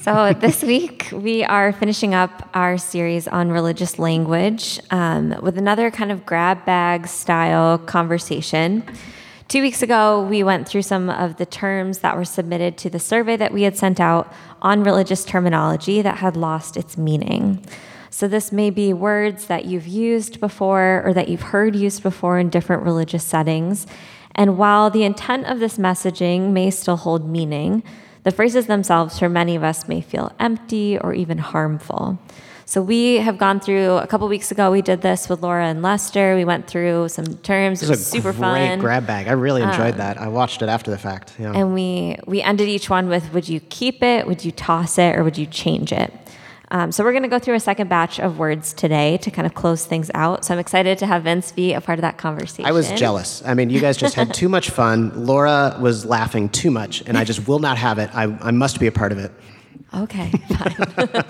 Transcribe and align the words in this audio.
So, 0.00 0.32
this 0.32 0.62
week 0.62 1.10
we 1.12 1.44
are 1.44 1.70
finishing 1.70 2.14
up 2.14 2.48
our 2.54 2.78
series 2.78 3.28
on 3.28 3.50
religious 3.50 3.98
language 3.98 4.80
um, 4.90 5.38
with 5.42 5.58
another 5.58 5.90
kind 5.90 6.10
of 6.10 6.24
grab 6.24 6.64
bag 6.64 7.06
style 7.06 7.76
conversation. 7.76 8.84
Two 9.48 9.60
weeks 9.60 9.82
ago, 9.82 10.22
we 10.22 10.42
went 10.42 10.66
through 10.66 10.82
some 10.82 11.10
of 11.10 11.36
the 11.36 11.44
terms 11.44 11.98
that 11.98 12.16
were 12.16 12.24
submitted 12.24 12.78
to 12.78 12.88
the 12.88 12.98
survey 12.98 13.36
that 13.36 13.52
we 13.52 13.62
had 13.64 13.76
sent 13.76 14.00
out 14.00 14.32
on 14.62 14.82
religious 14.82 15.26
terminology 15.26 16.00
that 16.00 16.18
had 16.18 16.38
lost 16.38 16.78
its 16.78 16.96
meaning. 16.96 17.62
So, 18.08 18.26
this 18.26 18.50
may 18.50 18.70
be 18.70 18.94
words 18.94 19.46
that 19.46 19.66
you've 19.66 19.86
used 19.86 20.40
before 20.40 21.02
or 21.04 21.12
that 21.12 21.28
you've 21.28 21.42
heard 21.42 21.76
used 21.76 22.02
before 22.02 22.38
in 22.38 22.48
different 22.48 22.82
religious 22.82 23.24
settings. 23.24 23.86
And 24.34 24.56
while 24.56 24.88
the 24.88 25.04
intent 25.04 25.46
of 25.46 25.60
this 25.60 25.76
messaging 25.76 26.52
may 26.52 26.70
still 26.70 26.96
hold 26.96 27.28
meaning, 27.28 27.82
the 28.24 28.30
phrases 28.30 28.66
themselves 28.66 29.18
for 29.18 29.28
many 29.28 29.56
of 29.56 29.64
us 29.64 29.88
may 29.88 30.00
feel 30.00 30.32
empty 30.38 30.98
or 30.98 31.12
even 31.14 31.38
harmful. 31.38 32.18
So 32.64 32.80
we 32.80 33.16
have 33.16 33.36
gone 33.36 33.60
through 33.60 33.96
a 33.96 34.06
couple 34.06 34.28
weeks 34.28 34.50
ago. 34.50 34.70
We 34.70 34.80
did 34.80 35.02
this 35.02 35.28
with 35.28 35.42
Laura 35.42 35.66
and 35.66 35.82
Lester. 35.82 36.36
We 36.36 36.44
went 36.44 36.68
through 36.68 37.08
some 37.08 37.26
terms. 37.38 37.82
It 37.82 37.88
was, 37.90 38.06
super 38.06 38.32
great 38.32 38.40
fun. 38.40 38.78
grab 38.78 39.06
bag. 39.06 39.28
I 39.28 39.32
really 39.32 39.62
enjoyed 39.62 39.92
um, 39.92 39.98
that. 39.98 40.18
I 40.18 40.28
watched 40.28 40.62
it 40.62 40.68
after 40.68 40.90
the 40.90 40.96
fact. 40.96 41.34
Yeah. 41.38 41.52
And 41.52 41.74
we 41.74 42.16
we 42.26 42.40
ended 42.40 42.68
each 42.68 42.88
one 42.88 43.08
with: 43.08 43.32
Would 43.34 43.48
you 43.48 43.60
keep 43.60 44.02
it? 44.02 44.26
Would 44.26 44.44
you 44.44 44.52
toss 44.52 44.96
it? 44.96 45.16
Or 45.16 45.24
would 45.24 45.36
you 45.36 45.46
change 45.46 45.92
it? 45.92 46.14
Um, 46.72 46.90
so 46.90 47.04
we're 47.04 47.12
going 47.12 47.22
to 47.22 47.28
go 47.28 47.38
through 47.38 47.54
a 47.54 47.60
second 47.60 47.88
batch 47.88 48.18
of 48.18 48.38
words 48.38 48.72
today 48.72 49.18
to 49.18 49.30
kind 49.30 49.44
of 49.44 49.52
close 49.52 49.84
things 49.84 50.10
out. 50.14 50.42
So 50.46 50.54
I'm 50.54 50.58
excited 50.58 50.96
to 50.98 51.06
have 51.06 51.24
Vince 51.24 51.52
be 51.52 51.74
a 51.74 51.82
part 51.82 51.98
of 51.98 52.00
that 52.00 52.16
conversation. 52.16 52.64
I 52.64 52.72
was 52.72 52.90
jealous. 52.92 53.42
I 53.44 53.52
mean, 53.52 53.68
you 53.68 53.78
guys 53.78 53.98
just 53.98 54.14
had 54.14 54.32
too 54.32 54.48
much 54.48 54.70
fun. 54.70 55.26
Laura 55.26 55.76
was 55.78 56.06
laughing 56.06 56.48
too 56.48 56.70
much, 56.70 57.02
and 57.06 57.18
I 57.18 57.24
just 57.24 57.46
will 57.46 57.58
not 57.58 57.76
have 57.76 57.98
it. 57.98 58.08
I, 58.14 58.22
I 58.40 58.52
must 58.52 58.80
be 58.80 58.86
a 58.86 58.92
part 58.92 59.12
of 59.12 59.18
it. 59.18 59.32
Okay, 59.94 60.30
fine. 60.30 61.24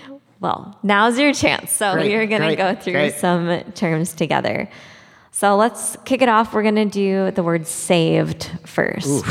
well, 0.40 0.78
now's 0.82 1.18
your 1.18 1.32
chance. 1.32 1.72
So 1.72 1.94
Great, 1.94 2.12
we're 2.12 2.26
going 2.26 2.42
to 2.42 2.54
go 2.54 2.74
through 2.74 2.92
great. 2.92 3.14
some 3.14 3.62
terms 3.72 4.12
together. 4.12 4.68
So 5.30 5.56
let's 5.56 5.96
kick 6.04 6.20
it 6.20 6.28
off. 6.28 6.52
We're 6.52 6.64
going 6.64 6.74
to 6.74 6.84
do 6.84 7.30
the 7.30 7.42
word 7.42 7.66
saved 7.66 8.50
first. 8.66 9.24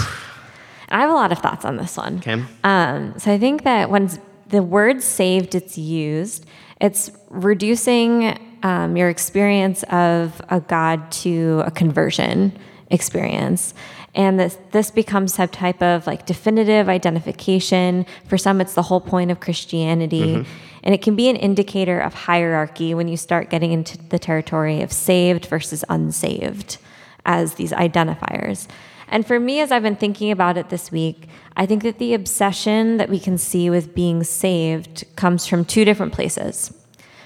And 0.88 1.00
I 1.00 1.02
have 1.02 1.12
a 1.12 1.14
lot 1.14 1.32
of 1.32 1.38
thoughts 1.38 1.66
on 1.66 1.78
this 1.78 1.96
one. 1.96 2.18
Okay. 2.18 2.44
Um, 2.64 3.14
so 3.20 3.32
I 3.32 3.38
think 3.38 3.64
that 3.64 3.92
when 3.92 4.10
the 4.52 4.62
word 4.62 5.02
saved 5.02 5.56
it's 5.56 5.78
used, 5.78 6.46
it's 6.80 7.12
reducing 7.30 8.38
um, 8.64 8.96
your 8.96 9.10
experience 9.10 9.84
of 9.84 10.42
a 10.50 10.60
God 10.60 11.12
to 11.12 11.64
a 11.66 11.72
conversion 11.72 12.58
experience. 12.90 13.74
And 14.14 14.40
this, 14.40 14.58
this 14.72 14.92
becomes 14.92 15.34
some 15.34 15.48
type 15.48 15.82
of 15.82 16.06
like 16.06 16.26
definitive 16.26 16.90
identification. 16.90 18.06
For 18.28 18.38
some, 18.38 18.60
it's 18.60 18.74
the 18.74 18.82
whole 18.84 19.00
point 19.00 19.32
of 19.32 19.40
Christianity. 19.40 20.46
And 20.84 20.94
it 20.94 21.02
can 21.02 21.16
be 21.16 21.30
an 21.30 21.38
indicator 21.38 22.00
of 22.00 22.14
hierarchy 22.14 22.94
when 22.94 23.08
you 23.08 23.16
start 23.16 23.50
getting 23.50 23.72
into 23.72 23.98
the 23.98 24.20
territory 24.20 24.82
of 24.82 24.92
saved 24.92 25.46
versus 25.46 25.86
unsaved 25.90 26.78
as 27.26 27.54
these 27.54 27.72
identifiers. 27.72 28.68
And 29.12 29.28
for 29.28 29.40
me, 29.40 29.60
as 29.60 29.72
I've 29.72 29.84
been 29.84 29.98
thinking 29.98 30.32
about 30.32 30.58
it 30.58 30.70
this 30.70 30.92
week, 30.92 31.28
I 31.58 31.66
think 31.66 31.84
that 31.84 32.00
the 32.00 32.14
obsession 32.14 32.98
that 32.98 33.10
we 33.10 33.20
can 33.20 33.38
see 33.38 33.70
with 33.70 33.94
being 33.94 34.24
saved 34.24 35.04
comes 35.18 35.46
from 35.46 35.66
two 35.66 35.86
different 35.86 36.14
places. 36.14 36.74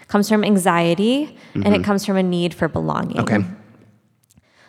comes 0.08 0.28
from 0.30 0.44
anxiety 0.44 1.36
and 1.54 1.74
it 1.76 1.84
comes 1.84 2.06
from 2.06 2.18
a 2.18 2.24
need 2.24 2.54
for 2.54 2.68
belonging. 2.68 3.20
Okay. 3.22 3.40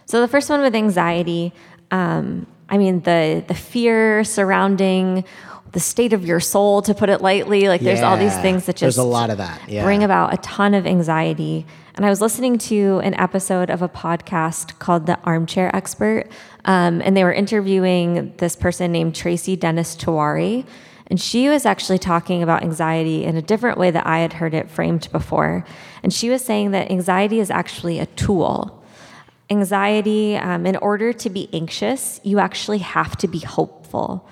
So 0.06 0.20
the 0.20 0.28
first 0.28 0.48
one 0.48 0.60
with 0.60 0.74
anxiety, 0.74 1.52
um, 1.90 2.46
I 2.68 2.78
mean 2.78 3.00
the 3.00 3.44
the 3.46 3.54
fear 3.54 4.24
surrounding 4.24 5.24
the 5.72 5.80
state 5.80 6.12
of 6.14 6.24
your 6.24 6.40
soul, 6.40 6.80
to 6.82 6.94
put 6.94 7.10
it 7.10 7.20
lightly. 7.20 7.68
Like 7.68 7.82
there's 7.82 8.00
all 8.00 8.16
these 8.16 8.36
things 8.38 8.64
that 8.64 8.76
just 8.76 8.96
There's 8.96 8.98
a 8.98 9.02
lot 9.04 9.28
of 9.30 9.38
that. 9.38 9.60
Yeah. 9.68 9.84
bring 9.84 10.02
about 10.02 10.32
a 10.32 10.38
ton 10.38 10.72
of 10.74 10.86
anxiety. 10.86 11.66
And 11.96 12.06
I 12.06 12.08
was 12.08 12.20
listening 12.20 12.56
to 12.58 13.00
an 13.04 13.14
episode 13.14 13.68
of 13.68 13.82
a 13.82 13.88
podcast 13.88 14.78
called 14.78 15.06
The 15.06 15.18
Armchair 15.24 15.74
Expert, 15.74 16.30
um, 16.66 17.00
and 17.00 17.16
they 17.16 17.24
were 17.24 17.32
interviewing 17.32 18.34
this 18.36 18.56
person 18.56 18.92
named 18.92 19.14
Tracy 19.14 19.56
Dennis 19.56 19.96
Tiwary. 19.96 20.66
And 21.08 21.20
she 21.20 21.48
was 21.48 21.64
actually 21.64 21.98
talking 21.98 22.42
about 22.42 22.64
anxiety 22.64 23.24
in 23.24 23.36
a 23.36 23.42
different 23.42 23.78
way 23.78 23.92
that 23.92 24.06
I 24.06 24.18
had 24.18 24.34
heard 24.34 24.52
it 24.52 24.68
framed 24.68 25.08
before. 25.12 25.64
And 26.02 26.12
she 26.12 26.28
was 26.28 26.44
saying 26.44 26.72
that 26.72 26.90
anxiety 26.90 27.38
is 27.38 27.50
actually 27.50 28.00
a 28.00 28.06
tool. 28.06 28.82
Anxiety, 29.48 30.36
um, 30.36 30.66
in 30.66 30.74
order 30.76 31.12
to 31.12 31.30
be 31.30 31.48
anxious, 31.52 32.20
you 32.24 32.40
actually 32.40 32.78
have 32.78 33.16
to 33.18 33.28
be 33.28 33.38
hopeful. 33.38 34.28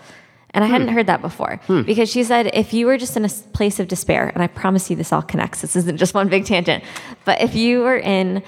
And 0.50 0.64
I 0.64 0.68
hadn't 0.68 0.88
heard 0.88 1.06
that 1.06 1.20
before 1.20 1.60
because 1.84 2.08
she 2.08 2.22
said 2.22 2.48
if 2.54 2.72
you 2.72 2.86
were 2.86 2.96
just 2.96 3.16
in 3.16 3.24
a 3.24 3.28
place 3.28 3.80
of 3.80 3.88
despair, 3.88 4.30
and 4.34 4.42
I 4.42 4.46
promise 4.46 4.88
you 4.88 4.94
this 4.94 5.12
all 5.12 5.22
connects, 5.22 5.62
this 5.62 5.74
isn't 5.74 5.96
just 5.96 6.14
one 6.14 6.28
big 6.28 6.44
tangent, 6.44 6.84
but 7.24 7.40
if 7.40 7.56
you 7.56 7.80
were 7.80 7.98
in 7.98 8.40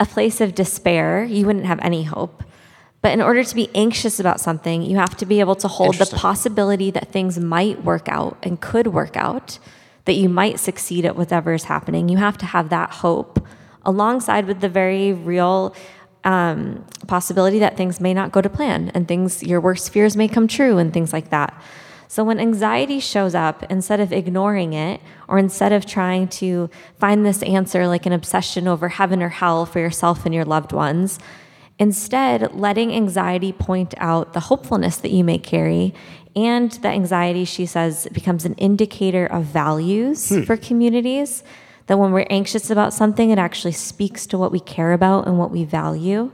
a 0.00 0.06
place 0.06 0.40
of 0.40 0.56
despair, 0.56 1.22
you 1.22 1.46
wouldn't 1.46 1.66
have 1.66 1.78
any 1.80 2.02
hope. 2.02 2.42
But 3.02 3.12
in 3.12 3.20
order 3.20 3.42
to 3.42 3.54
be 3.54 3.68
anxious 3.74 4.20
about 4.20 4.40
something, 4.40 4.82
you 4.82 4.96
have 4.96 5.16
to 5.16 5.26
be 5.26 5.40
able 5.40 5.56
to 5.56 5.68
hold 5.68 5.96
the 5.96 6.06
possibility 6.06 6.90
that 6.92 7.08
things 7.08 7.38
might 7.38 7.84
work 7.84 8.08
out 8.08 8.38
and 8.44 8.60
could 8.60 8.86
work 8.86 9.16
out, 9.16 9.58
that 10.04 10.14
you 10.14 10.28
might 10.28 10.60
succeed 10.60 11.04
at 11.04 11.16
whatever 11.16 11.52
is 11.52 11.64
happening. 11.64 12.08
You 12.08 12.18
have 12.18 12.38
to 12.38 12.46
have 12.46 12.68
that 12.70 12.90
hope 12.90 13.44
alongside 13.84 14.46
with 14.46 14.60
the 14.60 14.68
very 14.68 15.12
real 15.12 15.74
um, 16.24 16.86
possibility 17.08 17.58
that 17.58 17.76
things 17.76 18.00
may 18.00 18.14
not 18.14 18.30
go 18.30 18.40
to 18.40 18.48
plan 18.48 18.92
and 18.94 19.08
things, 19.08 19.42
your 19.42 19.60
worst 19.60 19.90
fears 19.92 20.16
may 20.16 20.28
come 20.28 20.46
true 20.46 20.78
and 20.78 20.92
things 20.94 21.12
like 21.12 21.30
that. 21.30 21.60
So 22.06 22.22
when 22.22 22.38
anxiety 22.38 23.00
shows 23.00 23.34
up, 23.34 23.64
instead 23.70 23.98
of 23.98 24.12
ignoring 24.12 24.74
it 24.74 25.00
or 25.28 25.38
instead 25.38 25.72
of 25.72 25.86
trying 25.86 26.28
to 26.28 26.68
find 26.98 27.24
this 27.24 27.42
answer 27.42 27.88
like 27.88 28.06
an 28.06 28.12
obsession 28.12 28.68
over 28.68 28.90
heaven 28.90 29.22
or 29.22 29.30
hell 29.30 29.64
for 29.66 29.80
yourself 29.80 30.26
and 30.26 30.34
your 30.34 30.44
loved 30.44 30.72
ones, 30.72 31.18
Instead, 31.78 32.54
letting 32.54 32.94
anxiety 32.94 33.52
point 33.52 33.94
out 33.96 34.32
the 34.32 34.40
hopefulness 34.40 34.98
that 34.98 35.10
you 35.10 35.24
may 35.24 35.38
carry, 35.38 35.94
and 36.34 36.72
that 36.72 36.94
anxiety, 36.94 37.44
she 37.44 37.66
says, 37.66 38.08
becomes 38.12 38.44
an 38.44 38.54
indicator 38.54 39.26
of 39.26 39.44
values 39.44 40.28
hmm. 40.28 40.42
for 40.42 40.56
communities. 40.56 41.42
That 41.88 41.98
when 41.98 42.12
we're 42.12 42.26
anxious 42.30 42.70
about 42.70 42.94
something, 42.94 43.30
it 43.30 43.38
actually 43.38 43.72
speaks 43.72 44.26
to 44.28 44.38
what 44.38 44.52
we 44.52 44.60
care 44.60 44.92
about 44.92 45.26
and 45.26 45.38
what 45.38 45.50
we 45.50 45.64
value. 45.64 46.30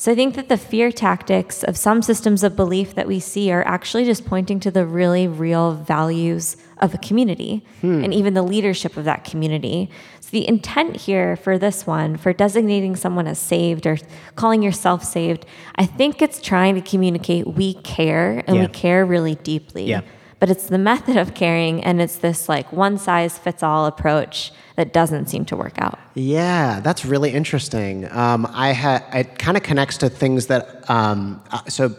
So 0.00 0.12
I 0.12 0.14
think 0.14 0.36
that 0.36 0.48
the 0.48 0.56
fear 0.56 0.92
tactics 0.92 1.64
of 1.64 1.76
some 1.76 2.02
systems 2.02 2.44
of 2.44 2.54
belief 2.54 2.94
that 2.94 3.08
we 3.08 3.18
see 3.18 3.50
are 3.50 3.66
actually 3.66 4.04
just 4.04 4.24
pointing 4.24 4.60
to 4.60 4.70
the 4.70 4.86
really 4.86 5.26
real 5.26 5.72
values 5.72 6.56
of 6.76 6.94
a 6.94 6.98
community 6.98 7.64
hmm. 7.80 8.04
and 8.04 8.14
even 8.14 8.34
the 8.34 8.42
leadership 8.42 8.96
of 8.96 9.04
that 9.06 9.24
community. 9.24 9.90
So 10.20 10.28
the 10.30 10.48
intent 10.48 10.98
here 10.98 11.34
for 11.34 11.58
this 11.58 11.84
one, 11.84 12.16
for 12.16 12.32
designating 12.32 12.94
someone 12.94 13.26
as 13.26 13.40
saved 13.40 13.88
or 13.88 13.98
calling 14.36 14.62
yourself 14.62 15.02
saved, 15.02 15.44
I 15.74 15.84
think 15.84 16.22
it's 16.22 16.40
trying 16.40 16.76
to 16.76 16.80
communicate 16.80 17.48
we 17.48 17.74
care 17.74 18.44
and 18.46 18.54
Yeah. 18.54 18.62
we 18.62 18.68
care 18.68 19.04
really 19.04 19.34
deeply. 19.34 19.86
Yeah. 19.86 20.02
But 20.40 20.50
it's 20.50 20.66
the 20.66 20.78
method 20.78 21.16
of 21.16 21.34
caring 21.34 21.82
and 21.82 22.00
it's 22.00 22.16
this 22.16 22.48
like 22.48 22.72
one 22.72 22.98
size 22.98 23.38
fits 23.38 23.62
all 23.62 23.86
approach 23.86 24.52
that 24.76 24.92
doesn't 24.92 25.26
seem 25.26 25.44
to 25.46 25.56
work 25.56 25.74
out. 25.78 25.98
Yeah, 26.14 26.80
that's 26.80 27.04
really 27.04 27.30
interesting. 27.30 28.10
Um, 28.12 28.46
I 28.52 28.72
had 28.72 29.04
it 29.12 29.38
kind 29.38 29.56
of 29.56 29.64
connects 29.64 29.98
to 29.98 30.08
things 30.08 30.46
that 30.46 30.88
um, 30.88 31.42
uh, 31.50 31.64
so 31.68 31.96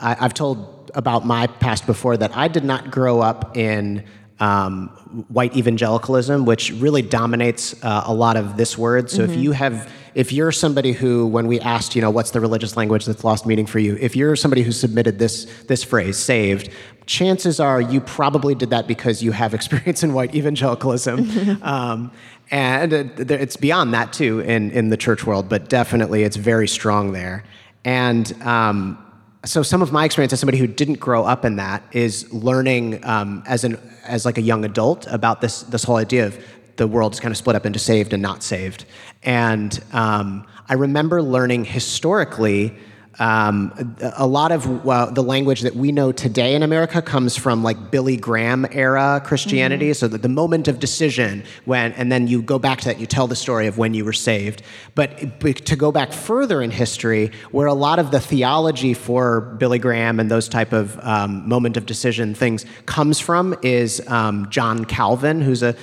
I, 0.00 0.16
I've 0.18 0.34
told 0.34 0.90
about 0.94 1.26
my 1.26 1.46
past 1.46 1.86
before 1.86 2.16
that 2.16 2.36
I 2.36 2.48
did 2.48 2.64
not 2.64 2.90
grow 2.90 3.20
up 3.20 3.56
in 3.56 4.04
um, 4.40 4.88
white 5.28 5.56
evangelicalism, 5.56 6.44
which 6.44 6.72
really 6.72 7.02
dominates 7.02 7.74
uh, 7.84 8.04
a 8.06 8.14
lot 8.14 8.36
of 8.36 8.56
this 8.56 8.76
word. 8.78 9.10
So 9.10 9.22
if 9.22 9.36
you 9.36 9.52
have 9.52 9.90
if 10.14 10.32
you're 10.32 10.52
somebody 10.52 10.92
who, 10.92 11.26
when 11.26 11.46
we 11.46 11.60
asked, 11.60 11.96
you 11.96 12.02
know, 12.02 12.10
what's 12.10 12.30
the 12.30 12.40
religious 12.40 12.76
language 12.76 13.04
that's 13.04 13.24
lost 13.24 13.46
meaning 13.46 13.66
for 13.66 13.78
you, 13.78 13.96
if 14.00 14.14
you're 14.14 14.36
somebody 14.36 14.62
who 14.62 14.72
submitted 14.72 15.18
this 15.18 15.44
this 15.64 15.82
phrase, 15.82 16.16
saved, 16.16 16.70
chances 17.06 17.60
are 17.60 17.80
you 17.80 18.00
probably 18.00 18.54
did 18.54 18.70
that 18.70 18.86
because 18.86 19.22
you 19.22 19.32
have 19.32 19.54
experience 19.58 20.02
in 20.02 20.14
white 20.14 20.34
evangelicalism. 20.34 21.58
um, 21.62 22.12
and 22.50 22.92
it's 22.92 23.56
beyond 23.56 23.94
that 23.94 24.12
too 24.12 24.40
in, 24.40 24.70
in 24.70 24.90
the 24.90 24.96
church 24.96 25.24
world, 25.26 25.48
but 25.48 25.68
definitely 25.68 26.22
it's 26.22 26.36
very 26.36 26.68
strong 26.68 27.12
there. 27.12 27.42
And 27.84 28.30
um, 28.42 28.98
so 29.44 29.62
some 29.62 29.82
of 29.82 29.92
my 29.92 30.04
experience 30.04 30.32
as 30.32 30.40
somebody 30.40 30.58
who 30.58 30.66
didn't 30.66 31.00
grow 31.00 31.24
up 31.24 31.44
in 31.44 31.56
that 31.56 31.82
is 31.92 32.32
learning 32.32 33.04
um, 33.04 33.42
as 33.46 33.64
an 33.64 33.78
as 34.04 34.24
like 34.24 34.38
a 34.38 34.42
young 34.42 34.64
adult 34.64 35.06
about 35.06 35.40
this 35.40 35.62
this 35.62 35.84
whole 35.84 35.96
idea 35.96 36.26
of 36.26 36.38
the 36.76 36.86
world 36.86 37.12
is 37.12 37.20
kind 37.20 37.32
of 37.32 37.36
split 37.36 37.56
up 37.56 37.66
into 37.66 37.78
saved 37.78 38.12
and 38.12 38.22
not 38.22 38.42
saved. 38.42 38.84
And 39.22 39.82
um, 39.92 40.46
I 40.68 40.74
remember 40.74 41.22
learning 41.22 41.64
historically 41.64 42.76
um, 43.18 43.96
a 44.16 44.26
lot 44.26 44.50
of 44.50 44.88
uh, 44.88 45.06
the 45.06 45.22
language 45.22 45.60
that 45.60 45.76
we 45.76 45.92
know 45.92 46.10
today 46.12 46.54
in 46.54 46.62
America 46.62 47.00
comes 47.00 47.36
from 47.36 47.62
like 47.62 47.90
Billy 47.90 48.16
Graham 48.16 48.66
era 48.70 49.22
Christianity. 49.24 49.90
Mm-hmm. 49.90 49.92
So 49.94 50.08
that 50.08 50.22
the 50.22 50.28
moment 50.28 50.68
of 50.68 50.80
decision 50.80 51.44
when, 51.64 51.92
and 51.92 52.10
then 52.10 52.26
you 52.26 52.42
go 52.42 52.58
back 52.58 52.80
to 52.80 52.86
that, 52.86 52.98
you 52.98 53.06
tell 53.06 53.26
the 53.26 53.36
story 53.36 53.66
of 53.66 53.78
when 53.78 53.94
you 53.94 54.04
were 54.04 54.12
saved. 54.12 54.62
But, 54.94 55.38
but 55.40 55.64
to 55.66 55.76
go 55.76 55.92
back 55.92 56.12
further 56.12 56.62
in 56.62 56.70
history, 56.70 57.30
where 57.52 57.66
a 57.66 57.74
lot 57.74 57.98
of 57.98 58.10
the 58.10 58.20
theology 58.20 58.94
for 58.94 59.42
Billy 59.58 59.78
Graham 59.78 60.18
and 60.18 60.30
those 60.30 60.48
type 60.48 60.72
of 60.72 60.98
um, 61.00 61.48
moment 61.48 61.76
of 61.76 61.86
decision 61.86 62.34
things 62.34 62.66
comes 62.86 63.20
from 63.20 63.54
is 63.62 64.02
um, 64.08 64.50
John 64.50 64.84
Calvin, 64.84 65.40
who's 65.40 65.62
a 65.62 65.74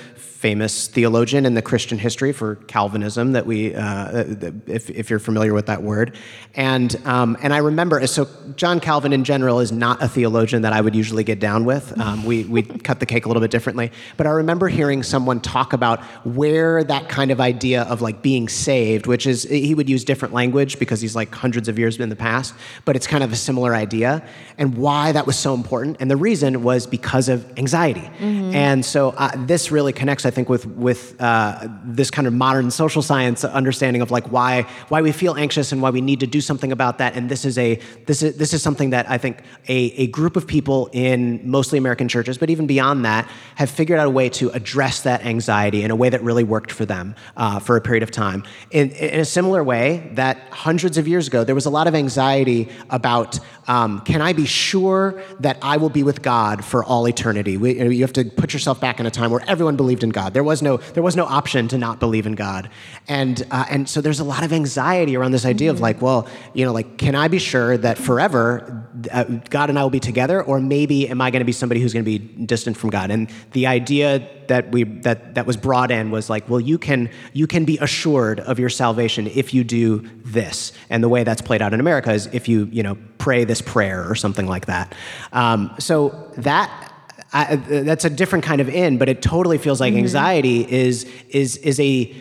famous 0.42 0.88
theologian 0.88 1.46
in 1.46 1.54
the 1.54 1.62
Christian 1.62 1.98
history 1.98 2.32
for 2.32 2.56
Calvinism 2.66 3.30
that 3.30 3.46
we, 3.46 3.76
uh, 3.76 4.24
if, 4.66 4.90
if 4.90 5.08
you're 5.08 5.20
familiar 5.20 5.54
with 5.54 5.66
that 5.66 5.84
word. 5.84 6.18
And, 6.56 7.00
um, 7.06 7.36
and 7.42 7.54
I 7.54 7.58
remember, 7.58 8.04
so 8.08 8.28
John 8.56 8.80
Calvin 8.80 9.12
in 9.12 9.22
general 9.22 9.60
is 9.60 9.70
not 9.70 10.02
a 10.02 10.08
theologian 10.08 10.62
that 10.62 10.72
I 10.72 10.80
would 10.80 10.96
usually 10.96 11.22
get 11.22 11.38
down 11.38 11.64
with. 11.64 11.96
Um, 11.96 12.24
we, 12.24 12.42
we 12.42 12.62
cut 12.88 12.98
the 12.98 13.06
cake 13.06 13.24
a 13.24 13.28
little 13.28 13.40
bit 13.40 13.52
differently. 13.52 13.92
But 14.16 14.26
I 14.26 14.30
remember 14.30 14.66
hearing 14.66 15.04
someone 15.04 15.38
talk 15.40 15.72
about 15.72 16.02
where 16.26 16.82
that 16.82 17.08
kind 17.08 17.30
of 17.30 17.40
idea 17.40 17.82
of 17.82 18.02
like 18.02 18.20
being 18.20 18.48
saved, 18.48 19.06
which 19.06 19.28
is, 19.28 19.44
he 19.44 19.76
would 19.76 19.88
use 19.88 20.02
different 20.02 20.34
language 20.34 20.76
because 20.80 21.00
he's 21.00 21.14
like 21.14 21.32
hundreds 21.32 21.68
of 21.68 21.78
years 21.78 22.00
in 22.00 22.08
the 22.08 22.16
past, 22.16 22.52
but 22.84 22.96
it's 22.96 23.06
kind 23.06 23.22
of 23.22 23.32
a 23.32 23.36
similar 23.36 23.76
idea, 23.76 24.26
and 24.58 24.76
why 24.76 25.12
that 25.12 25.24
was 25.24 25.38
so 25.38 25.54
important. 25.54 25.98
And 26.00 26.10
the 26.10 26.16
reason 26.16 26.64
was 26.64 26.84
because 26.84 27.28
of 27.28 27.46
anxiety. 27.56 28.10
Mm-hmm. 28.18 28.56
And 28.56 28.84
so 28.84 29.10
uh, 29.10 29.30
this 29.46 29.70
really 29.70 29.92
connects, 29.92 30.26
I 30.26 30.31
think, 30.32 30.48
with 30.48 30.66
with 30.66 31.14
uh, 31.20 31.68
this 31.84 32.10
kind 32.10 32.26
of 32.26 32.32
modern 32.32 32.72
social 32.72 33.02
science 33.02 33.44
understanding 33.44 34.02
of 34.02 34.10
like 34.10 34.32
why 34.32 34.62
why 34.88 35.00
we 35.00 35.12
feel 35.12 35.34
anxious 35.36 35.70
and 35.70 35.80
why 35.80 35.90
we 35.90 36.00
need 36.00 36.18
to 36.20 36.26
do 36.26 36.40
something 36.40 36.72
about 36.72 36.98
that. 36.98 37.14
And 37.14 37.28
this 37.28 37.44
is 37.44 37.56
a 37.58 37.78
this 38.06 38.22
is 38.22 38.36
this 38.36 38.52
is 38.52 38.62
something 38.62 38.90
that 38.90 39.08
I 39.08 39.18
think 39.18 39.42
a, 39.68 39.78
a 39.96 40.06
group 40.08 40.36
of 40.36 40.46
people 40.46 40.90
in 40.92 41.48
mostly 41.48 41.78
American 41.78 42.08
churches, 42.08 42.38
but 42.38 42.50
even 42.50 42.66
beyond 42.66 43.04
that, 43.04 43.30
have 43.54 43.70
figured 43.70 44.00
out 44.00 44.06
a 44.06 44.10
way 44.10 44.28
to 44.30 44.50
address 44.50 45.02
that 45.02 45.24
anxiety 45.24 45.84
in 45.84 45.90
a 45.90 45.96
way 45.96 46.08
that 46.08 46.22
really 46.22 46.44
worked 46.44 46.72
for 46.72 46.84
them 46.84 47.14
uh, 47.36 47.60
for 47.60 47.76
a 47.76 47.80
period 47.80 48.02
of 48.02 48.10
time. 48.10 48.42
In, 48.70 48.90
in 48.90 49.20
a 49.20 49.24
similar 49.24 49.62
way, 49.62 50.10
that 50.14 50.38
hundreds 50.50 50.98
of 50.98 51.06
years 51.06 51.28
ago, 51.28 51.44
there 51.44 51.54
was 51.54 51.66
a 51.66 51.70
lot 51.70 51.86
of 51.86 51.94
anxiety 51.94 52.68
about 52.90 53.38
um, 53.68 54.00
can 54.00 54.20
I 54.20 54.32
be 54.32 54.46
sure 54.46 55.22
that 55.40 55.58
I 55.62 55.76
will 55.76 55.90
be 55.90 56.02
with 56.02 56.22
God 56.22 56.64
for 56.64 56.84
all 56.84 57.06
eternity? 57.08 57.56
We, 57.56 57.80
you 57.80 58.02
have 58.02 58.12
to 58.14 58.24
put 58.24 58.52
yourself 58.52 58.80
back 58.80 58.98
in 58.98 59.06
a 59.06 59.10
time 59.10 59.30
where 59.30 59.42
everyone 59.46 59.76
believed 59.76 60.02
in 60.02 60.10
God. 60.10 60.21
There 60.30 60.44
was 60.44 60.62
no, 60.62 60.76
there 60.76 61.02
was 61.02 61.16
no 61.16 61.24
option 61.24 61.68
to 61.68 61.78
not 61.78 62.00
believe 62.00 62.26
in 62.26 62.34
God. 62.34 62.70
And, 63.08 63.42
uh, 63.50 63.64
and 63.70 63.88
so 63.88 64.00
there's 64.00 64.20
a 64.20 64.24
lot 64.24 64.44
of 64.44 64.52
anxiety 64.52 65.16
around 65.16 65.32
this 65.32 65.44
idea 65.44 65.70
mm-hmm. 65.70 65.76
of 65.76 65.80
like, 65.80 66.02
well, 66.02 66.28
you 66.54 66.64
know, 66.64 66.72
like, 66.72 66.98
can 66.98 67.14
I 67.14 67.28
be 67.28 67.38
sure 67.38 67.76
that 67.78 67.98
forever 67.98 68.86
uh, 69.10 69.24
God 69.50 69.70
and 69.70 69.78
I 69.78 69.82
will 69.82 69.90
be 69.90 70.00
together? 70.00 70.42
Or 70.42 70.60
maybe 70.60 71.08
am 71.08 71.20
I 71.20 71.30
going 71.30 71.40
to 71.40 71.44
be 71.44 71.52
somebody 71.52 71.80
who's 71.80 71.92
going 71.92 72.04
to 72.04 72.18
be 72.18 72.18
distant 72.18 72.76
from 72.76 72.90
God? 72.90 73.10
And 73.10 73.30
the 73.52 73.66
idea 73.66 74.28
that 74.48 74.70
we 74.70 74.84
that 74.84 75.34
that 75.34 75.46
was 75.46 75.56
brought 75.56 75.90
in 75.90 76.10
was 76.10 76.28
like, 76.28 76.48
well, 76.48 76.60
you 76.60 76.78
can 76.78 77.10
you 77.32 77.46
can 77.46 77.64
be 77.64 77.78
assured 77.78 78.40
of 78.40 78.58
your 78.58 78.68
salvation 78.68 79.26
if 79.28 79.54
you 79.54 79.64
do 79.64 80.08
this. 80.24 80.72
And 80.90 81.02
the 81.02 81.08
way 81.08 81.24
that's 81.24 81.40
played 81.40 81.62
out 81.62 81.72
in 81.72 81.80
America 81.80 82.12
is 82.12 82.26
if 82.32 82.48
you 82.48 82.68
you 82.72 82.82
know 82.82 82.96
pray 83.18 83.44
this 83.44 83.62
prayer 83.62 84.08
or 84.08 84.14
something 84.14 84.46
like 84.46 84.66
that. 84.66 84.94
Um, 85.32 85.74
so 85.78 86.30
that. 86.36 86.91
I, 87.32 87.56
that's 87.56 88.04
a 88.04 88.10
different 88.10 88.44
kind 88.44 88.60
of 88.60 88.68
in, 88.68 88.98
but 88.98 89.08
it 89.08 89.22
totally 89.22 89.58
feels 89.58 89.80
like 89.80 89.92
mm-hmm. 89.92 90.00
anxiety 90.00 90.70
is 90.70 91.04
is 91.30 91.56
is 91.58 91.80
a 91.80 92.14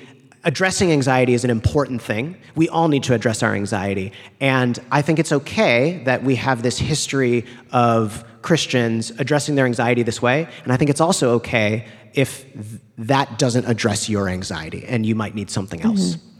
addressing 0.44 0.92
anxiety 0.92 1.34
is 1.34 1.44
an 1.44 1.50
important 1.50 2.02
thing. 2.02 2.36
We 2.56 2.70
all 2.70 2.88
need 2.88 3.04
to 3.04 3.14
address 3.14 3.44
our 3.44 3.54
anxiety. 3.54 4.12
And 4.40 4.80
I 4.92 5.02
think 5.02 5.20
it's 5.20 5.32
okay 5.32 6.02
that 6.06 6.24
we 6.24 6.36
have 6.36 6.64
this 6.64 6.80
history 6.80 7.46
of 7.72 8.24
Christians 8.42 9.12
addressing 9.20 9.56
their 9.56 9.66
anxiety 9.66 10.04
this 10.04 10.22
way. 10.22 10.48
And 10.64 10.74
I 10.74 10.78
think 10.78 10.90
it's 10.90 11.02
also 11.02 11.34
okay 11.36 11.86
if 12.14 12.52
th- 12.54 12.82
that 12.98 13.38
doesn't 13.38 13.66
address 13.66 14.10
your 14.10 14.28
anxiety 14.28 14.84
and 14.86 15.06
you 15.06 15.16
might 15.16 15.36
need 15.36 15.50
something 15.50 15.82
else. 15.82 16.16
Mm-hmm. 16.16 16.31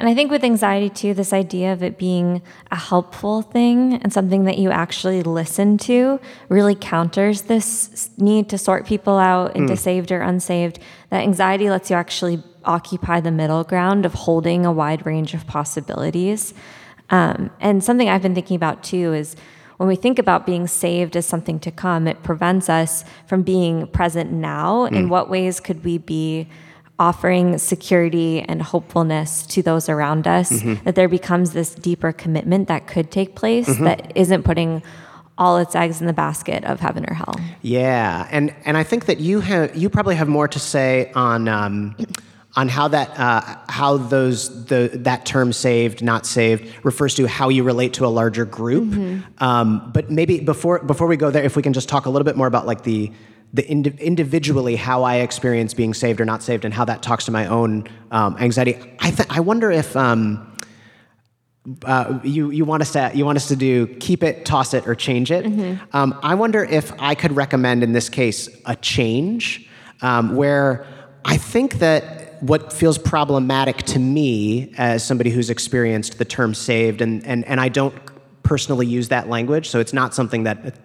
And 0.00 0.08
I 0.08 0.14
think 0.14 0.30
with 0.30 0.42
anxiety 0.44 0.88
too, 0.88 1.12
this 1.12 1.34
idea 1.34 1.74
of 1.74 1.82
it 1.82 1.98
being 1.98 2.40
a 2.70 2.76
helpful 2.76 3.42
thing 3.42 4.00
and 4.02 4.10
something 4.10 4.44
that 4.44 4.56
you 4.56 4.70
actually 4.70 5.22
listen 5.22 5.76
to 5.76 6.18
really 6.48 6.74
counters 6.74 7.42
this 7.42 8.08
need 8.16 8.48
to 8.48 8.56
sort 8.56 8.86
people 8.86 9.18
out 9.18 9.54
into 9.54 9.74
mm. 9.74 9.78
saved 9.78 10.10
or 10.10 10.22
unsaved. 10.22 10.78
That 11.10 11.20
anxiety 11.20 11.68
lets 11.68 11.90
you 11.90 11.96
actually 11.96 12.42
occupy 12.64 13.20
the 13.20 13.30
middle 13.30 13.62
ground 13.62 14.06
of 14.06 14.14
holding 14.14 14.64
a 14.64 14.72
wide 14.72 15.04
range 15.04 15.34
of 15.34 15.46
possibilities. 15.46 16.54
Um, 17.10 17.50
and 17.60 17.84
something 17.84 18.08
I've 18.08 18.22
been 18.22 18.34
thinking 18.34 18.56
about 18.56 18.82
too 18.82 19.12
is 19.12 19.36
when 19.76 19.86
we 19.86 19.96
think 19.96 20.18
about 20.18 20.46
being 20.46 20.66
saved 20.66 21.14
as 21.14 21.26
something 21.26 21.60
to 21.60 21.70
come, 21.70 22.08
it 22.08 22.22
prevents 22.22 22.70
us 22.70 23.04
from 23.26 23.42
being 23.42 23.86
present 23.88 24.32
now. 24.32 24.86
Mm. 24.86 24.96
In 24.96 25.08
what 25.10 25.28
ways 25.28 25.60
could 25.60 25.84
we 25.84 25.98
be 25.98 26.48
offering 27.00 27.58
security 27.58 28.42
and 28.42 28.62
hopefulness 28.62 29.44
to 29.46 29.62
those 29.62 29.88
around 29.88 30.28
us? 30.28 30.52
Mm-hmm. 30.52 30.84
That 30.84 30.94
there 30.94 31.08
becomes 31.08 31.52
this 31.52 31.74
deeper 31.74 32.12
commitment 32.12 32.68
that 32.68 32.86
could 32.86 33.10
take 33.10 33.34
place 33.34 33.68
mm-hmm. 33.68 33.84
that 33.84 34.12
isn't 34.14 34.44
putting 34.44 34.82
all 35.38 35.56
its 35.56 35.74
eggs 35.74 36.02
in 36.02 36.06
the 36.06 36.12
basket 36.12 36.62
of 36.64 36.78
heaven 36.78 37.04
or 37.08 37.14
hell. 37.14 37.34
Yeah, 37.62 38.28
and 38.30 38.54
and 38.64 38.76
I 38.76 38.84
think 38.84 39.06
that 39.06 39.18
you 39.18 39.40
have 39.40 39.74
you 39.74 39.88
probably 39.88 40.14
have 40.14 40.28
more 40.28 40.46
to 40.46 40.60
say 40.60 41.10
on. 41.16 41.48
Um, 41.48 41.96
on 42.56 42.68
how 42.68 42.88
that 42.88 43.16
uh, 43.18 43.56
how 43.68 43.96
those 43.96 44.66
the 44.66 44.90
that 44.92 45.24
term 45.24 45.52
saved 45.52 46.02
not 46.02 46.26
saved 46.26 46.68
refers 46.84 47.14
to 47.14 47.26
how 47.26 47.48
you 47.48 47.62
relate 47.62 47.94
to 47.94 48.04
a 48.04 48.08
larger 48.08 48.44
group 48.44 48.84
mm-hmm. 48.84 49.44
um, 49.44 49.88
but 49.94 50.10
maybe 50.10 50.40
before 50.40 50.80
before 50.80 51.06
we 51.06 51.16
go 51.16 51.30
there 51.30 51.44
if 51.44 51.54
we 51.54 51.62
can 51.62 51.72
just 51.72 51.88
talk 51.88 52.06
a 52.06 52.10
little 52.10 52.24
bit 52.24 52.36
more 52.36 52.48
about 52.48 52.66
like 52.66 52.82
the 52.82 53.12
the 53.52 53.66
indi- 53.66 53.96
individually 53.98 54.76
how 54.76 55.02
I 55.02 55.16
experience 55.16 55.74
being 55.74 55.94
saved 55.94 56.20
or 56.20 56.24
not 56.24 56.42
saved 56.42 56.64
and 56.64 56.72
how 56.72 56.84
that 56.84 57.02
talks 57.02 57.24
to 57.24 57.32
my 57.32 57.46
own 57.46 57.88
um, 58.10 58.36
anxiety 58.38 58.76
I 59.00 59.10
th- 59.10 59.28
I 59.30 59.40
wonder 59.40 59.70
if 59.70 59.96
um, 59.96 60.56
uh, 61.84 62.18
you 62.22 62.50
you 62.50 62.64
want 62.64 62.82
us 62.82 62.92
to 62.92 63.10
you 63.14 63.24
want 63.24 63.36
us 63.36 63.48
to 63.48 63.56
do 63.56 63.86
keep 63.86 64.22
it, 64.22 64.44
toss 64.44 64.72
it, 64.74 64.86
or 64.86 64.94
change 64.94 65.30
it. 65.30 65.44
Mm-hmm. 65.44 65.96
Um, 65.96 66.18
I 66.22 66.34
wonder 66.34 66.64
if 66.64 66.92
I 66.98 67.14
could 67.14 67.32
recommend 67.32 67.82
in 67.82 67.92
this 67.92 68.08
case 68.08 68.48
a 68.64 68.76
change 68.76 69.68
um, 70.00 70.36
where 70.36 70.86
I 71.24 71.36
think 71.36 71.74
that 71.74 72.42
what 72.42 72.72
feels 72.72 72.96
problematic 72.96 73.76
to 73.78 73.98
me 73.98 74.72
as 74.78 75.04
somebody 75.04 75.30
who's 75.30 75.50
experienced 75.50 76.18
the 76.18 76.24
term 76.24 76.54
saved, 76.54 77.02
and, 77.02 77.24
and, 77.26 77.44
and 77.44 77.60
I 77.60 77.68
don't 77.68 77.94
personally 78.42 78.86
use 78.86 79.08
that 79.08 79.28
language, 79.28 79.68
so 79.68 79.78
it's 79.78 79.92
not 79.92 80.14
something 80.14 80.44
that 80.44 80.76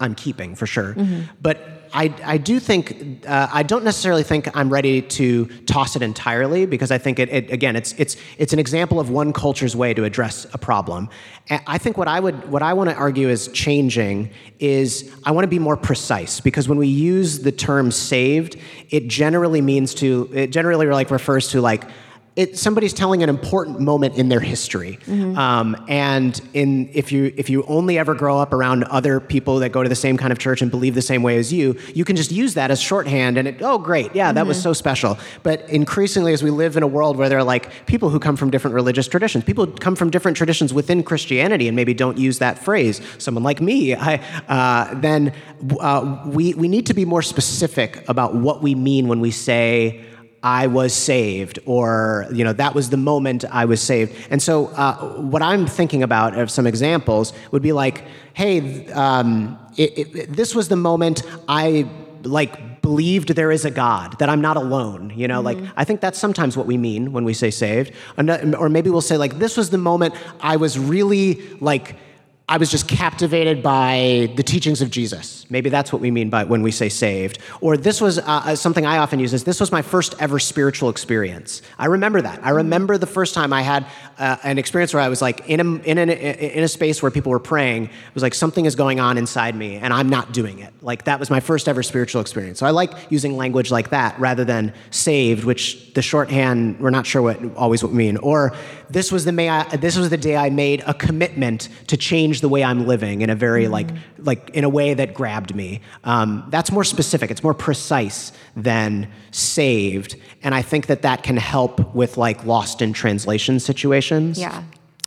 I'm 0.00 0.14
keeping 0.14 0.54
for 0.54 0.66
sure. 0.66 0.94
Mm-hmm. 0.94 1.32
But 1.42 1.75
I, 1.96 2.14
I 2.22 2.36
do 2.36 2.60
think 2.60 3.24
uh, 3.26 3.48
I 3.50 3.62
don't 3.62 3.82
necessarily 3.82 4.22
think 4.22 4.54
I'm 4.54 4.68
ready 4.68 5.00
to 5.00 5.46
toss 5.64 5.96
it 5.96 6.02
entirely 6.02 6.66
because 6.66 6.90
I 6.90 6.98
think 6.98 7.18
it, 7.18 7.30
it, 7.30 7.50
again 7.50 7.74
it's 7.74 7.94
it's 7.94 8.18
it's 8.36 8.52
an 8.52 8.58
example 8.58 9.00
of 9.00 9.08
one 9.08 9.32
culture's 9.32 9.74
way 9.74 9.94
to 9.94 10.04
address 10.04 10.46
a 10.52 10.58
problem. 10.58 11.08
I 11.48 11.78
think 11.78 11.96
what 11.96 12.06
I 12.06 12.20
would 12.20 12.50
what 12.50 12.62
I 12.62 12.74
want 12.74 12.90
to 12.90 12.96
argue 12.96 13.30
is 13.30 13.48
changing 13.48 14.30
is 14.58 15.10
I 15.24 15.30
want 15.30 15.44
to 15.44 15.48
be 15.48 15.58
more 15.58 15.76
precise 15.76 16.38
because 16.38 16.68
when 16.68 16.76
we 16.76 16.88
use 16.88 17.38
the 17.38 17.52
term 17.52 17.90
saved, 17.90 18.56
it 18.90 19.08
generally 19.08 19.62
means 19.62 19.94
to 19.94 20.28
it 20.34 20.48
generally 20.48 20.86
like 20.86 21.10
refers 21.10 21.48
to 21.48 21.62
like 21.62 21.84
it, 22.36 22.58
somebody's 22.58 22.92
telling 22.92 23.22
an 23.22 23.30
important 23.30 23.80
moment 23.80 24.18
in 24.18 24.28
their 24.28 24.40
history. 24.40 24.98
Mm-hmm. 25.06 25.38
Um, 25.38 25.84
and 25.88 26.38
in, 26.52 26.90
if, 26.92 27.10
you, 27.10 27.32
if 27.34 27.48
you 27.48 27.64
only 27.66 27.98
ever 27.98 28.14
grow 28.14 28.38
up 28.38 28.52
around 28.52 28.84
other 28.84 29.20
people 29.20 29.58
that 29.60 29.70
go 29.70 29.82
to 29.82 29.88
the 29.88 29.96
same 29.96 30.18
kind 30.18 30.32
of 30.32 30.38
church 30.38 30.60
and 30.60 30.70
believe 30.70 30.94
the 30.94 31.00
same 31.00 31.22
way 31.22 31.38
as 31.38 31.50
you, 31.50 31.78
you 31.94 32.04
can 32.04 32.14
just 32.14 32.30
use 32.30 32.52
that 32.52 32.70
as 32.70 32.78
shorthand 32.78 33.38
and 33.38 33.48
it, 33.48 33.62
oh, 33.62 33.78
great, 33.78 34.14
yeah, 34.14 34.32
that 34.32 34.40
mm-hmm. 34.40 34.48
was 34.48 34.62
so 34.62 34.74
special. 34.74 35.18
But 35.42 35.66
increasingly, 35.70 36.34
as 36.34 36.42
we 36.42 36.50
live 36.50 36.76
in 36.76 36.82
a 36.82 36.86
world 36.86 37.16
where 37.16 37.30
there 37.30 37.38
are 37.38 37.44
like 37.44 37.86
people 37.86 38.10
who 38.10 38.20
come 38.20 38.36
from 38.36 38.50
different 38.50 38.74
religious 38.74 39.08
traditions, 39.08 39.42
people 39.42 39.66
come 39.66 39.96
from 39.96 40.10
different 40.10 40.36
traditions 40.36 40.74
within 40.74 41.02
Christianity 41.02 41.68
and 41.68 41.74
maybe 41.74 41.94
don't 41.94 42.18
use 42.18 42.38
that 42.40 42.58
phrase, 42.58 43.00
someone 43.16 43.44
like 43.44 43.62
me, 43.62 43.94
I, 43.94 44.16
uh, 44.46 44.94
then 45.00 45.32
uh, 45.80 46.22
we, 46.26 46.52
we 46.52 46.68
need 46.68 46.84
to 46.86 46.94
be 46.94 47.06
more 47.06 47.22
specific 47.22 48.06
about 48.10 48.34
what 48.34 48.62
we 48.62 48.74
mean 48.74 49.08
when 49.08 49.20
we 49.20 49.30
say, 49.30 50.04
I 50.46 50.68
was 50.68 50.94
saved, 50.94 51.58
or 51.66 52.26
you 52.32 52.44
know 52.44 52.52
that 52.52 52.72
was 52.72 52.88
the 52.90 52.96
moment 52.96 53.44
I 53.50 53.64
was 53.64 53.82
saved. 53.82 54.14
And 54.30 54.40
so, 54.40 54.66
uh, 54.68 54.94
what 55.16 55.42
I'm 55.42 55.66
thinking 55.66 56.04
about 56.04 56.38
of 56.38 56.52
some 56.52 56.68
examples 56.68 57.32
would 57.50 57.62
be 57.62 57.72
like, 57.72 58.04
hey, 58.32 58.86
um, 58.92 59.58
it, 59.76 59.98
it, 59.98 60.32
this 60.32 60.54
was 60.54 60.68
the 60.68 60.76
moment 60.76 61.24
I 61.48 61.90
like 62.22 62.80
believed 62.80 63.30
there 63.30 63.50
is 63.50 63.64
a 63.64 63.72
God, 63.72 64.16
that 64.20 64.28
I'm 64.28 64.40
not 64.40 64.56
alone. 64.56 65.12
You 65.16 65.26
know, 65.26 65.42
mm-hmm. 65.42 65.64
like 65.64 65.72
I 65.76 65.82
think 65.82 66.00
that's 66.00 66.18
sometimes 66.18 66.56
what 66.56 66.66
we 66.66 66.76
mean 66.76 67.12
when 67.12 67.24
we 67.24 67.34
say 67.34 67.50
saved, 67.50 67.92
or 68.16 68.68
maybe 68.68 68.88
we'll 68.88 69.00
say 69.00 69.16
like, 69.16 69.38
this 69.40 69.56
was 69.56 69.70
the 69.70 69.78
moment 69.78 70.14
I 70.40 70.58
was 70.58 70.78
really 70.78 71.42
like 71.58 71.96
I 72.48 72.58
was 72.58 72.70
just 72.70 72.86
captivated 72.86 73.60
by 73.60 74.32
the 74.36 74.42
teachings 74.44 74.80
of 74.80 74.88
Jesus. 74.88 75.44
Maybe 75.50 75.68
that's 75.68 75.92
what 75.92 76.00
we 76.00 76.12
mean 76.12 76.30
by 76.30 76.44
when 76.44 76.62
we 76.62 76.70
say 76.70 76.88
saved. 76.88 77.40
Or 77.60 77.76
this 77.76 78.00
was 78.00 78.20
uh, 78.20 78.22
uh, 78.26 78.54
something 78.54 78.86
I 78.86 78.98
often 78.98 79.18
use 79.18 79.34
is 79.34 79.42
this 79.42 79.58
was 79.58 79.72
my 79.72 79.82
first 79.82 80.14
ever 80.20 80.38
spiritual 80.38 80.88
experience. 80.88 81.60
I 81.76 81.86
remember 81.86 82.22
that. 82.22 82.46
I 82.46 82.50
remember 82.50 82.98
the 82.98 83.06
first 83.06 83.34
time 83.34 83.52
I 83.52 83.62
had 83.62 83.84
uh, 84.18 84.36
an 84.44 84.58
experience 84.58 84.94
where 84.94 85.02
I 85.02 85.08
was 85.08 85.20
like 85.20 85.48
in 85.48 85.58
a, 85.58 85.82
in, 85.82 85.98
a, 85.98 86.02
in 86.56 86.62
a 86.62 86.68
space 86.68 87.02
where 87.02 87.10
people 87.10 87.30
were 87.30 87.40
praying. 87.40 87.86
It 87.86 88.14
was 88.14 88.22
like 88.22 88.34
something 88.34 88.64
is 88.64 88.76
going 88.76 89.00
on 89.00 89.18
inside 89.18 89.56
me 89.56 89.74
and 89.74 89.92
I'm 89.92 90.08
not 90.08 90.32
doing 90.32 90.60
it. 90.60 90.72
Like 90.82 91.04
that 91.06 91.18
was 91.18 91.30
my 91.30 91.40
first 91.40 91.68
ever 91.68 91.82
spiritual 91.82 92.20
experience. 92.20 92.60
So 92.60 92.66
I 92.66 92.70
like 92.70 92.92
using 93.10 93.36
language 93.36 93.72
like 93.72 93.90
that 93.90 94.16
rather 94.20 94.44
than 94.44 94.72
saved, 94.92 95.42
which 95.42 95.94
the 95.94 96.02
shorthand, 96.02 96.78
we're 96.78 96.90
not 96.90 97.06
sure 97.06 97.22
what 97.22 97.40
always 97.56 97.82
what 97.82 97.90
we 97.90 97.98
mean. 97.98 98.18
Or 98.18 98.54
this 98.88 99.10
was 99.10 99.24
the, 99.24 99.32
may 99.32 99.48
I, 99.48 99.64
this 99.76 99.96
was 99.96 100.10
the 100.10 100.16
day 100.16 100.36
I 100.36 100.48
made 100.48 100.84
a 100.86 100.94
commitment 100.94 101.68
to 101.88 101.96
change 101.96 102.35
the 102.40 102.48
way 102.48 102.62
I'm 102.62 102.86
living 102.86 103.22
in 103.22 103.30
a 103.30 103.34
very 103.34 103.64
mm-hmm. 103.64 103.72
like 103.72 103.88
like 104.18 104.50
in 104.50 104.64
a 104.64 104.68
way 104.68 104.94
that 104.94 105.14
grabbed 105.14 105.54
me. 105.54 105.80
Um, 106.04 106.46
that's 106.50 106.70
more 106.70 106.84
specific. 106.84 107.30
It's 107.30 107.42
more 107.42 107.54
precise 107.54 108.32
than 108.54 109.10
saved, 109.30 110.16
and 110.42 110.54
I 110.54 110.62
think 110.62 110.86
that 110.86 111.02
that 111.02 111.22
can 111.22 111.36
help 111.36 111.94
with 111.94 112.16
like 112.16 112.44
lost 112.44 112.82
in 112.82 112.92
translation 112.92 113.60
situations. 113.60 114.38
Yeah. 114.38 114.62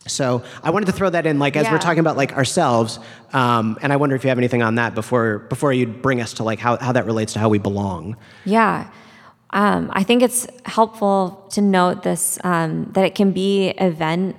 So 0.08 0.44
I 0.64 0.72
wanted 0.72 0.88
to 0.88 0.92
throw 0.92 1.10
that 1.10 1.26
in, 1.26 1.40
like 1.40 1.56
as 1.56 1.66
yeah. 1.66 1.72
we're 1.72 1.80
talking 1.80 2.00
about 2.00 2.18
like 2.18 2.34
ourselves, 2.34 3.00
um, 3.34 3.78
and 3.82 3.94
I 3.94 3.98
wonder 3.98 4.16
if 4.16 4.24
you 4.24 4.30
have 4.30 4.38
anything 4.38 4.64
on 4.64 4.76
that 4.76 4.96
before 4.96 5.40
before 5.40 5.72
you 5.72 5.88
bring 5.88 6.22
us 6.22 6.34
to 6.36 6.44
like 6.44 6.60
how, 6.60 6.78
how 6.78 6.92
that 6.94 7.06
relates 7.06 7.34
to 7.34 7.40
how 7.40 7.50
we 7.50 7.60
belong. 7.60 8.18
Yeah, 8.46 8.90
um, 9.52 9.90
I 9.94 10.04
think 10.04 10.22
it's 10.22 10.48
helpful 10.66 11.48
to 11.52 11.62
note 11.62 12.04
this 12.04 12.40
um, 12.44 12.90
that 12.94 13.06
it 13.06 13.16
can 13.16 13.32
be 13.32 13.70
event 13.70 14.36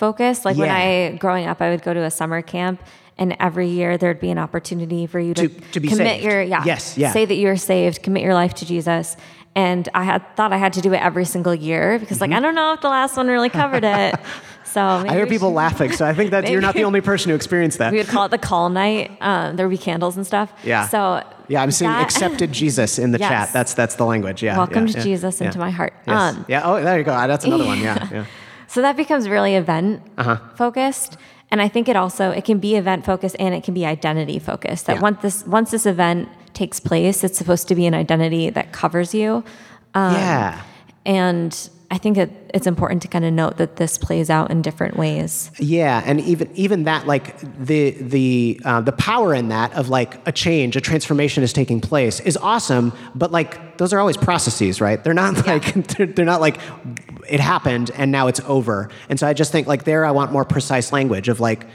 focused. 0.00 0.44
Like 0.44 0.56
yeah. 0.56 0.62
when 0.62 0.70
I 0.70 1.16
growing 1.18 1.46
up, 1.46 1.60
I 1.60 1.70
would 1.70 1.82
go 1.82 1.94
to 1.94 2.02
a 2.02 2.10
summer 2.10 2.42
camp 2.42 2.82
and 3.20 3.36
every 3.38 3.68
year 3.68 3.98
there'd 3.98 4.18
be 4.18 4.30
an 4.30 4.38
opportunity 4.38 5.06
for 5.06 5.20
you 5.20 5.34
to, 5.34 5.48
to, 5.48 5.60
to 5.72 5.80
commit 5.80 5.98
saved. 5.98 6.24
your 6.24 6.42
yeah 6.42 6.64
yes 6.64 6.96
yeah 6.96 7.12
say 7.12 7.26
that 7.26 7.34
you're 7.34 7.56
saved 7.56 8.02
commit 8.02 8.22
your 8.22 8.32
life 8.32 8.54
to 8.54 8.64
jesus 8.64 9.16
and 9.54 9.90
i 9.94 10.02
had 10.02 10.24
thought 10.36 10.52
i 10.54 10.56
had 10.56 10.72
to 10.72 10.80
do 10.80 10.92
it 10.94 11.02
every 11.02 11.26
single 11.26 11.54
year 11.54 11.98
because 11.98 12.18
mm-hmm. 12.18 12.32
like 12.32 12.38
i 12.38 12.40
don't 12.40 12.54
know 12.54 12.72
if 12.72 12.80
the 12.80 12.88
last 12.88 13.16
one 13.16 13.28
really 13.28 13.50
covered 13.50 13.84
it 13.84 14.14
so 14.64 14.80
i 14.80 15.12
hear 15.12 15.26
people 15.26 15.50
should, 15.50 15.54
laughing 15.54 15.92
so 15.92 16.06
i 16.06 16.14
think 16.14 16.30
that 16.30 16.50
you're 16.50 16.62
not 16.62 16.74
the 16.74 16.84
only 16.84 17.02
person 17.02 17.28
who 17.28 17.36
experienced 17.36 17.76
that 17.78 17.92
we 17.92 17.98
would 17.98 18.08
call 18.08 18.24
it 18.24 18.30
the 18.30 18.38
call 18.38 18.70
night 18.70 19.10
um, 19.20 19.54
there 19.56 19.68
would 19.68 19.76
be 19.78 19.82
candles 19.82 20.16
and 20.16 20.26
stuff 20.26 20.50
yeah 20.64 20.88
so 20.88 21.22
yeah, 21.50 21.64
I'm 21.64 21.72
seeing 21.72 21.90
that, 21.90 22.00
accepted 22.04 22.52
Jesus 22.52 22.96
in 22.96 23.10
the 23.10 23.18
yes. 23.18 23.28
chat. 23.28 23.52
That's 23.52 23.74
that's 23.74 23.96
the 23.96 24.04
language. 24.04 24.40
Yeah. 24.40 24.56
Welcome 24.56 24.86
yeah, 24.86 25.02
Jesus 25.02 25.40
yeah. 25.40 25.48
into 25.48 25.58
my 25.58 25.70
heart. 25.70 25.92
Yes. 26.06 26.36
Um, 26.36 26.44
yeah. 26.46 26.62
Oh, 26.62 26.80
there 26.80 26.96
you 26.96 27.02
go. 27.02 27.10
That's 27.10 27.44
another 27.44 27.64
one. 27.64 27.80
Yeah. 27.80 28.24
So 28.70 28.82
that 28.82 28.96
becomes 28.96 29.28
really 29.28 29.56
event 29.56 30.00
uh-huh. 30.16 30.38
focused. 30.54 31.16
And 31.50 31.60
I 31.60 31.66
think 31.66 31.88
it 31.88 31.96
also 31.96 32.30
it 32.30 32.44
can 32.44 32.60
be 32.60 32.76
event 32.76 33.04
focused 33.04 33.34
and 33.40 33.52
it 33.52 33.64
can 33.64 33.74
be 33.74 33.84
identity 33.84 34.38
focused. 34.38 34.86
That 34.86 34.96
yeah. 34.96 35.02
once 35.02 35.22
this 35.22 35.44
once 35.44 35.72
this 35.72 35.86
event 35.86 36.28
takes 36.54 36.78
place, 36.78 37.24
it's 37.24 37.36
supposed 37.36 37.66
to 37.66 37.74
be 37.74 37.86
an 37.86 37.94
identity 37.94 38.48
that 38.50 38.72
covers 38.72 39.12
you. 39.12 39.42
Um, 39.94 40.14
yeah. 40.14 40.62
And 41.04 41.70
I 41.90 41.98
think 41.98 42.16
it, 42.16 42.30
it's 42.54 42.68
important 42.68 43.02
to 43.02 43.08
kind 43.08 43.24
of 43.24 43.32
note 43.32 43.56
that 43.56 43.74
this 43.74 43.98
plays 43.98 44.30
out 44.30 44.52
in 44.52 44.62
different 44.62 44.96
ways. 44.96 45.50
Yeah, 45.58 46.00
and 46.06 46.20
even 46.20 46.48
even 46.54 46.84
that, 46.84 47.08
like 47.08 47.40
the 47.40 47.90
the 47.90 48.60
uh, 48.64 48.82
the 48.82 48.92
power 48.92 49.34
in 49.34 49.48
that 49.48 49.72
of 49.72 49.88
like 49.88 50.24
a 50.28 50.30
change, 50.30 50.76
a 50.76 50.80
transformation 50.80 51.42
is 51.42 51.52
taking 51.52 51.80
place 51.80 52.20
is 52.20 52.36
awesome. 52.36 52.92
But 53.16 53.32
like 53.32 53.78
those 53.78 53.92
are 53.92 53.98
always 53.98 54.16
processes, 54.16 54.80
right? 54.80 55.02
They're 55.02 55.12
not 55.12 55.44
like 55.44 55.74
yeah. 55.74 55.82
they're, 55.96 56.06
they're 56.06 56.24
not 56.24 56.40
like 56.40 56.60
it 57.30 57.40
happened 57.40 57.90
and 57.94 58.10
now 58.10 58.26
it's 58.26 58.40
over. 58.40 58.90
And 59.08 59.18
so 59.18 59.26
I 59.26 59.32
just 59.32 59.52
think 59.52 59.66
like 59.66 59.84
there, 59.84 60.04
I 60.04 60.10
want 60.10 60.32
more 60.32 60.44
precise 60.44 60.92
language 60.92 61.28
of 61.28 61.40
like 61.40 61.66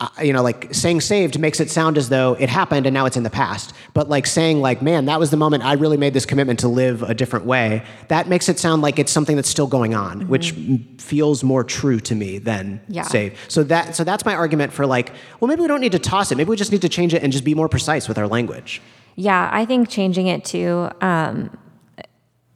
uh, 0.00 0.08
you 0.22 0.32
know, 0.32 0.42
like 0.42 0.72
saying 0.72 1.00
saved 1.00 1.40
makes 1.40 1.58
it 1.58 1.68
sound 1.68 1.98
as 1.98 2.08
though 2.08 2.34
it 2.34 2.48
happened 2.48 2.86
and 2.86 2.94
now 2.94 3.04
it's 3.04 3.16
in 3.16 3.24
the 3.24 3.30
past. 3.30 3.72
But 3.94 4.08
like 4.08 4.26
saying 4.26 4.60
like, 4.60 4.80
man, 4.80 5.06
that 5.06 5.18
was 5.18 5.30
the 5.30 5.36
moment 5.36 5.64
I 5.64 5.72
really 5.72 5.96
made 5.96 6.14
this 6.14 6.24
commitment 6.24 6.60
to 6.60 6.68
live 6.68 7.02
a 7.02 7.14
different 7.14 7.46
way. 7.46 7.82
That 8.06 8.28
makes 8.28 8.48
it 8.48 8.60
sound 8.60 8.80
like 8.80 9.00
it's 9.00 9.10
something 9.10 9.34
that's 9.34 9.48
still 9.48 9.66
going 9.66 9.96
on, 9.96 10.20
mm-hmm. 10.20 10.28
which 10.28 10.52
feels 10.98 11.42
more 11.42 11.64
true 11.64 11.98
to 12.00 12.14
me 12.14 12.38
than 12.38 12.80
yeah. 12.86 13.02
saved. 13.02 13.36
So 13.48 13.64
that 13.64 13.96
so 13.96 14.04
that's 14.04 14.24
my 14.24 14.34
argument 14.34 14.72
for 14.72 14.86
like, 14.86 15.12
well, 15.40 15.48
maybe 15.48 15.62
we 15.62 15.68
don't 15.68 15.80
need 15.80 15.92
to 15.92 15.98
toss 15.98 16.30
it. 16.30 16.36
Maybe 16.36 16.50
we 16.50 16.56
just 16.56 16.70
need 16.70 16.82
to 16.82 16.88
change 16.88 17.12
it 17.12 17.24
and 17.24 17.32
just 17.32 17.44
be 17.44 17.54
more 17.54 17.68
precise 17.68 18.06
with 18.06 18.18
our 18.18 18.28
language. 18.28 18.80
Yeah, 19.16 19.50
I 19.52 19.64
think 19.64 19.88
changing 19.88 20.28
it 20.28 20.44
to 20.46 20.92
um, 21.00 21.50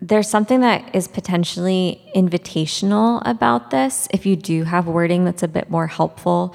there's 0.05 0.29
something 0.29 0.61
that 0.61 0.95
is 0.95 1.07
potentially 1.07 2.03
invitational 2.15 3.23
about 3.25 3.71
this 3.71 4.09
if 4.11 4.27
you 4.27 4.35
do 4.35 4.65
have 4.65 4.89
wording 4.89 5.25
that's 5.25 5.45
a 5.45 5.49
bit 5.49 5.71
more 5.71 5.87
helpful 5.87 6.55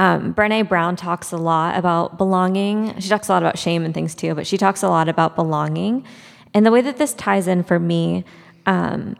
um, 0.00 0.32
Brene 0.32 0.66
Brown 0.66 0.96
talks 0.96 1.30
a 1.30 1.36
lot 1.36 1.76
about 1.76 2.16
belonging. 2.16 2.98
She 3.00 3.10
talks 3.10 3.28
a 3.28 3.32
lot 3.32 3.42
about 3.42 3.58
shame 3.58 3.84
and 3.84 3.92
things 3.92 4.14
too, 4.14 4.34
but 4.34 4.46
she 4.46 4.56
talks 4.56 4.82
a 4.82 4.88
lot 4.88 5.10
about 5.10 5.36
belonging. 5.36 6.06
And 6.54 6.64
the 6.64 6.70
way 6.70 6.80
that 6.80 6.96
this 6.96 7.12
ties 7.12 7.46
in 7.46 7.62
for 7.62 7.78
me, 7.78 8.24
um, 8.64 9.16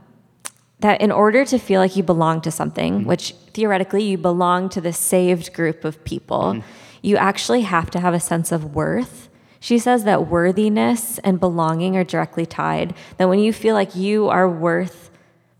that 0.79 1.03
in 1.03 1.13
order 1.13 1.45
to 1.45 1.59
feel 1.59 1.83
like 1.83 1.97
you 1.97 2.03
belong 2.03 2.41
to 2.41 2.51
something, 2.51 3.01
mm-hmm. 3.01 3.09
which 3.09 3.35
theoretically 3.53 4.05
you 4.05 4.17
belong 4.17 4.71
to 4.71 4.81
the 4.81 4.95
saved 4.95 5.53
group 5.53 5.85
of 5.85 6.03
people, 6.05 6.55
mm-hmm. 6.55 6.69
you 7.03 7.19
actually 7.19 7.61
have 7.61 7.91
to 7.91 8.01
have 8.01 8.15
a 8.15 8.21
sense 8.21 8.51
of 8.51 8.75
worth. 8.75 9.29
She 9.61 9.79
says 9.79 10.05
that 10.05 10.27
worthiness 10.27 11.19
and 11.19 11.39
belonging 11.39 11.97
are 11.97 12.05
directly 12.05 12.47
tied. 12.47 12.95
That 13.19 13.29
when 13.29 13.39
you 13.39 13.53
feel 13.53 13.75
like 13.75 13.95
you 13.95 14.29
are 14.29 14.49
worth 14.49 15.11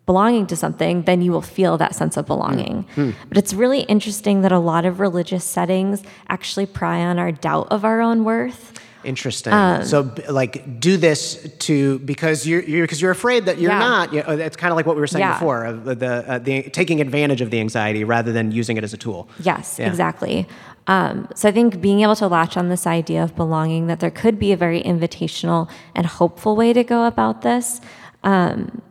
belonging 0.07 0.47
to 0.49 0.57
something, 0.57 1.03
then 1.03 1.23
you 1.23 1.31
will 1.31 1.43
feel 1.43 1.79
that 1.79 1.95
sense 1.95 2.17
of 2.17 2.27
belonging. 2.27 2.85
Mm. 2.97 3.15
But 3.29 3.39
it's 3.39 3.55
really 3.55 3.83
interesting 3.83 4.41
that 4.41 4.51
a 4.51 4.59
lot 4.59 4.85
of 4.85 4.99
religious 4.99 5.45
settings 5.45 6.03
actually 6.29 6.67
pry 6.67 7.01
on 7.01 7.19
our 7.19 7.31
doubt 7.31 7.69
of 7.71 7.85
our 7.85 8.01
own 8.01 8.25
worth. 8.25 8.81
Interesting. 9.05 9.53
Um, 9.53 9.85
so, 9.85 10.13
like, 10.29 10.81
do 10.81 10.97
this 10.97 11.49
to 11.61 11.99
because 12.01 12.47
you're 12.47 12.63
because 12.63 13.01
you're, 13.01 13.09
you're, 13.09 13.13
afraid 13.13 13.47
that 13.47 13.59
you're 13.59 13.71
yeah. 13.71 13.79
not. 13.79 14.13
You 14.13 14.23
know, 14.23 14.31
it's 14.31 14.57
kind 14.57 14.71
of 14.71 14.77
like 14.77 14.87
what 14.87 14.97
we 14.97 15.01
were 15.01 15.07
saying 15.07 15.23
yeah. 15.23 15.39
before 15.39 15.65
of 15.65 15.85
the 15.85 16.25
uh, 16.29 16.39
the 16.39 16.63
taking 16.65 17.01
advantage 17.01 17.41
of 17.41 17.51
the 17.51 17.61
anxiety 17.61 18.05
rather 18.05 18.33
than 18.33 18.53
using 18.53 18.77
it 18.77 18.85
as 18.85 18.93
a 18.93 18.97
tool. 18.97 19.29
Yes, 19.41 19.79
yeah. 19.79 19.89
exactly. 19.89 20.47
Um, 20.87 21.29
so 21.35 21.49
I 21.49 21.53
think 21.53 21.81
being 21.81 22.01
able 22.01 22.17
to 22.17 22.27
latch 22.27 22.57
on 22.57 22.69
this 22.69 22.87
idea 22.87 23.23
of 23.23 23.37
belonging, 23.37 23.87
that 23.87 24.01
there 24.01 24.11
could 24.11 24.39
be 24.39 24.53
a 24.53 24.57
very 24.57 24.83
invitational 24.83 25.71
and 25.95 26.07
hopeful 26.07 26.57
way 26.57 26.73
to 26.73 26.85
go 26.85 27.07
about 27.07 27.43
this. 27.43 27.81
Um, 28.23 28.83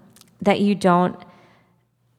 that 0.41 0.61
you 0.61 0.75
don't 0.75 1.19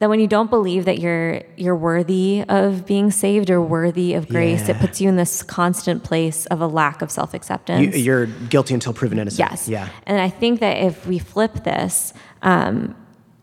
that 0.01 0.09
when 0.09 0.19
you 0.19 0.27
don't 0.27 0.51
believe 0.51 0.87
that 0.87 0.99
you're 0.99 1.43
you're 1.57 1.77
worthy 1.77 2.43
of 2.49 2.87
being 2.87 3.11
saved 3.11 3.51
or 3.51 3.61
worthy 3.61 4.15
of 4.15 4.29
grace, 4.29 4.67
yeah. 4.67 4.75
it 4.75 4.81
puts 4.81 5.01
you 5.01 5.09
in 5.09 5.17
this 5.17 5.43
constant 5.43 6.03
place 6.03 6.47
of 6.47 6.61
a 6.61 6.67
lack 6.67 7.03
of 7.03 7.11
self 7.11 7.35
acceptance. 7.35 7.97
You, 7.97 8.13
are 8.15 8.27
guilty 8.27 8.75
until 8.75 8.95
proven 8.95 9.19
innocent. 9.19 9.39
Yes. 9.51 9.69
Yeah. 9.69 9.89
And 10.07 10.19
I 10.19 10.31
think 10.31 10.61
that 10.61 10.79
if 10.79 11.07
we 11.07 11.19
flip 11.19 11.65
this, 11.65 12.15
um, 12.41 12.97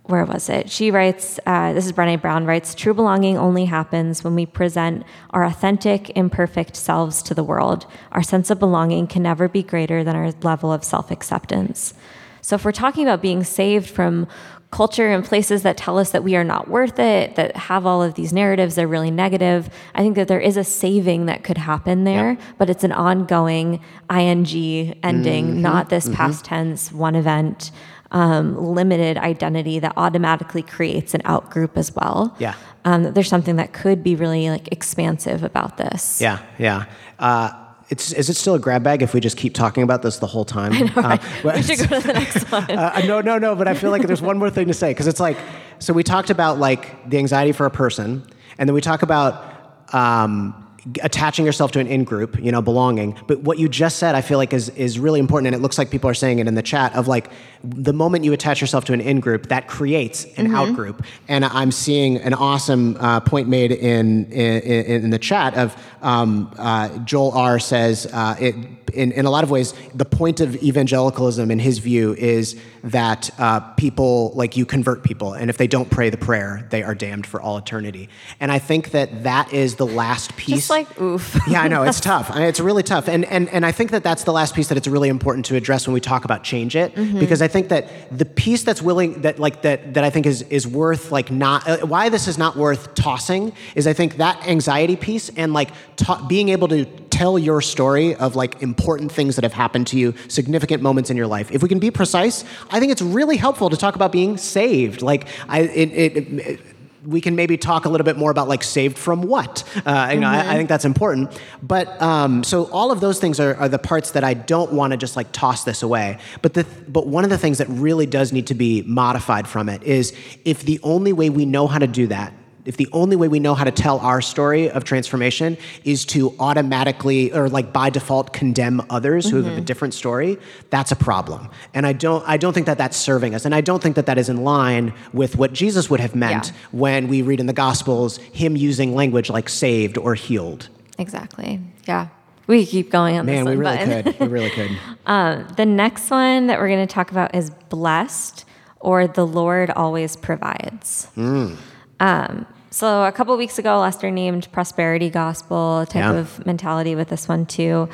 where 0.07 0.25
was 0.25 0.49
it? 0.49 0.71
She 0.71 0.89
writes, 0.89 1.39
uh, 1.45 1.73
this 1.73 1.85
is 1.85 1.91
Brene 1.91 2.21
Brown 2.21 2.45
writes, 2.45 2.73
true 2.73 2.93
belonging 2.93 3.37
only 3.37 3.65
happens 3.65 4.23
when 4.23 4.35
we 4.35 4.45
present 4.45 5.03
our 5.31 5.43
authentic, 5.43 6.09
imperfect 6.17 6.75
selves 6.75 7.21
to 7.23 7.33
the 7.33 7.43
world. 7.43 7.85
Our 8.13 8.23
sense 8.23 8.49
of 8.49 8.57
belonging 8.57 9.07
can 9.07 9.21
never 9.21 9.47
be 9.47 9.61
greater 9.61 10.03
than 10.03 10.15
our 10.15 10.31
level 10.41 10.73
of 10.73 10.83
self 10.83 11.11
acceptance. 11.11 11.93
So 12.41 12.55
if 12.55 12.65
we're 12.65 12.71
talking 12.71 13.03
about 13.03 13.21
being 13.21 13.43
saved 13.43 13.89
from 13.89 14.27
culture 14.71 15.07
and 15.07 15.23
places 15.23 15.63
that 15.63 15.77
tell 15.77 15.97
us 15.97 16.11
that 16.11 16.23
we 16.23 16.35
are 16.35 16.43
not 16.43 16.67
worth 16.67 16.99
it, 16.99 17.35
that 17.35 17.55
have 17.55 17.85
all 17.85 18.03
of 18.03 18.15
these 18.15 18.33
narratives, 18.33 18.75
that 18.75 18.83
are 18.83 18.87
really 18.87 19.11
negative. 19.11 19.69
I 19.95 20.01
think 20.01 20.15
that 20.15 20.27
there 20.27 20.39
is 20.39 20.57
a 20.57 20.63
saving 20.63 21.27
that 21.27 21.43
could 21.43 21.57
happen 21.57 22.03
there, 22.03 22.31
yep. 22.31 22.41
but 22.57 22.69
it's 22.69 22.83
an 22.83 22.91
ongoing 22.91 23.81
ing 24.11 24.99
ending, 25.03 25.45
mm-hmm. 25.45 25.61
not 25.61 25.89
this 25.89 26.05
mm-hmm. 26.05 26.15
past 26.15 26.45
tense, 26.45 26.91
one 26.91 27.15
event. 27.15 27.71
Um, 28.09 28.57
limited 28.57 29.17
identity 29.17 29.79
that 29.79 29.91
automatically 29.97 30.63
creates 30.63 31.13
an 31.13 31.21
out 31.25 31.49
group 31.49 31.77
as 31.77 31.93
well. 31.93 32.33
Yeah. 32.39 32.53
Um, 32.85 33.11
there's 33.11 33.27
something 33.27 33.57
that 33.57 33.73
could 33.73 34.01
be 34.01 34.15
really 34.15 34.49
like 34.49 34.69
expansive 34.71 35.43
about 35.43 35.75
this. 35.75 36.21
Yeah, 36.21 36.39
yeah. 36.57 36.85
Uh, 37.19 37.51
it's, 37.89 38.11
is 38.11 38.29
it 38.29 38.33
still 38.35 38.55
a 38.55 38.59
grab 38.59 38.83
bag 38.83 39.01
if 39.01 39.13
we 39.13 39.19
just 39.19 39.37
keep 39.37 39.53
talking 39.53 39.83
about 39.83 40.01
this 40.01 40.19
the 40.19 40.27
whole 40.27 40.43
time? 40.45 40.73
I 40.73 40.79
know, 40.79 40.91
right? 40.95 41.45
uh, 41.45 41.51
we 41.55 41.61
should 41.63 41.89
go 41.89 41.99
to 41.99 42.07
the 42.07 42.13
next 42.13 42.43
one. 42.51 42.69
uh, 42.69 43.01
no, 43.05 43.21
no, 43.21 43.37
no. 43.37 43.55
But 43.55 43.67
I 43.67 43.73
feel 43.73 43.91
like 43.91 44.01
there's 44.03 44.21
one 44.21 44.37
more 44.37 44.49
thing 44.49 44.67
to 44.67 44.73
say 44.73 44.91
because 44.91 45.07
it's 45.07 45.19
like 45.19 45.37
so 45.79 45.93
we 45.93 46.03
talked 46.03 46.29
about 46.29 46.59
like 46.59 47.09
the 47.09 47.17
anxiety 47.17 47.53
for 47.53 47.65
a 47.65 47.71
person, 47.71 48.23
and 48.57 48.67
then 48.67 48.73
we 48.73 48.81
talk 48.81 49.03
about 49.03 49.93
um, 49.93 50.66
attaching 51.01 51.45
yourself 51.45 51.71
to 51.71 51.79
an 51.79 51.87
in 51.87 52.03
group, 52.03 52.39
you 52.39 52.51
know, 52.51 52.61
belonging. 52.61 53.17
But 53.27 53.41
what 53.41 53.59
you 53.59 53.67
just 53.67 53.97
said, 53.97 54.15
I 54.15 54.21
feel 54.21 54.37
like 54.37 54.53
is 54.53 54.69
is 54.69 54.99
really 54.99 55.19
important, 55.19 55.47
and 55.47 55.55
it 55.55 55.61
looks 55.61 55.77
like 55.77 55.89
people 55.89 56.09
are 56.09 56.13
saying 56.13 56.39
it 56.39 56.47
in 56.47 56.55
the 56.55 56.61
chat 56.61 56.95
of 56.95 57.07
like 57.07 57.31
the 57.63 57.93
moment 57.93 58.23
you 58.23 58.33
attach 58.33 58.61
yourself 58.61 58.85
to 58.85 58.93
an 58.93 59.01
in 59.01 59.19
group, 59.19 59.47
that 59.47 59.67
creates 59.67 60.25
an 60.37 60.47
mm-hmm. 60.47 60.55
out 60.55 60.75
group. 60.75 61.03
And 61.27 61.43
I'm 61.43 61.71
seeing 61.71 62.17
an 62.17 62.33
awesome 62.33 62.97
uh, 62.99 63.19
point 63.19 63.47
made 63.47 63.71
in, 63.71 64.31
in, 64.31 65.03
in 65.03 65.09
the 65.09 65.19
chat 65.19 65.55
of 65.55 65.75
um, 66.01 66.53
uh, 66.57 66.97
Joel 66.99 67.31
R 67.31 67.59
says 67.59 68.07
uh, 68.11 68.35
it 68.39 68.55
in, 68.93 69.11
in 69.11 69.25
a 69.25 69.29
lot 69.29 69.43
of 69.43 69.51
ways, 69.51 69.73
the 69.93 70.05
point 70.05 70.39
of 70.39 70.55
evangelicalism, 70.63 71.51
in 71.51 71.59
his 71.59 71.79
view, 71.79 72.15
is 72.15 72.59
that 72.83 73.29
uh, 73.37 73.59
people, 73.59 74.31
like 74.33 74.57
you 74.57 74.65
convert 74.65 75.03
people, 75.03 75.33
and 75.33 75.49
if 75.49 75.57
they 75.57 75.67
don't 75.67 75.89
pray 75.89 76.09
the 76.09 76.17
prayer, 76.17 76.67
they 76.69 76.83
are 76.83 76.95
damned 76.95 77.27
for 77.27 77.41
all 77.41 77.57
eternity. 77.57 78.09
And 78.39 78.51
I 78.51 78.59
think 78.59 78.91
that 78.91 79.23
that 79.23 79.53
is 79.53 79.75
the 79.75 79.85
last 79.85 80.35
piece 80.37 80.69
like, 80.77 81.01
oof. 81.01 81.37
yeah, 81.47 81.61
I 81.61 81.67
know 81.67 81.83
it's 81.83 81.99
tough. 82.11 82.29
I- 82.31 82.45
It's 82.47 82.59
really 82.59 82.83
tough, 82.83 83.07
and 83.07 83.25
and 83.25 83.49
and 83.49 83.65
I 83.65 83.71
think 83.71 83.91
that 83.91 84.03
that's 84.03 84.23
the 84.23 84.31
last 84.33 84.55
piece 84.55 84.67
that 84.69 84.77
it's 84.77 84.87
really 84.87 85.09
important 85.09 85.45
to 85.47 85.55
address 85.55 85.87
when 85.87 85.93
we 85.93 85.99
talk 86.01 86.25
about 86.25 86.43
change 86.43 86.75
it, 86.75 86.93
Mm-hmm. 86.95 87.19
because 87.19 87.41
I 87.41 87.47
think 87.47 87.69
that 87.69 87.83
the 88.17 88.25
piece 88.25 88.63
that's 88.63 88.81
willing 88.81 89.21
that 89.21 89.39
like 89.39 89.61
that 89.63 89.93
that 89.95 90.03
I 90.03 90.09
think 90.09 90.25
is 90.25 90.41
is 90.49 90.65
worth 90.67 91.11
like 91.11 91.29
not 91.31 91.67
uh, 91.67 91.77
why 91.93 92.09
this 92.09 92.27
is 92.27 92.37
not 92.37 92.55
worth 92.55 92.93
tossing 92.95 93.53
is 93.75 93.87
I 93.87 93.93
think 93.93 94.17
that 94.17 94.35
anxiety 94.47 94.95
piece 94.95 95.29
and 95.37 95.53
like 95.53 95.69
ta- 95.95 96.23
being 96.27 96.49
able 96.49 96.67
to 96.69 96.85
tell 97.09 97.39
your 97.39 97.61
story 97.61 98.13
of 98.15 98.35
like 98.35 98.61
important 98.61 99.11
things 99.11 99.35
that 99.37 99.43
have 99.43 99.53
happened 99.53 99.87
to 99.87 99.97
you, 99.97 100.13
significant 100.27 100.83
moments 100.83 101.09
in 101.09 101.17
your 101.17 101.25
life. 101.25 101.49
If 101.51 101.63
we 101.63 101.69
can 101.69 101.79
be 101.79 101.89
precise, 101.89 102.43
I 102.69 102.79
think 102.79 102.91
it's 102.91 103.01
really 103.01 103.37
helpful 103.37 103.69
to 103.71 103.77
talk 103.77 103.95
about 103.95 104.11
being 104.11 104.37
saved. 104.37 105.01
Like 105.01 105.27
I 105.49 105.61
it, 105.61 105.89
it, 106.03 106.17
it 106.17 106.59
we 107.07 107.21
can 107.21 107.35
maybe 107.35 107.57
talk 107.57 107.85
a 107.85 107.89
little 107.89 108.05
bit 108.05 108.17
more 108.17 108.29
about 108.29 108.49
like 108.49 108.63
saved 108.63 108.97
from 108.97 109.21
what. 109.23 109.63
Uh, 109.85 110.09
you 110.13 110.19
know, 110.19 110.27
I, 110.27 110.53
I 110.53 110.55
think 110.57 110.67
that's 110.67 110.85
important. 110.85 111.39
But 111.63 111.99
um, 112.01 112.43
so 112.43 112.65
all 112.65 112.91
of 112.91 112.99
those 112.99 113.19
things 113.19 113.39
are, 113.39 113.55
are 113.55 113.69
the 113.69 113.79
parts 113.79 114.11
that 114.11 114.23
I 114.23 114.33
don't 114.33 114.73
want 114.73 114.91
to 114.91 114.97
just 114.97 115.15
like 115.15 115.31
toss 115.31 115.63
this 115.63 115.81
away. 115.81 116.19
But 116.41 116.53
the 116.53 116.65
but 116.87 117.07
one 117.07 117.23
of 117.23 117.29
the 117.29 117.37
things 117.37 117.59
that 117.59 117.67
really 117.69 118.05
does 118.05 118.33
need 118.33 118.47
to 118.47 118.55
be 118.55 118.81
modified 118.83 119.47
from 119.47 119.69
it 119.69 119.81
is 119.83 120.13
if 120.43 120.63
the 120.63 120.79
only 120.83 121.13
way 121.13 121.29
we 121.29 121.45
know 121.45 121.67
how 121.67 121.79
to 121.79 121.87
do 121.87 122.07
that. 122.07 122.33
If 122.67 122.75
the 122.75 122.89
only 122.91 123.15
way 123.15 123.29
we 123.29 123.39
know 123.39 123.55
how 123.55 123.63
to 123.63 123.71
tell 123.71 123.97
our 123.99 124.21
story 124.21 124.69
of 124.69 124.83
transformation 124.83 125.55
is 125.85 126.03
to 126.07 126.35
automatically 126.37 127.31
or 127.31 127.47
like 127.47 127.71
by 127.71 127.89
default 127.89 128.33
condemn 128.33 128.81
others 128.89 129.29
who 129.29 129.41
have 129.41 129.57
a 129.57 129.61
different 129.61 129.93
story, 129.93 130.37
that's 130.69 130.91
a 130.91 130.95
problem. 130.97 131.49
And 131.73 131.85
I 131.87 131.93
don't 131.93 132.27
I 132.27 132.35
don't 132.35 132.51
think 132.51 132.65
that 132.65 132.77
that's 132.77 132.97
serving 132.97 133.33
us. 133.35 133.45
And 133.45 133.55
I 133.55 133.61
don't 133.61 133.81
think 133.81 133.95
that 133.95 134.05
that 134.07 134.17
is 134.17 134.27
in 134.27 134.43
line 134.43 134.93
with 135.13 135.37
what 135.37 135.53
Jesus 135.53 135.89
would 135.89 136.01
have 136.01 136.13
meant 136.13 136.47
Yeah. 136.47 136.53
when 136.71 137.07
we 137.07 137.21
read 137.21 137.39
in 137.39 137.45
the 137.45 137.53
Gospels 137.53 138.17
him 138.17 138.57
using 138.57 138.93
language 138.93 139.29
like 139.29 139.47
saved 139.47 139.97
or 139.97 140.13
healed. 140.13 140.67
Exactly. 140.99 141.61
Yeah. 141.87 142.07
We 142.47 142.63
could 142.65 142.71
keep 142.71 142.91
going 142.91 143.17
on 143.17 143.25
Man, 143.25 143.45
this 143.45 143.51
we 143.55 143.57
really 143.57 143.77
but- 143.77 144.03
could. 144.05 144.19
We 144.19 144.27
really 144.27 144.49
could. 144.49 144.71
Um, 145.05 145.47
the 145.55 145.65
next 145.65 146.09
one 146.11 146.47
that 146.47 146.59
we're 146.59 146.67
going 146.67 146.85
to 146.85 146.93
talk 146.93 147.11
about 147.11 147.33
is 147.33 147.49
blessed 147.69 148.43
or 148.81 149.07
the 149.07 149.25
Lord 149.25 149.69
always 149.71 150.17
provides. 150.17 151.05
Hmm. 151.15 151.55
Um, 151.99 152.45
so 152.69 153.03
a 153.03 153.11
couple 153.11 153.35
weeks 153.37 153.57
ago, 153.59 153.79
Lester 153.79 154.11
named 154.11 154.51
prosperity 154.51 155.09
gospel 155.09 155.85
type 155.87 156.03
Yeah. 156.03 156.13
of 156.13 156.45
mentality 156.45 156.95
with 156.95 157.09
this 157.09 157.27
one 157.27 157.45
too. 157.45 157.89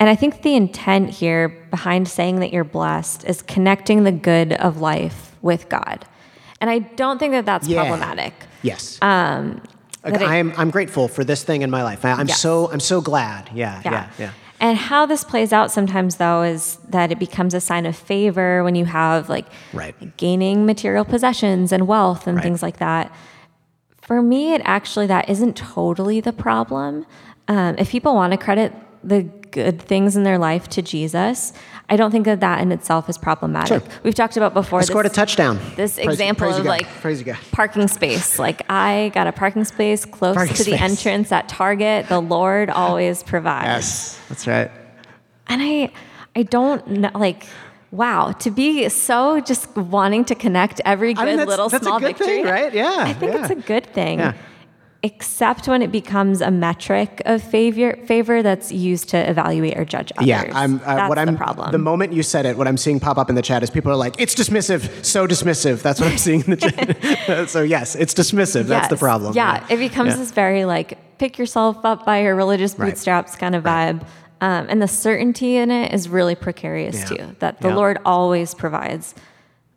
And 0.00 0.08
I 0.10 0.16
think 0.16 0.42
the 0.42 0.56
intent 0.56 1.10
here 1.10 1.48
behind 1.70 2.08
saying 2.08 2.40
that 2.40 2.52
you're 2.52 2.64
blessed 2.64 3.24
is 3.24 3.42
connecting 3.42 4.04
the 4.04 4.12
good 4.12 4.52
of 4.54 4.80
life 4.80 5.36
with 5.40 5.68
God. 5.68 6.04
And 6.60 6.68
I 6.70 6.80
don't 6.80 7.18
think 7.18 7.32
that 7.32 7.46
that's 7.46 7.68
Yeah. 7.68 7.80
problematic. 7.84 8.34
Yes. 8.62 8.98
Um, 9.02 9.60
Like, 10.04 10.14
it- 10.16 10.22
I'm 10.22 10.52
I'm 10.58 10.70
grateful 10.70 11.08
for 11.08 11.24
this 11.24 11.42
thing 11.44 11.62
in 11.62 11.70
my 11.70 11.82
life. 11.82 12.04
I, 12.04 12.10
I'm 12.12 12.28
Yes. 12.28 12.40
so 12.40 12.70
I'm 12.72 12.80
so 12.80 13.00
glad. 13.00 13.50
Yeah, 13.54 13.80
yeah, 13.84 14.06
yeah. 14.18 14.30
And 14.60 14.76
how 14.78 15.04
this 15.06 15.24
plays 15.24 15.52
out 15.52 15.70
sometimes, 15.70 16.16
though, 16.16 16.42
is 16.42 16.78
that 16.88 17.10
it 17.12 17.18
becomes 17.18 17.54
a 17.54 17.60
sign 17.60 17.86
of 17.86 17.96
favor 17.96 18.62
when 18.64 18.74
you 18.74 18.84
have 18.86 19.28
like 19.28 19.46
Right. 19.72 19.94
gaining 20.16 20.64
material 20.66 21.04
possessions 21.04 21.72
and 21.72 21.86
wealth 21.86 22.26
and 22.26 22.36
Right. 22.36 22.42
things 22.42 22.62
like 22.62 22.78
that. 22.78 23.10
For 24.06 24.20
me, 24.22 24.52
it 24.54 24.60
actually 24.64 25.06
that 25.06 25.28
isn't 25.28 25.56
totally 25.56 26.20
the 26.20 26.32
problem. 26.32 27.06
Um, 27.48 27.74
if 27.78 27.90
people 27.90 28.14
want 28.14 28.32
to 28.32 28.36
credit 28.36 28.72
the 29.02 29.22
good 29.22 29.80
things 29.80 30.16
in 30.16 30.24
their 30.24 30.38
life 30.38 30.68
to 30.68 30.82
Jesus, 30.82 31.52
I 31.88 31.96
don't 31.96 32.10
think 32.10 32.24
that 32.24 32.40
that 32.40 32.60
in 32.60 32.72
itself 32.72 33.08
is 33.08 33.16
problematic. 33.18 33.82
Sure. 33.82 33.92
We've 34.02 34.14
talked 34.14 34.36
about 34.36 34.52
before. 34.54 34.80
I 34.80 34.82
scored 34.82 35.06
a 35.06 35.10
touchdown. 35.10 35.58
this 35.76 35.94
Praise- 35.96 36.08
example 36.08 36.48
praise 36.48 36.58
of 36.58 36.64
like 36.66 36.86
praise 37.00 37.18
you 37.20 37.26
God. 37.26 37.38
parking 37.52 37.88
space. 37.88 38.38
Like 38.38 38.62
I 38.70 39.10
got 39.14 39.26
a 39.26 39.32
parking 39.32 39.64
space 39.64 40.04
close 40.04 40.34
Parking 40.34 40.54
to 40.56 40.64
the 40.64 40.74
entrance 40.74 41.32
at 41.32 41.48
Target. 41.48 42.08
The 42.08 42.20
Lord 42.20 42.68
always 42.84 43.22
provides. 43.22 43.66
Yes, 43.66 44.20
that's 44.28 44.46
right. 44.46 44.70
And 45.46 45.62
I 45.62 45.92
I 46.36 46.42
don't 46.42 46.86
know 46.88 47.10
like 47.14 47.46
wow, 48.02 48.32
to 48.44 48.50
be 48.50 48.88
so 48.88 49.40
just 49.40 49.64
wanting 49.76 50.24
to 50.26 50.34
connect 50.34 50.80
every 50.84 51.14
good 51.14 51.22
I 51.22 51.26
mean, 51.26 51.36
that's- 51.36 51.48
little 51.52 51.68
that's 51.68 51.82
a 51.84 51.86
small 51.86 52.00
good 52.00 52.16
victory. 52.16 52.26
thing, 52.26 52.44
right? 52.44 52.72
Yeah, 52.82 52.94
I 52.98 53.12
think 53.14 53.34
it's 53.34 53.50
a 53.50 53.54
good 53.72 53.86
thing. 53.98 54.18
Yeah. 54.18 54.34
Except 55.02 55.68
when 55.68 55.82
it 55.82 55.92
becomes 55.92 56.40
a 56.40 56.50
metric 56.50 57.20
of 57.26 57.42
favor 57.42 57.94
favor 58.06 58.42
that's 58.42 58.72
used 58.72 59.10
to 59.10 59.18
evaluate 59.32 59.76
or 59.76 59.84
judge 59.84 60.10
others. 60.16 60.26
Yeah, 60.26 60.50
I'm. 60.54 60.76
Uh, 60.76 60.94
that's 60.96 61.08
what 61.10 61.18
I'm. 61.18 61.26
the 61.26 61.36
problem. 61.36 61.72
The 61.72 61.78
moment 61.92 62.14
you 62.14 62.22
said 62.22 62.46
it, 62.46 62.56
what 62.56 62.66
I'm 62.66 62.78
seeing 62.78 63.00
pop 63.00 63.18
up 63.18 63.28
in 63.28 63.36
the 63.36 63.42
chat 63.42 63.62
is 63.62 63.68
people 63.68 63.92
are 63.92 63.96
like, 63.96 64.14
"It's 64.18 64.34
dismissive, 64.34 65.04
so 65.04 65.26
dismissive." 65.26 65.82
That's 65.82 66.00
what 66.00 66.10
I'm 66.10 66.16
seeing 66.16 66.40
in 66.46 66.50
the 66.52 66.56
chat. 66.56 67.50
so 67.54 67.60
yes, 67.62 67.94
it's 67.96 68.14
dismissive. 68.14 68.64
That's 68.64 68.88
the 68.88 68.96
problem. 68.96 69.34
Yeah, 69.34 69.66
it 69.68 69.76
becomes 69.76 70.12
Yeah. 70.12 70.16
this 70.16 70.30
very 70.30 70.64
like 70.64 70.96
pick 71.18 71.36
yourself 71.38 71.84
up 71.84 72.06
by 72.06 72.22
your 72.22 72.34
religious 72.34 72.74
Right. 72.78 72.88
bootstraps 72.94 73.36
kind 73.36 73.54
of 73.54 73.62
Right. 73.66 74.00
Um, 74.44 74.66
and 74.68 74.82
the 74.82 74.88
certainty 74.88 75.56
in 75.56 75.70
it 75.70 75.94
is 75.94 76.06
really 76.06 76.34
precarious 76.34 76.98
Yeah. 76.98 77.04
too. 77.16 77.36
That 77.38 77.62
the 77.62 77.68
Yeah. 77.68 77.76
Lord 77.76 77.98
always 78.04 78.52
provides. 78.52 79.14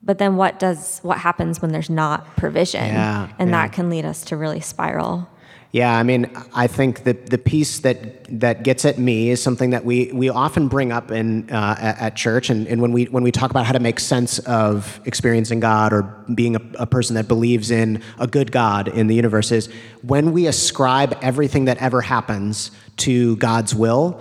But 0.04 0.18
then 0.18 0.36
what 0.36 0.60
does 0.60 1.00
what 1.04 1.20
happens 1.20 1.62
when 1.62 1.72
there's 1.72 1.90
not 1.90 2.36
provision? 2.36 2.84
Yeah, 2.86 3.28
and 3.40 3.54
that 3.54 3.72
can 3.72 3.90
lead 3.90 4.04
us 4.04 4.24
to 4.26 4.36
really 4.36 4.60
spiral. 4.60 5.30
Yeah, 5.72 5.98
I 5.98 6.04
mean, 6.04 6.30
I 6.54 6.68
think 6.68 7.04
that 7.04 7.30
the 7.30 7.38
piece 7.38 7.80
that 7.80 7.98
that 8.42 8.64
gets 8.64 8.84
at 8.84 8.98
me 8.98 9.30
is 9.30 9.42
something 9.42 9.70
that 9.70 9.86
we 9.86 10.12
we 10.14 10.28
often 10.30 10.68
bring 10.68 10.92
up 10.92 11.12
in 11.12 11.50
uh, 11.50 11.76
at, 11.80 12.02
at 12.02 12.16
church, 12.16 12.50
and, 12.50 12.68
and 12.68 12.82
when 12.82 12.92
we 12.92 13.06
when 13.06 13.24
we 13.24 13.32
talk 13.32 13.52
about 13.52 13.66
how 13.66 13.74
to 13.74 13.80
make 13.80 14.00
sense 14.02 14.40
of 14.40 15.00
experiencing 15.06 15.62
God 15.62 15.94
or 15.94 16.02
being 16.36 16.56
a, 16.58 16.62
a 16.80 16.86
person 16.86 17.16
that 17.16 17.28
believes 17.30 17.72
in 17.72 18.02
a 18.20 18.28
good 18.28 18.52
God 18.52 18.90
in 18.90 19.08
the 19.08 19.16
universe 19.16 19.52
is 19.52 19.70
when 20.04 20.34
we 20.34 20.48
ascribe 20.48 21.18
everything 21.22 21.66
that 21.66 21.78
ever 21.78 22.02
happens 22.02 22.72
to 22.98 23.38
God's 23.38 23.74
will. 23.74 24.20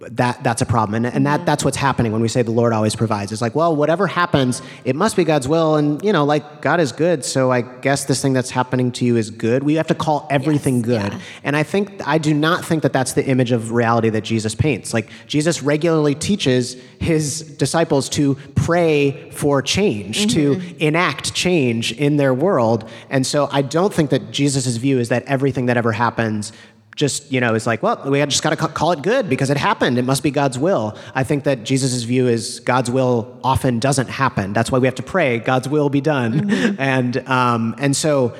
That 0.00 0.42
that's 0.42 0.62
a 0.62 0.66
problem, 0.66 0.94
and, 0.94 1.14
and 1.14 1.26
that 1.26 1.38
mm-hmm. 1.38 1.46
that's 1.46 1.64
what's 1.64 1.76
happening 1.76 2.12
when 2.12 2.20
we 2.20 2.28
say 2.28 2.42
the 2.42 2.50
Lord 2.50 2.72
always 2.72 2.96
provides. 2.96 3.32
It's 3.32 3.42
like, 3.42 3.54
well, 3.54 3.74
whatever 3.74 4.06
happens, 4.06 4.60
it 4.84 4.96
must 4.96 5.16
be 5.16 5.24
God's 5.24 5.46
will, 5.46 5.76
and 5.76 6.02
you 6.02 6.12
know, 6.12 6.24
like 6.24 6.62
God 6.62 6.80
is 6.80 6.92
good, 6.92 7.24
so 7.24 7.52
I 7.52 7.60
guess 7.60 8.04
this 8.04 8.20
thing 8.20 8.32
that's 8.32 8.50
happening 8.50 8.92
to 8.92 9.04
you 9.04 9.16
is 9.16 9.30
good. 9.30 9.62
We 9.62 9.74
have 9.74 9.86
to 9.88 9.94
call 9.94 10.26
everything 10.30 10.76
Yes, 10.76 10.84
good, 10.84 11.12
yeah. 11.12 11.20
and 11.44 11.56
I 11.56 11.62
think 11.62 12.00
I 12.06 12.18
do 12.18 12.34
not 12.34 12.64
think 12.64 12.82
that 12.82 12.92
that's 12.92 13.12
the 13.12 13.24
image 13.24 13.52
of 13.52 13.72
reality 13.72 14.10
that 14.10 14.22
Jesus 14.22 14.54
paints. 14.54 14.92
Like 14.92 15.08
Jesus 15.26 15.62
regularly 15.62 16.14
teaches 16.14 16.74
his 16.98 17.40
disciples 17.56 18.08
to 18.10 18.34
pray 18.54 19.30
for 19.30 19.62
change, 19.62 20.32
to 20.34 20.56
mm-hmm. 20.56 20.78
enact 20.78 21.34
change 21.34 21.92
in 21.92 22.16
their 22.16 22.34
world, 22.34 22.88
and 23.10 23.26
so 23.26 23.48
I 23.52 23.62
don't 23.62 23.92
think 23.92 24.10
that 24.10 24.30
Jesus' 24.30 24.76
view 24.76 24.98
is 24.98 25.08
that 25.10 25.24
everything 25.24 25.66
that 25.66 25.76
ever 25.76 25.92
happens 25.92 26.52
just 26.96 27.30
you 27.32 27.40
know 27.40 27.54
is 27.54 27.66
like 27.66 27.82
well 27.82 28.00
we 28.08 28.24
just 28.26 28.42
got 28.42 28.50
to 28.50 28.56
call 28.56 28.92
it 28.92 29.02
good 29.02 29.28
because 29.28 29.50
it 29.50 29.56
happened. 29.56 29.98
It 29.98 30.04
must 30.04 30.22
be 30.22 30.30
god's 30.30 30.58
will. 30.58 30.96
I 31.14 31.24
think 31.24 31.44
that 31.44 31.64
jesus' 31.64 32.02
view 32.02 32.28
is 32.28 32.60
god's 32.60 32.90
will 32.90 33.38
often 33.42 33.78
doesn't 33.78 34.08
happen. 34.08 34.52
That's 34.52 34.70
why 34.70 34.78
we 34.78 34.86
have 34.86 34.94
to 34.96 35.02
pray 35.02 35.38
god's 35.38 35.68
will 35.68 35.88
be 35.88 36.00
done. 36.00 36.50
And 36.84 37.16
um, 37.28 37.74
and 37.78 37.96
so 37.96 38.34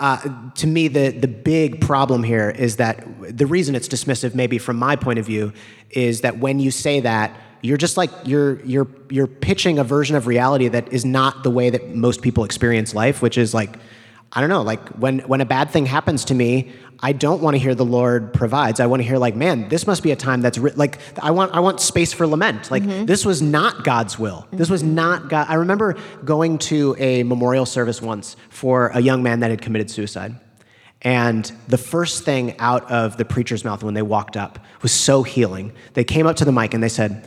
uh, 0.00 0.18
to 0.54 0.66
me 0.66 0.88
the 0.88 1.10
the 1.10 1.28
big 1.28 1.80
problem 1.80 2.22
here 2.22 2.50
is 2.50 2.76
that 2.76 3.04
the 3.36 3.46
reason 3.46 3.74
it's 3.74 3.88
dismissive 3.88 4.34
maybe 4.34 4.58
from 4.58 4.76
my 4.76 4.96
point 4.96 5.18
of 5.18 5.26
view 5.26 5.52
is 5.90 6.20
that 6.20 6.38
when 6.38 6.58
you 6.58 6.70
say 6.70 7.00
that 7.00 7.34
you're 7.62 7.76
just 7.76 7.96
like 7.96 8.10
you're 8.24 8.62
you're 8.64 8.88
you're 9.08 9.26
pitching 9.26 9.78
a 9.78 9.84
version 9.84 10.16
of 10.16 10.26
reality 10.26 10.68
that 10.68 10.92
is 10.92 11.04
not 11.04 11.42
the 11.42 11.50
way 11.50 11.70
that 11.70 11.94
most 11.94 12.22
people 12.22 12.44
experience 12.44 12.94
life 12.94 13.22
which 13.22 13.38
is 13.38 13.54
like 13.54 13.78
I 14.36 14.40
don't 14.40 14.50
know, 14.50 14.60
like 14.60 14.86
when, 14.90 15.20
when 15.20 15.40
a 15.40 15.46
bad 15.46 15.70
thing 15.70 15.86
happens 15.86 16.26
to 16.26 16.34
me, 16.34 16.70
I 17.00 17.12
don't 17.12 17.40
want 17.40 17.54
to 17.54 17.58
hear 17.58 17.74
the 17.74 17.86
Lord 17.86 18.34
provides. 18.34 18.80
I 18.80 18.86
want 18.86 19.00
to 19.00 19.08
hear 19.08 19.16
like, 19.16 19.34
man, 19.34 19.70
this 19.70 19.86
must 19.86 20.02
be 20.02 20.10
a 20.10 20.16
time 20.16 20.42
that's 20.42 20.58
ri- 20.58 20.72
like 20.72 20.98
I 21.22 21.30
want 21.30 21.54
I 21.54 21.60
want 21.60 21.80
space 21.80 22.12
for 22.12 22.26
lament. 22.26 22.70
Like 22.70 22.82
mm-hmm. 22.82 23.06
this 23.06 23.24
was 23.24 23.40
not 23.40 23.82
God's 23.82 24.18
will. 24.18 24.42
Mm-hmm. 24.46 24.56
This 24.58 24.68
was 24.68 24.82
not 24.82 25.30
God. 25.30 25.46
I 25.48 25.54
remember 25.54 25.96
going 26.22 26.58
to 26.58 26.94
a 26.98 27.22
memorial 27.22 27.64
service 27.64 28.02
once 28.02 28.36
for 28.50 28.88
a 28.88 29.00
young 29.00 29.22
man 29.22 29.40
that 29.40 29.50
had 29.50 29.62
committed 29.62 29.90
suicide. 29.90 30.34
And 31.00 31.50
the 31.68 31.78
first 31.78 32.24
thing 32.24 32.58
out 32.58 32.90
of 32.90 33.16
the 33.16 33.24
preacher's 33.24 33.64
mouth 33.64 33.82
when 33.82 33.94
they 33.94 34.02
walked 34.02 34.36
up 34.36 34.58
was 34.82 34.92
so 34.92 35.22
healing. 35.22 35.72
They 35.94 36.04
came 36.04 36.26
up 36.26 36.36
to 36.36 36.44
the 36.44 36.52
mic 36.52 36.74
and 36.74 36.82
they 36.82 36.90
said, 36.90 37.26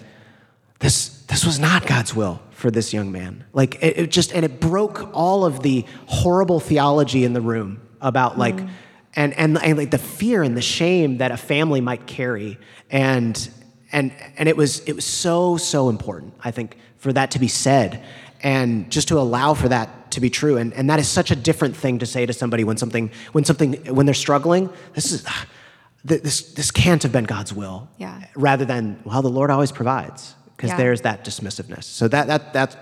this 0.79 1.23
this 1.23 1.43
was 1.43 1.59
not 1.59 1.87
God's 1.87 2.15
will 2.15 2.39
for 2.59 2.69
this 2.69 2.93
young 2.93 3.11
man. 3.11 3.45
Like 3.53 3.75
it, 3.81 3.97
it 3.97 4.11
just 4.11 4.33
and 4.33 4.43
it 4.43 4.59
broke 4.59 5.09
all 5.13 5.45
of 5.45 5.63
the 5.63 5.85
horrible 6.07 6.59
theology 6.59 7.23
in 7.23 7.33
the 7.33 7.41
room 7.41 7.81
about 8.01 8.37
like 8.37 8.57
mm. 8.57 8.69
and, 9.15 9.33
and 9.33 9.57
and 9.63 9.77
like 9.77 9.91
the 9.91 9.97
fear 9.97 10.43
and 10.43 10.55
the 10.57 10.61
shame 10.61 11.17
that 11.19 11.31
a 11.31 11.37
family 11.37 11.79
might 11.79 12.05
carry. 12.05 12.57
And 12.91 13.49
and 13.91 14.11
and 14.37 14.49
it 14.49 14.57
was 14.57 14.81
it 14.81 14.93
was 14.93 15.05
so 15.05 15.57
so 15.57 15.89
important 15.89 16.33
I 16.43 16.51
think 16.51 16.77
for 16.97 17.13
that 17.13 17.31
to 17.31 17.39
be 17.39 17.47
said 17.47 18.03
and 18.41 18.91
just 18.91 19.07
to 19.07 19.19
allow 19.19 19.53
for 19.53 19.69
that 19.69 20.11
to 20.11 20.19
be 20.19 20.29
true. 20.29 20.57
And 20.57 20.73
and 20.73 20.89
that 20.89 20.99
is 20.99 21.07
such 21.07 21.31
a 21.31 21.35
different 21.35 21.77
thing 21.77 21.99
to 21.99 22.05
say 22.05 22.25
to 22.25 22.33
somebody 22.33 22.65
when 22.65 22.75
something 22.75 23.09
when 23.31 23.45
something 23.45 23.73
when 23.95 24.05
they're 24.05 24.13
struggling. 24.13 24.69
This 24.93 25.13
is 25.13 25.25
this 26.03 26.53
this 26.53 26.71
can't 26.71 27.03
have 27.03 27.11
been 27.13 27.25
God's 27.25 27.53
will 27.53 27.89
Yeah. 27.97 28.25
rather 28.35 28.65
than 28.65 28.99
well 29.05 29.21
the 29.21 29.29
Lord 29.29 29.49
always 29.49 29.71
provides 29.71 30.35
because 30.59 30.71
Yeah. 30.71 30.77
there's 30.77 31.01
that 31.01 31.23
dismissiveness. 31.23 31.85
So 31.85 32.09
that 32.09 32.27
that 32.27 32.51
that 32.51 32.75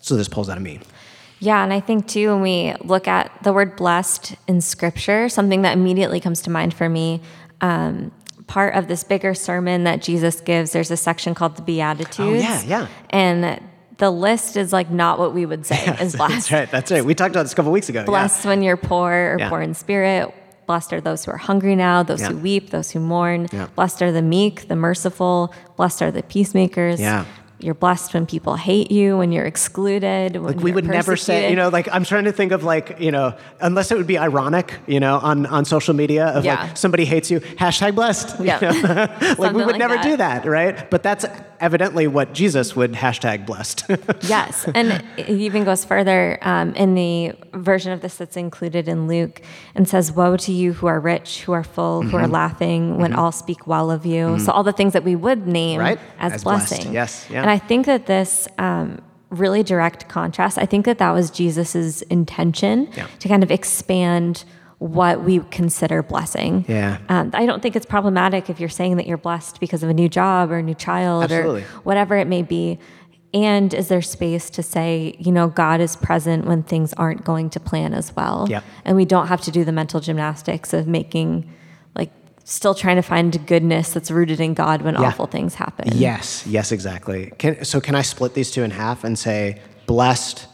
so 0.00 0.14
this 0.14 0.28
pulls 0.28 0.48
out 0.48 0.56
of 0.56 0.62
me. 0.62 0.78
Yeah, 1.40 1.64
and 1.64 1.72
I 1.72 1.80
think 1.80 2.06
too, 2.06 2.30
when 2.30 2.42
we 2.42 2.74
look 2.84 3.08
at 3.08 3.32
the 3.42 3.52
word 3.52 3.74
blessed 3.74 4.36
in 4.46 4.60
scripture, 4.60 5.28
something 5.28 5.62
that 5.62 5.72
immediately 5.76 6.20
comes 6.20 6.40
to 6.42 6.50
mind 6.50 6.74
for 6.74 6.88
me, 6.88 7.20
um, 7.60 8.12
part 8.46 8.76
of 8.76 8.86
this 8.86 9.02
bigger 9.02 9.34
sermon 9.34 9.82
that 9.82 10.00
Jesus 10.00 10.40
gives. 10.40 10.70
There's 10.72 10.92
a 10.92 10.96
section 10.96 11.34
called 11.34 11.56
the 11.56 11.62
Beatitudes. 11.62 12.20
Oh, 12.20 12.32
yeah, 12.34 12.62
yeah. 12.62 12.86
And 13.10 13.60
the 13.98 14.10
list 14.10 14.56
is 14.56 14.72
like 14.72 14.90
not 14.90 15.18
what 15.18 15.34
we 15.34 15.44
would 15.44 15.66
say 15.66 15.82
yeah, 15.86 16.00
is 16.00 16.14
blessed. 16.14 16.34
That's 16.34 16.52
right. 16.52 16.70
That's 16.70 16.92
right. 16.92 17.04
We 17.04 17.16
talked 17.16 17.34
about 17.34 17.42
this 17.42 17.52
a 17.52 17.56
couple 17.56 17.72
weeks 17.72 17.88
ago. 17.88 18.04
Blessed 18.04 18.44
yeah. 18.44 18.50
when 18.50 18.62
you're 18.62 18.76
poor 18.76 19.12
or 19.12 19.36
yeah. 19.38 19.48
poor 19.48 19.60
in 19.60 19.74
spirit. 19.74 20.32
Blessed 20.66 20.92
are 20.92 21.00
those 21.00 21.24
who 21.24 21.30
are 21.32 21.36
hungry 21.36 21.76
now, 21.76 22.02
those 22.02 22.26
who 22.26 22.36
weep, 22.36 22.70
those 22.70 22.90
who 22.90 23.00
mourn. 23.00 23.48
Blessed 23.74 24.02
are 24.02 24.12
the 24.12 24.22
meek, 24.22 24.68
the 24.68 24.76
merciful. 24.76 25.52
Blessed 25.76 26.02
are 26.02 26.10
the 26.10 26.22
peacemakers. 26.22 27.00
Yeah 27.00 27.24
you're 27.64 27.74
blessed 27.74 28.12
when 28.12 28.26
people 28.26 28.56
hate 28.56 28.90
you, 28.90 29.16
when 29.16 29.32
you're 29.32 29.46
excluded. 29.46 30.34
When 30.34 30.44
like 30.44 30.60
we 30.60 30.72
would 30.72 30.84
never 30.84 31.16
say, 31.16 31.48
you 31.50 31.56
know, 31.56 31.70
like 31.70 31.88
I'm 31.90 32.04
trying 32.04 32.24
to 32.24 32.32
think 32.32 32.52
of 32.52 32.62
like, 32.62 33.00
you 33.00 33.10
know, 33.10 33.36
unless 33.60 33.90
it 33.90 33.96
would 33.96 34.06
be 34.06 34.18
ironic, 34.18 34.74
you 34.86 35.00
know, 35.00 35.18
on, 35.18 35.46
on 35.46 35.64
social 35.64 35.94
media 35.94 36.26
of 36.26 36.44
yeah. 36.44 36.64
like 36.64 36.76
somebody 36.76 37.04
hates 37.04 37.30
you, 37.30 37.40
hashtag 37.40 37.94
blessed. 37.94 38.38
Yeah. 38.40 38.72
You 38.72 38.82
know? 38.82 38.94
like 39.38 39.38
we 39.52 39.64
would 39.64 39.72
like 39.72 39.78
never 39.78 39.94
that. 39.94 40.04
do 40.04 40.16
that, 40.18 40.44
right? 40.44 40.90
But 40.90 41.02
that's 41.02 41.24
evidently 41.60 42.06
what 42.06 42.34
Jesus 42.34 42.76
would 42.76 42.92
hashtag 42.92 43.46
blessed. 43.46 43.84
yes. 44.28 44.68
And 44.74 45.02
it 45.16 45.30
even 45.30 45.64
goes 45.64 45.84
further 45.84 46.38
um, 46.42 46.74
in 46.74 46.94
the 46.94 47.32
version 47.54 47.92
of 47.92 48.02
this 48.02 48.16
that's 48.16 48.36
included 48.36 48.88
in 48.88 49.08
Luke 49.08 49.40
and 49.74 49.88
says, 49.88 50.12
Woe 50.12 50.36
to 50.36 50.52
you 50.52 50.74
who 50.74 50.86
are 50.86 51.00
rich, 51.00 51.42
who 51.42 51.52
are 51.52 51.64
full, 51.64 52.00
mm-hmm. 52.00 52.10
who 52.10 52.16
are 52.18 52.24
mm-hmm. 52.24 52.32
laughing 52.32 52.98
when 52.98 53.12
mm-hmm. 53.12 53.18
all 53.18 53.32
speak 53.32 53.66
well 53.66 53.90
of 53.90 54.04
you. 54.04 54.26
Mm-hmm. 54.26 54.44
So 54.44 54.52
all 54.52 54.62
the 54.62 54.72
things 54.72 54.92
that 54.92 55.04
we 55.04 55.16
would 55.16 55.46
name 55.46 55.80
right? 55.80 55.98
as, 56.18 56.34
as 56.34 56.44
blessing. 56.44 56.92
Blessed. 56.92 56.92
Yes. 56.92 57.26
Yeah. 57.30 57.40
And 57.40 57.50
I 57.50 57.53
think 57.58 57.86
that 57.86 58.06
this 58.06 58.48
um, 58.58 59.00
really 59.30 59.62
direct 59.62 60.08
contrast, 60.08 60.58
I 60.58 60.66
think 60.66 60.84
that 60.86 60.98
that 60.98 61.10
was 61.10 61.30
Jesus's 61.30 62.02
intention 62.02 62.88
yeah. 62.96 63.06
to 63.18 63.28
kind 63.28 63.42
of 63.42 63.50
expand 63.50 64.44
what 64.78 65.22
we 65.24 65.40
consider 65.50 66.02
blessing. 66.02 66.64
Yeah. 66.68 66.98
Um, 67.08 67.30
I 67.32 67.46
don't 67.46 67.62
think 67.62 67.76
it's 67.76 67.86
problematic 67.86 68.50
if 68.50 68.60
you're 68.60 68.68
saying 68.68 68.96
that 68.96 69.06
you're 69.06 69.16
blessed 69.16 69.60
because 69.60 69.82
of 69.82 69.88
a 69.88 69.94
new 69.94 70.08
job 70.08 70.50
or 70.50 70.58
a 70.58 70.62
new 70.62 70.74
child 70.74 71.24
Absolutely. 71.24 71.62
or 71.62 71.66
whatever 71.84 72.16
it 72.16 72.26
may 72.26 72.42
be. 72.42 72.78
And 73.32 73.74
is 73.74 73.88
there 73.88 74.02
space 74.02 74.48
to 74.50 74.62
say, 74.62 75.16
you 75.18 75.32
know, 75.32 75.48
God 75.48 75.80
is 75.80 75.96
present 75.96 76.44
when 76.44 76.62
things 76.62 76.92
aren't 76.94 77.24
going 77.24 77.50
to 77.50 77.60
plan 77.60 77.92
as 77.92 78.14
well? 78.14 78.46
Yeah. 78.48 78.60
And 78.84 78.96
we 78.96 79.04
don't 79.04 79.26
have 79.26 79.40
to 79.42 79.50
do 79.50 79.64
the 79.64 79.72
mental 79.72 80.00
gymnastics 80.00 80.72
of 80.72 80.86
making, 80.86 81.50
still 82.44 82.74
trying 82.74 82.96
to 82.96 83.02
find 83.02 83.46
goodness 83.46 83.92
that's 83.92 84.10
rooted 84.10 84.40
in 84.40 84.54
God 84.54 84.82
when 84.82 84.94
yeah. 84.94 85.02
awful 85.02 85.26
things 85.26 85.54
happen. 85.54 85.88
Yes, 85.96 86.46
yes, 86.46 86.72
exactly. 86.72 87.32
Can, 87.38 87.64
so, 87.64 87.80
can 87.80 87.94
I 87.94 88.02
split 88.02 88.34
these 88.34 88.50
two 88.50 88.62
in 88.62 88.70
half 88.70 89.02
and 89.04 89.18
say, 89.18 89.60
blessed, 89.86 90.46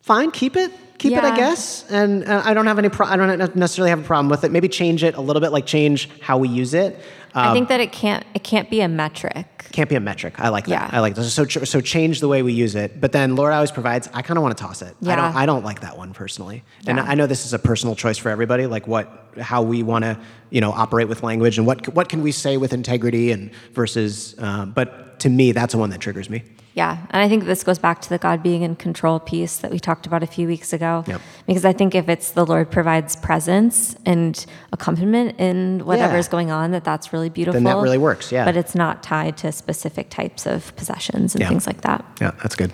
fine, 0.00 0.30
keep 0.30 0.56
it? 0.56 0.72
keep 1.00 1.12
yeah. 1.12 1.26
it, 1.26 1.32
I 1.32 1.36
guess. 1.36 1.90
And 1.90 2.24
uh, 2.24 2.42
I 2.44 2.54
don't 2.54 2.66
have 2.66 2.78
any. 2.78 2.88
Pro- 2.88 3.06
I 3.06 3.16
don't 3.16 3.56
necessarily 3.56 3.90
have 3.90 4.00
a 4.00 4.04
problem 4.04 4.28
with 4.28 4.44
it. 4.44 4.52
Maybe 4.52 4.68
change 4.68 5.02
it 5.02 5.16
a 5.16 5.20
little 5.20 5.40
bit, 5.40 5.50
like 5.50 5.66
change 5.66 6.08
how 6.20 6.38
we 6.38 6.48
use 6.48 6.74
it. 6.74 7.00
Um, 7.34 7.48
I 7.48 7.52
think 7.52 7.68
that 7.68 7.80
it 7.80 7.92
can't. 7.92 8.24
It 8.34 8.42
can't 8.42 8.68
be 8.68 8.80
a 8.80 8.88
metric. 8.88 9.66
Can't 9.72 9.88
be 9.88 9.94
a 9.94 10.00
metric. 10.00 10.34
I 10.38 10.48
like 10.48 10.66
that. 10.66 10.70
Yeah. 10.70 10.90
I 10.90 11.00
like 11.00 11.14
that. 11.14 11.24
So 11.24 11.44
so 11.46 11.80
change 11.80 12.20
the 12.20 12.28
way 12.28 12.42
we 12.42 12.52
use 12.52 12.74
it. 12.74 13.00
But 13.00 13.12
then 13.12 13.36
Lord 13.36 13.52
always 13.52 13.70
provides. 13.70 14.08
I 14.12 14.22
kind 14.22 14.36
of 14.36 14.42
want 14.42 14.56
to 14.56 14.62
toss 14.62 14.82
it. 14.82 14.96
Yeah. 15.00 15.12
I 15.12 15.16
don't. 15.16 15.36
I 15.36 15.46
don't 15.46 15.64
like 15.64 15.80
that 15.80 15.96
one 15.96 16.12
personally. 16.12 16.64
Yeah. 16.82 16.90
And 16.90 17.00
I 17.00 17.14
know 17.14 17.26
this 17.26 17.46
is 17.46 17.52
a 17.52 17.58
personal 17.58 17.94
choice 17.94 18.18
for 18.18 18.30
everybody. 18.30 18.66
Like 18.66 18.86
what, 18.86 19.28
how 19.40 19.62
we 19.62 19.82
want 19.82 20.04
to, 20.04 20.18
you 20.50 20.60
know, 20.60 20.72
operate 20.72 21.08
with 21.08 21.22
language 21.22 21.58
and 21.58 21.66
what 21.66 21.94
what 21.94 22.08
can 22.08 22.22
we 22.22 22.32
say 22.32 22.56
with 22.56 22.72
integrity 22.72 23.30
and 23.30 23.50
versus. 23.72 24.34
Um, 24.38 24.72
but 24.72 25.20
to 25.20 25.28
me, 25.28 25.52
that's 25.52 25.72
the 25.72 25.78
one 25.78 25.90
that 25.90 26.00
triggers 26.00 26.28
me. 26.28 26.42
Yeah, 26.74 27.04
and 27.10 27.20
I 27.20 27.28
think 27.28 27.44
this 27.44 27.64
goes 27.64 27.78
back 27.78 28.00
to 28.02 28.08
the 28.08 28.18
God 28.18 28.42
being 28.42 28.62
in 28.62 28.76
control 28.76 29.18
piece 29.18 29.56
that 29.58 29.72
we 29.72 29.80
talked 29.80 30.06
about 30.06 30.22
a 30.22 30.26
few 30.26 30.46
weeks 30.46 30.72
ago. 30.72 31.04
Yep. 31.06 31.20
Because 31.50 31.64
I 31.64 31.72
think 31.72 31.96
if 31.96 32.08
it's 32.08 32.30
the 32.30 32.46
Lord 32.46 32.70
provides 32.70 33.16
presence 33.16 33.96
and 34.06 34.46
accompaniment 34.72 35.40
in 35.40 35.84
whatever 35.84 36.16
is 36.16 36.28
going 36.28 36.52
on, 36.52 36.70
that 36.70 36.84
that's 36.84 37.12
really 37.12 37.28
beautiful. 37.28 37.54
Then 37.54 37.64
that 37.64 37.82
really 37.82 37.98
works. 37.98 38.30
Yeah. 38.30 38.44
But 38.44 38.56
it's 38.56 38.76
not 38.76 39.02
tied 39.02 39.36
to 39.38 39.50
specific 39.50 40.10
types 40.10 40.46
of 40.46 40.72
possessions 40.76 41.34
and 41.34 41.42
yeah. 41.42 41.48
things 41.48 41.66
like 41.66 41.80
that. 41.80 42.04
Yeah, 42.20 42.30
that's 42.40 42.54
good. 42.54 42.70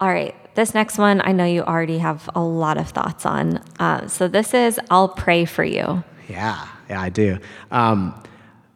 All 0.00 0.06
right, 0.06 0.32
this 0.54 0.74
next 0.74 0.96
one 0.96 1.22
I 1.24 1.32
know 1.32 1.44
you 1.44 1.62
already 1.62 1.98
have 1.98 2.30
a 2.36 2.40
lot 2.40 2.78
of 2.78 2.88
thoughts 2.90 3.26
on. 3.26 3.56
Uh, 3.80 4.06
so 4.06 4.28
this 4.28 4.54
is 4.54 4.78
I'll 4.90 5.08
pray 5.08 5.44
for 5.44 5.64
you. 5.64 6.04
Yeah, 6.28 6.68
yeah, 6.88 7.02
I 7.02 7.08
do. 7.08 7.40
Um, 7.72 8.14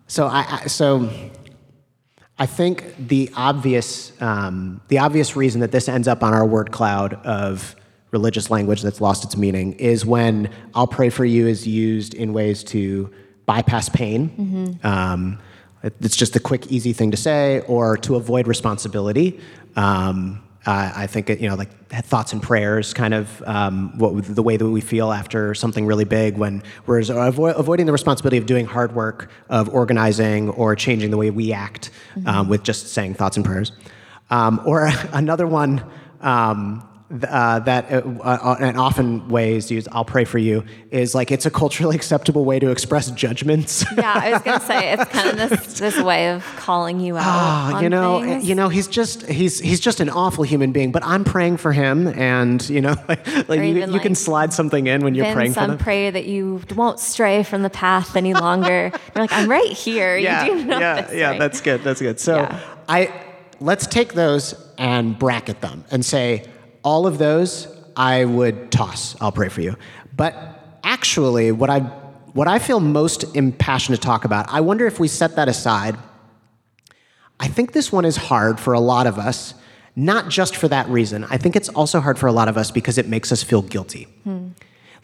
so 0.09 0.27
I, 0.27 0.63
I 0.63 0.67
so 0.67 1.09
I 2.41 2.47
think 2.47 2.93
the 2.99 3.31
obvious, 3.37 4.21
um, 4.21 4.81
the 4.89 4.99
obvious 4.99 5.37
reason 5.37 5.61
that 5.61 5.71
this 5.71 5.89
ends 5.89 6.09
up 6.09 6.25
on 6.25 6.35
our 6.35 6.45
word 6.45 6.73
cloud 6.73 7.15
of 7.25 7.77
religious 8.11 8.51
language 8.51 8.83
that's 8.83 9.01
lost 9.01 9.25
its 9.25 9.37
meaning 9.37 9.75
is 9.75 10.05
when 10.05 10.51
I'll 10.75 10.87
pray 10.87 11.11
for 11.11 11.25
you 11.25 11.47
is 11.47 11.67
used 11.67 12.15
in 12.15 12.33
ways 12.33 12.65
to 12.65 13.13
bypass 13.47 13.89
pain. 13.89 14.29
Mm-hmm. 14.29 14.87
Um, 14.87 15.39
it's 15.83 16.17
just 16.17 16.35
a 16.37 16.41
quick, 16.41 16.67
easy 16.73 16.93
thing 16.93 17.11
to 17.13 17.17
say, 17.17 17.61
or 17.69 17.97
to 17.99 18.17
avoid 18.17 18.47
responsibility. 18.47 19.41
Um, 19.77 20.43
uh, 20.67 20.93
I 20.95 21.07
think 21.07 21.31
it, 21.31 21.41
you 21.41 21.49
know, 21.49 21.55
like 21.55 21.71
thoughts 21.89 22.33
and 22.33 22.43
prayers, 22.43 22.93
kind 22.93 23.15
of 23.15 23.43
um, 23.47 23.97
what 23.97 24.25
the 24.25 24.43
way 24.43 24.57
that 24.57 24.69
we 24.69 24.81
feel 24.81 25.13
after 25.13 25.55
something 25.55 25.87
really 25.87 26.05
big, 26.05 26.37
when 26.37 26.63
we're 26.85 27.01
avo- 27.01 27.57
avoiding 27.57 27.87
the 27.87 27.93
responsibility 27.93 28.37
of 28.39 28.47
doing 28.47 28.67
hard 28.67 28.95
work, 28.95 29.31
of 29.49 29.69
organizing 29.71 30.51
or 30.51 30.75
changing 30.75 31.11
the 31.11 31.17
way 31.17 31.31
we 31.31 31.53
act 31.53 31.91
mm-hmm. 32.15 32.29
um, 32.29 32.49
with 32.49 32.65
just 32.65 32.89
saying 32.89 33.15
thoughts 33.15 33.37
and 33.37 33.47
prayers. 33.47 33.73
Um, 34.31 34.61
or 34.67 34.91
another 35.13 35.47
one 35.47 35.85
um, 36.21 36.88
uh, 37.11 37.59
that 37.61 37.91
uh, 37.91 38.03
uh, 38.21 38.57
and 38.61 38.77
often 38.77 39.29
ways 39.29 39.71
used 39.71 39.89
i'll 39.93 40.05
pray 40.05 40.27
for 40.27 40.37
you 40.37 40.63
is 40.91 41.15
like 41.15 41.31
it's 41.33 41.47
a 41.47 41.51
culturally 41.51 41.97
acceptable 42.01 42.45
way 42.45 42.59
to 42.59 42.71
express 42.71 43.11
judgments 43.13 43.83
yeah 43.97 44.13
i 44.15 44.33
was 44.33 44.43
going 44.43 44.61
to 44.61 44.67
say 44.67 44.93
it's 44.93 45.05
kind 45.07 45.31
of 45.31 45.37
this, 45.37 45.79
this 45.79 45.99
way 46.03 46.31
of 46.31 46.45
calling 46.59 47.01
you 47.01 47.17
out 47.17 47.73
oh, 47.73 47.81
you 47.81 47.89
know 47.89 48.21
things. 48.21 48.47
you 48.47 48.55
know 48.55 48.69
he's 48.69 48.87
just 48.87 49.27
he's 49.27 49.59
he's 49.59 49.81
just 49.81 50.01
an 50.01 50.11
awful 50.11 50.45
human 50.45 50.71
being 50.71 50.93
but 50.93 51.03
i'm 51.03 51.25
praying 51.25 51.57
for 51.57 51.73
him 51.73 52.09
and 52.09 52.69
you 52.69 52.83
know 52.83 52.95
like, 53.09 53.49
like 53.49 53.61
you, 53.61 53.67
you 53.67 53.87
like, 53.87 54.03
can 54.03 54.15
slide 54.15 54.53
something 54.53 54.87
in 54.87 55.03
when 55.03 55.15
you're 55.15 55.33
praying 55.33 55.55
for 55.55 55.67
them 55.67 55.79
pray 55.79 56.11
that 56.11 56.27
you 56.27 56.61
won't 56.77 57.01
stray 57.01 57.43
from 57.43 57.63
the 57.63 57.71
path 57.71 58.17
any 58.17 58.35
longer 58.35 58.93
you're 58.93 59.23
like 59.23 59.33
i'm 59.33 59.49
right 59.49 59.73
here 59.73 60.19
yeah, 60.19 60.45
you 60.45 60.59
do 60.59 60.65
know 60.67 60.79
yeah 60.79 61.01
this, 61.01 61.15
yeah 61.15 61.31
right? 61.31 61.39
that's 61.39 61.63
good 61.63 61.83
that's 61.83 62.03
good 62.03 62.21
so 62.21 62.37
yeah. 62.37 62.61
i 62.87 63.25
let's 63.61 63.87
take 63.87 64.13
those 64.13 64.55
and 64.77 65.19
bracket 65.19 65.63
them 65.63 65.87
and 65.91 66.05
say 66.05 66.45
all 66.89 67.07
of 67.07 67.19
those 67.19 67.69
I 67.97 68.25
would 68.25 68.73
toss. 68.73 69.15
I'll 69.21 69.31
pray 69.31 69.51
for 69.51 69.61
you. 69.61 69.77
But 70.17 70.33
actually, 70.83 71.53
what 71.53 71.69
I 71.69 71.81
what 72.33 72.49
I 72.49 72.59
feel 72.59 72.81
most 72.81 73.37
impassioned 73.37 73.95
to 73.97 74.01
talk 74.01 74.25
about, 74.25 74.47
I 74.49 74.63
wonder 74.63 74.87
if 74.87 74.99
we 74.99 75.07
set 75.07 75.37
that 75.37 75.49
aside. 75.49 75.99
I 77.39 77.49
think 77.49 77.73
this 77.73 77.93
one 77.93 78.07
is 78.07 78.17
hard 78.17 78.59
for 78.59 78.73
a 78.73 78.81
lot 78.81 79.07
of 79.07 79.19
us, 79.19 79.53
not 79.97 80.31
just 80.31 80.57
for 80.57 80.69
that 80.69 80.89
reason. 80.89 81.25
I 81.25 81.37
think 81.37 81.57
it's 81.57 81.69
also 81.69 82.01
hard 82.01 82.19
for 82.19 82.27
a 82.27 82.33
lot 82.33 82.49
of 82.49 82.57
us 82.57 82.71
because 82.71 82.97
it 82.97 83.07
makes 83.07 83.33
us 83.33 83.43
feel 83.43 83.61
guilty. 83.61 84.05
Hmm. 84.25 84.49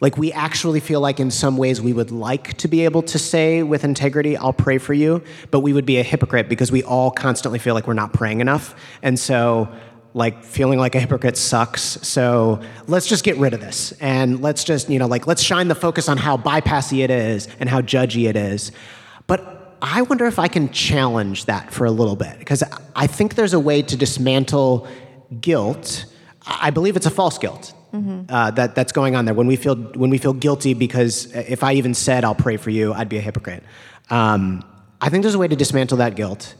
Like 0.01 0.17
we 0.17 0.31
actually 0.33 0.79
feel 0.79 1.01
like 1.01 1.19
in 1.19 1.31
some 1.31 1.55
ways 1.55 1.81
we 1.81 1.93
would 1.93 2.11
like 2.11 2.57
to 2.57 2.67
be 2.67 2.83
able 2.83 3.03
to 3.03 3.19
say 3.19 3.63
with 3.63 3.83
integrity, 3.83 4.35
I'll 4.35 4.53
pray 4.53 4.77
for 4.77 4.93
you, 4.93 5.23
but 5.51 5.61
we 5.61 5.71
would 5.71 5.85
be 5.85 5.97
a 5.97 6.03
hypocrite 6.03 6.49
because 6.49 6.71
we 6.71 6.83
all 6.83 7.11
constantly 7.11 7.59
feel 7.59 7.73
like 7.73 7.87
we're 7.87 7.93
not 7.93 8.11
praying 8.11 8.41
enough. 8.41 8.75
And 9.01 9.17
so 9.19 9.69
like 10.15 10.45
feeling 10.45 10.79
like 10.79 10.95
a 10.95 10.99
hypocrite 10.99 11.35
sucks. 11.35 11.81
So 11.81 12.61
let's 12.87 13.05
just 13.05 13.25
get 13.25 13.35
rid 13.35 13.53
of 13.53 13.59
this 13.59 13.91
and 13.99 14.41
let's 14.41 14.63
just, 14.63 14.89
you 14.89 14.97
know, 14.97 15.07
like 15.07 15.27
let's 15.27 15.43
shine 15.43 15.67
the 15.67 15.75
focus 15.75 16.07
on 16.07 16.17
how 16.17 16.37
bypassy 16.37 17.03
it 17.03 17.11
is 17.11 17.49
and 17.59 17.67
how 17.67 17.81
judgy 17.81 18.29
it 18.29 18.37
is. 18.37 18.71
But 19.27 19.77
I 19.81 20.03
wonder 20.03 20.25
if 20.25 20.39
I 20.39 20.47
can 20.47 20.71
challenge 20.71 21.45
that 21.45 21.73
for 21.73 21.85
a 21.85 21.91
little 21.91 22.15
bit 22.15 22.39
because 22.39 22.63
I 22.95 23.07
think 23.07 23.35
there's 23.35 23.53
a 23.53 23.59
way 23.59 23.81
to 23.81 23.97
dismantle 23.97 24.87
guilt. 25.41 26.05
I 26.47 26.69
believe 26.69 26.95
it's 26.95 27.05
a 27.05 27.11
false 27.11 27.37
guilt. 27.37 27.73
Mm-hmm. 27.93 28.33
Uh, 28.33 28.51
that 28.51 28.73
that's 28.75 28.91
going 28.91 29.15
on 29.15 29.25
there 29.25 29.33
when 29.33 29.47
we 29.47 29.55
feel 29.55 29.75
when 29.75 30.09
we 30.09 30.17
feel 30.17 30.33
guilty 30.33 30.73
because 30.73 31.33
if 31.33 31.63
I 31.63 31.73
even 31.73 31.93
said 31.93 32.25
I'll 32.25 32.35
pray 32.35 32.57
for 32.57 32.69
you, 32.69 32.93
I'd 32.93 33.07
be 33.07 33.17
a 33.17 33.21
hypocrite. 33.21 33.63
Um, 34.09 34.63
I 34.99 35.09
think 35.09 35.23
there's 35.23 35.35
a 35.35 35.39
way 35.39 35.47
to 35.47 35.55
dismantle 35.55 35.97
that 35.99 36.15
guilt, 36.15 36.55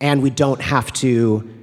and 0.00 0.22
we 0.22 0.30
don't 0.30 0.60
have 0.60 0.92
to 0.94 1.55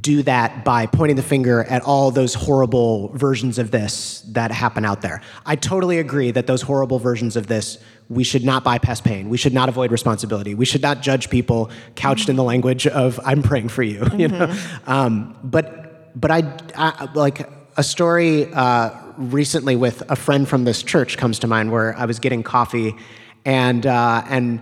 do 0.00 0.22
that 0.22 0.64
by 0.64 0.86
pointing 0.86 1.16
the 1.16 1.22
finger 1.22 1.62
at 1.64 1.82
all 1.82 2.10
those 2.10 2.34
horrible 2.34 3.08
versions 3.10 3.58
of 3.58 3.70
this 3.70 4.22
that 4.28 4.50
happen 4.50 4.84
out 4.84 5.00
there. 5.00 5.20
I 5.44 5.54
totally 5.56 5.98
agree 5.98 6.32
that 6.32 6.46
those 6.46 6.62
horrible 6.62 6.98
versions 6.98 7.36
of 7.36 7.46
this, 7.46 7.78
we 8.08 8.24
should 8.24 8.44
not 8.44 8.64
bypass 8.64 9.00
pain. 9.00 9.28
We 9.28 9.36
should 9.36 9.54
not 9.54 9.68
avoid 9.68 9.92
responsibility. 9.92 10.54
We 10.54 10.64
should 10.64 10.82
not 10.82 11.02
judge 11.02 11.30
people 11.30 11.70
couched 11.94 12.28
in 12.28 12.36
the 12.36 12.42
language 12.42 12.86
of 12.86 13.20
"I'm 13.24 13.42
praying 13.42 13.68
for 13.68 13.82
you." 13.82 14.00
Mm-hmm. 14.00 14.16
You 14.26 14.28
know, 14.28 14.46
mm-hmm. 14.46 14.90
um, 14.90 15.38
but 15.44 16.18
but 16.20 16.30
I, 16.30 16.42
I, 16.74 17.08
like 17.14 17.48
a 17.76 17.84
story 17.84 18.52
uh, 18.52 18.90
recently 19.18 19.76
with 19.76 20.02
a 20.10 20.16
friend 20.16 20.48
from 20.48 20.64
this 20.64 20.82
church 20.82 21.16
comes 21.18 21.38
to 21.40 21.46
mind 21.46 21.70
where 21.70 21.96
I 21.96 22.06
was 22.06 22.18
getting 22.18 22.42
coffee, 22.42 22.96
and 23.44 23.86
uh, 23.86 24.24
and 24.28 24.60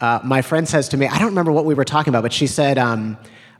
uh, 0.00 0.20
my 0.22 0.42
friend 0.42 0.68
says 0.68 0.90
to 0.90 0.96
me, 0.96 1.06
I 1.06 1.18
don't 1.18 1.28
remember 1.28 1.52
what 1.52 1.64
we 1.64 1.74
were 1.74 1.84
talking 1.84 2.10
about, 2.10 2.22
but 2.22 2.32
she 2.32 2.46
said. 2.46 2.76
Um, 2.76 3.16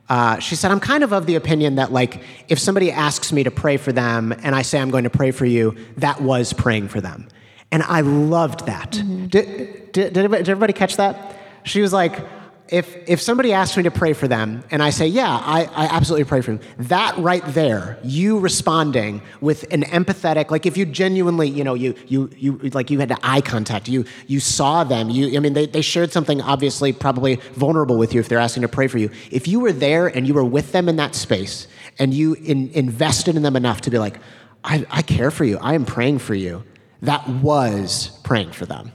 uh, 0.09 0.39
she 0.39 0.55
said, 0.55 0.71
I'm 0.71 0.79
kind 0.79 1.03
of 1.03 1.11
of 1.11 1.25
the 1.25 1.35
opinion 1.35 1.75
that, 1.75 1.91
like, 1.91 2.21
if 2.47 2.59
somebody 2.59 2.91
asks 2.91 3.31
me 3.31 3.43
to 3.43 3.51
pray 3.51 3.77
for 3.77 3.91
them 3.91 4.33
and 4.43 4.55
I 4.55 4.61
say 4.61 4.79
I'm 4.79 4.89
going 4.89 5.03
to 5.03 5.09
pray 5.09 5.31
for 5.31 5.45
you, 5.45 5.75
that 5.97 6.21
was 6.21 6.53
praying 6.53 6.87
for 6.87 7.01
them. 7.01 7.27
And 7.71 7.83
I 7.83 8.01
loved 8.01 8.65
that. 8.67 8.91
Did, 8.91 9.29
did, 9.29 9.91
did, 9.91 10.17
everybody, 10.17 10.43
did 10.43 10.49
everybody 10.49 10.73
catch 10.73 10.95
that? 10.97 11.35
She 11.63 11.81
was 11.81 11.91
like, 11.91 12.25
if, 12.69 13.09
if 13.09 13.21
somebody 13.21 13.53
asks 13.53 13.77
me 13.77 13.83
to 13.83 13.91
pray 13.91 14.13
for 14.13 14.27
them 14.27 14.63
and 14.71 14.83
I 14.83 14.89
say, 14.89 15.07
yeah, 15.07 15.29
I, 15.29 15.63
I 15.73 15.85
absolutely 15.85 16.25
pray 16.25 16.41
for 16.41 16.51
them, 16.51 16.59
that 16.79 17.17
right 17.17 17.43
there, 17.47 17.97
you 18.03 18.39
responding 18.39 19.21
with 19.41 19.71
an 19.71 19.83
empathetic, 19.83 20.51
like 20.51 20.65
if 20.65 20.77
you 20.77 20.85
genuinely, 20.85 21.49
you 21.49 21.63
know, 21.63 21.73
you, 21.73 21.95
you, 22.07 22.29
you 22.35 22.57
like 22.73 22.89
you 22.89 22.99
had 22.99 23.17
eye 23.23 23.41
contact, 23.41 23.87
you, 23.87 24.05
you 24.27 24.39
saw 24.39 24.83
them, 24.83 25.09
you, 25.09 25.35
I 25.37 25.39
mean, 25.39 25.53
they, 25.53 25.65
they 25.65 25.81
shared 25.81 26.11
something 26.11 26.41
obviously 26.41 26.93
probably 26.93 27.35
vulnerable 27.53 27.97
with 27.97 28.13
you 28.13 28.19
if 28.19 28.27
they're 28.27 28.39
asking 28.39 28.61
to 28.61 28.67
pray 28.67 28.87
for 28.87 28.97
you. 28.97 29.09
If 29.31 29.47
you 29.47 29.59
were 29.59 29.73
there 29.73 30.07
and 30.07 30.27
you 30.27 30.33
were 30.33 30.45
with 30.45 30.71
them 30.71 30.89
in 30.89 30.97
that 30.97 31.15
space 31.15 31.67
and 31.99 32.13
you 32.13 32.33
in, 32.33 32.69
invested 32.71 33.35
in 33.35 33.43
them 33.43 33.55
enough 33.55 33.81
to 33.81 33.89
be 33.89 33.97
like, 33.97 34.19
I, 34.63 34.85
I 34.89 35.01
care 35.01 35.31
for 35.31 35.45
you, 35.45 35.57
I 35.59 35.73
am 35.73 35.85
praying 35.85 36.19
for 36.19 36.33
you, 36.33 36.63
that 37.01 37.27
was 37.29 38.19
praying 38.23 38.51
for 38.51 38.65
them. 38.65 38.91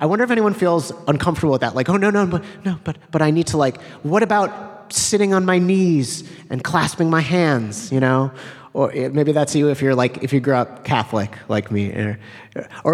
I 0.00 0.06
wonder 0.06 0.24
if 0.24 0.30
anyone 0.30 0.54
feels 0.54 0.92
uncomfortable 1.06 1.52
with 1.52 1.60
that. 1.60 1.74
Like, 1.74 1.88
oh 1.90 1.96
no, 1.96 2.08
no, 2.10 2.26
but 2.26 2.42
no, 2.64 2.78
but 2.84 2.96
but 3.10 3.20
I 3.20 3.30
need 3.30 3.48
to 3.48 3.58
like. 3.58 3.80
What 4.02 4.22
about 4.22 4.92
sitting 4.92 5.34
on 5.34 5.44
my 5.44 5.58
knees 5.58 6.28
and 6.48 6.64
clasping 6.64 7.10
my 7.10 7.20
hands? 7.20 7.92
You 7.92 8.00
know, 8.00 8.32
or 8.72 8.90
maybe 8.92 9.32
that's 9.32 9.54
you 9.54 9.68
if 9.68 9.82
you're 9.82 9.94
like 9.94 10.22
if 10.22 10.32
you 10.32 10.40
grew 10.40 10.54
up 10.54 10.84
Catholic 10.84 11.36
like 11.48 11.70
me, 11.70 11.90
or 11.92 12.18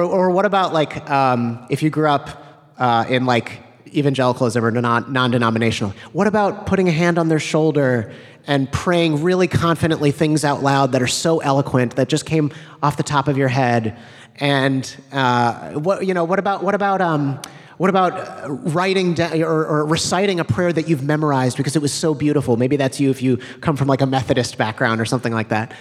or, 0.03 0.31
what 0.31 0.47
about 0.47 0.73
like 0.73 1.09
um, 1.09 1.65
if 1.71 1.83
you 1.83 1.91
grew 1.91 2.09
up 2.09 2.75
uh, 2.79 3.05
in 3.09 3.25
like 3.25 3.63
evangelicalism 3.89 4.65
or 4.65 4.71
non 4.73 5.31
denominational? 5.31 5.95
What 6.13 6.27
about 6.27 6.67
putting 6.67 6.89
a 6.89 6.93
hand 6.93 7.19
on 7.19 7.29
their 7.29 7.39
shoulder 7.39 8.13
and 8.49 8.71
praying 8.71 9.23
really 9.23 9.49
confidently 9.49 10.11
things 10.11 10.45
out 10.45 10.63
loud 10.63 10.93
that 10.93 11.03
are 11.03 11.07
so 11.07 11.39
eloquent 11.39 11.97
that 11.97 12.09
just 12.09 12.27
came 12.27 12.53
off 12.83 12.97
the 12.97 13.03
top 13.03 13.29
of 13.29 13.37
your 13.37 13.49
head? 13.49 13.97
And 14.37 14.97
uh, 15.13 15.73
what 15.73 16.07
you 16.07 16.15
know? 16.15 16.25
What 16.25 16.39
about 16.39 16.63
what 16.63 16.75
about? 16.75 17.01
Um, 17.01 17.41
what 17.79 17.91
about 17.91 18.75
writing 18.75 19.13
down 19.13 19.43
or, 19.43 19.67
or, 19.67 19.85
reciting 19.85 20.41
a 20.41 20.45
prayer 20.47 20.73
that 20.73 20.89
you've 20.89 21.03
memorized 21.03 21.59
because 21.59 21.77
it 21.77 21.83
was 21.83 21.93
so 21.93 22.15
beautiful? 22.15 22.57
Maybe 22.57 22.77
that's 22.77 23.01
you 23.01 23.11
if 23.11 23.21
you 23.21 23.37
come 23.61 23.77
from 23.77 23.87
like 23.87 24.01
a 24.01 24.07
Methodist 24.07 24.57
background 24.57 24.99
or 24.99 25.05
something 25.05 25.33
like 25.33 25.51
that. 25.51 25.75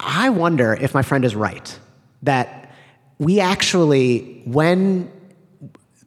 I 0.00 0.30
wonder 0.30 0.72
if 0.72 0.94
my 0.94 1.02
friend 1.02 1.24
is 1.26 1.36
right 1.36 1.78
that 2.22 2.74
we 3.18 3.40
actually, 3.40 4.42
when 4.44 5.10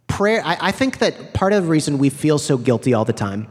prayer, 0.07 0.41
I, 0.43 0.57
I 0.59 0.71
think 0.71 0.99
that 0.99 1.33
part 1.33 1.53
of 1.53 1.63
the 1.63 1.69
reason 1.69 1.97
we 1.97 2.09
feel 2.09 2.37
so 2.37 2.57
guilty 2.57 2.93
all 2.93 3.05
the 3.05 3.13
time, 3.13 3.47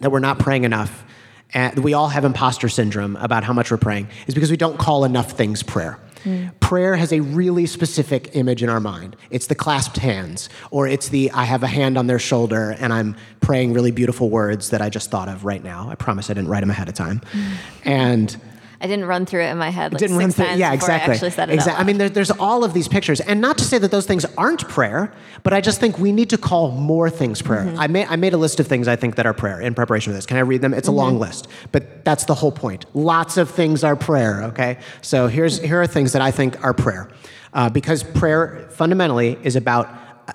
that 0.00 0.10
we're 0.10 0.20
not 0.20 0.38
praying 0.38 0.64
enough, 0.64 1.04
and 1.52 1.78
we 1.78 1.94
all 1.94 2.08
have 2.08 2.24
imposter 2.24 2.68
syndrome 2.68 3.16
about 3.16 3.44
how 3.44 3.52
much 3.52 3.70
we're 3.70 3.76
praying, 3.76 4.08
is 4.26 4.34
because 4.34 4.50
we 4.50 4.56
don't 4.56 4.78
call 4.78 5.04
enough 5.04 5.32
things 5.32 5.62
prayer. 5.62 5.98
Mm. 6.24 6.58
Prayer 6.60 6.96
has 6.96 7.12
a 7.12 7.20
really 7.20 7.66
specific 7.66 8.30
image 8.34 8.62
in 8.62 8.68
our 8.68 8.80
mind. 8.80 9.16
It's 9.30 9.46
the 9.46 9.54
clasped 9.54 9.96
hands, 9.96 10.48
or 10.70 10.86
it's 10.86 11.08
the 11.08 11.30
I 11.32 11.44
have 11.44 11.62
a 11.62 11.66
hand 11.68 11.96
on 11.96 12.06
their 12.06 12.18
shoulder 12.18 12.74
and 12.78 12.92
I'm 12.92 13.16
praying 13.40 13.72
really 13.72 13.90
beautiful 13.90 14.30
words 14.30 14.70
that 14.70 14.80
I 14.80 14.88
just 14.88 15.10
thought 15.10 15.28
of 15.28 15.44
right 15.44 15.62
now. 15.62 15.88
I 15.90 15.94
promise 15.94 16.30
I 16.30 16.34
didn't 16.34 16.48
write 16.48 16.60
them 16.60 16.70
ahead 16.70 16.88
of 16.88 16.94
time. 16.94 17.20
Mm. 17.32 17.56
And 17.84 18.36
I 18.84 18.86
didn't 18.86 19.06
run 19.06 19.24
through 19.24 19.40
it 19.40 19.48
in 19.48 19.56
my 19.56 19.70
head. 19.70 19.94
Like 19.94 19.98
didn't 19.98 20.18
run 20.18 20.30
through. 20.30 20.44
Yeah, 20.56 20.74
exactly. 20.74 21.14
I 21.14 21.26
exactly. 21.26 21.72
I 21.72 21.84
mean, 21.84 21.96
there, 21.96 22.10
there's 22.10 22.30
all 22.30 22.64
of 22.64 22.74
these 22.74 22.86
pictures, 22.86 23.18
and 23.18 23.40
not 23.40 23.56
to 23.56 23.64
say 23.64 23.78
that 23.78 23.90
those 23.90 24.04
things 24.04 24.26
aren't 24.36 24.68
prayer, 24.68 25.10
but 25.42 25.54
I 25.54 25.62
just 25.62 25.80
think 25.80 25.98
we 25.98 26.12
need 26.12 26.28
to 26.30 26.36
call 26.36 26.70
more 26.70 27.08
things 27.08 27.40
prayer. 27.40 27.64
Mm-hmm. 27.64 27.80
I 27.80 27.86
made 27.86 28.06
I 28.10 28.16
made 28.16 28.34
a 28.34 28.36
list 28.36 28.60
of 28.60 28.66
things 28.66 28.86
I 28.86 28.96
think 28.96 29.14
that 29.16 29.24
are 29.24 29.32
prayer 29.32 29.58
in 29.58 29.74
preparation 29.74 30.12
for 30.12 30.14
this. 30.14 30.26
Can 30.26 30.36
I 30.36 30.40
read 30.40 30.60
them? 30.60 30.74
It's 30.74 30.86
mm-hmm. 30.86 30.98
a 30.98 31.00
long 31.00 31.18
list, 31.18 31.48
but 31.72 32.04
that's 32.04 32.26
the 32.26 32.34
whole 32.34 32.52
point. 32.52 32.84
Lots 32.92 33.38
of 33.38 33.48
things 33.48 33.84
are 33.84 33.96
prayer. 33.96 34.42
Okay, 34.44 34.76
so 35.00 35.28
here's 35.28 35.58
here 35.60 35.80
are 35.80 35.86
things 35.86 36.12
that 36.12 36.20
I 36.20 36.30
think 36.30 36.62
are 36.62 36.74
prayer, 36.74 37.08
uh, 37.54 37.70
because 37.70 38.02
prayer 38.02 38.68
fundamentally 38.70 39.38
is 39.42 39.56
about 39.56 39.88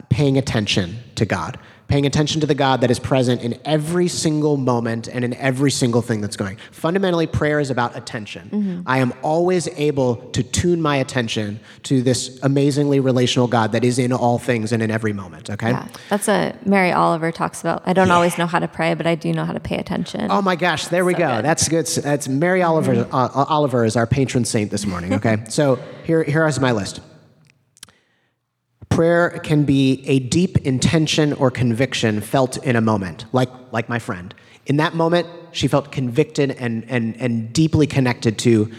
paying 0.10 0.40
attention 0.40 0.98
to 1.16 1.26
God 1.26 1.60
paying 1.90 2.06
attention 2.06 2.40
to 2.40 2.48
the 2.48 2.56
God 2.56 2.82
that 2.82 2.92
is 2.92 3.00
present 3.00 3.42
in 3.42 3.60
every 3.66 4.08
single 4.08 4.58
moment 4.58 5.08
and 5.08 5.26
in 5.26 5.34
every 5.34 5.72
single 5.72 6.02
thing 6.02 6.22
that's 6.22 6.38
going. 6.38 6.58
Fundamentally, 6.72 7.26
prayer 7.28 7.60
is 7.60 7.72
about 7.72 7.98
attention. 7.98 8.50
Mm-hmm. 8.50 8.82
I 8.86 9.00
am 9.00 9.12
always 9.24 9.68
able 9.70 10.18
to 10.32 10.44
tune 10.44 10.82
my 10.82 10.98
attention 10.98 11.60
to 11.84 12.02
this 12.04 12.40
amazingly 12.44 13.00
relational 13.00 13.48
God 13.48 13.72
that 13.72 13.84
is 13.84 13.98
in 13.98 14.14
all 14.14 14.38
things 14.38 14.72
and 14.72 14.84
in 14.84 14.92
every 14.92 15.14
moment, 15.14 15.50
okay? 15.50 15.72
Yeah, 15.72 15.88
that's 16.10 16.28
what 16.28 16.66
Mary 16.66 16.92
Oliver 16.92 17.32
talks 17.32 17.60
about. 17.60 17.82
I 17.86 17.94
don't 17.94 18.08
yeah. 18.08 18.14
always 18.14 18.38
know 18.38 18.46
how 18.46 18.60
to 18.60 18.68
pray, 18.68 18.94
but 18.94 19.08
I 19.08 19.16
do 19.16 19.34
know 19.34 19.44
how 19.44 19.54
to 19.54 19.60
pay 19.60 19.78
attention. 19.78 20.28
Oh 20.30 20.44
my 20.44 20.56
gosh, 20.56 20.88
there 20.88 21.04
we 21.04 21.14
so 21.14 21.20
go. 21.20 21.36
Good. 21.38 21.46
That's 21.46 21.68
good. 21.68 21.88
That's 21.88 22.28
Mary 22.28 22.62
Oliver, 22.62 22.94
mm-hmm. 22.94 23.16
uh, 23.16 23.46
Oliver 23.50 23.84
is 23.84 23.96
our 23.96 24.06
patron 24.06 24.46
saint 24.46 24.70
this 24.70 24.86
morning, 24.86 25.16
okay? 25.16 25.38
so 25.50 25.80
here, 26.04 26.24
here 26.24 26.46
is 26.48 26.60
my 26.60 26.72
list 26.72 27.02
prayer 28.90 29.40
can 29.44 29.64
be 29.64 30.04
a 30.06 30.20
deep 30.20 30.58
intention 30.60 31.34
or 31.34 31.52
conviction 31.52 32.22
felt 32.22 32.58
in 32.58 32.76
a 32.76 32.82
moment, 32.82 33.26
like, 33.32 33.50
like 33.72 33.88
my 33.90 34.00
friend. 34.00 34.34
In 34.66 34.78
that 34.78 34.94
moment, 34.94 35.28
she 35.52 35.68
felt 35.68 35.92
convicted 35.92 36.52
and, 36.52 36.86
and, 36.90 37.16
and 37.18 37.52
deeply 37.54 37.88
connected 37.88 38.38
to 38.40 38.72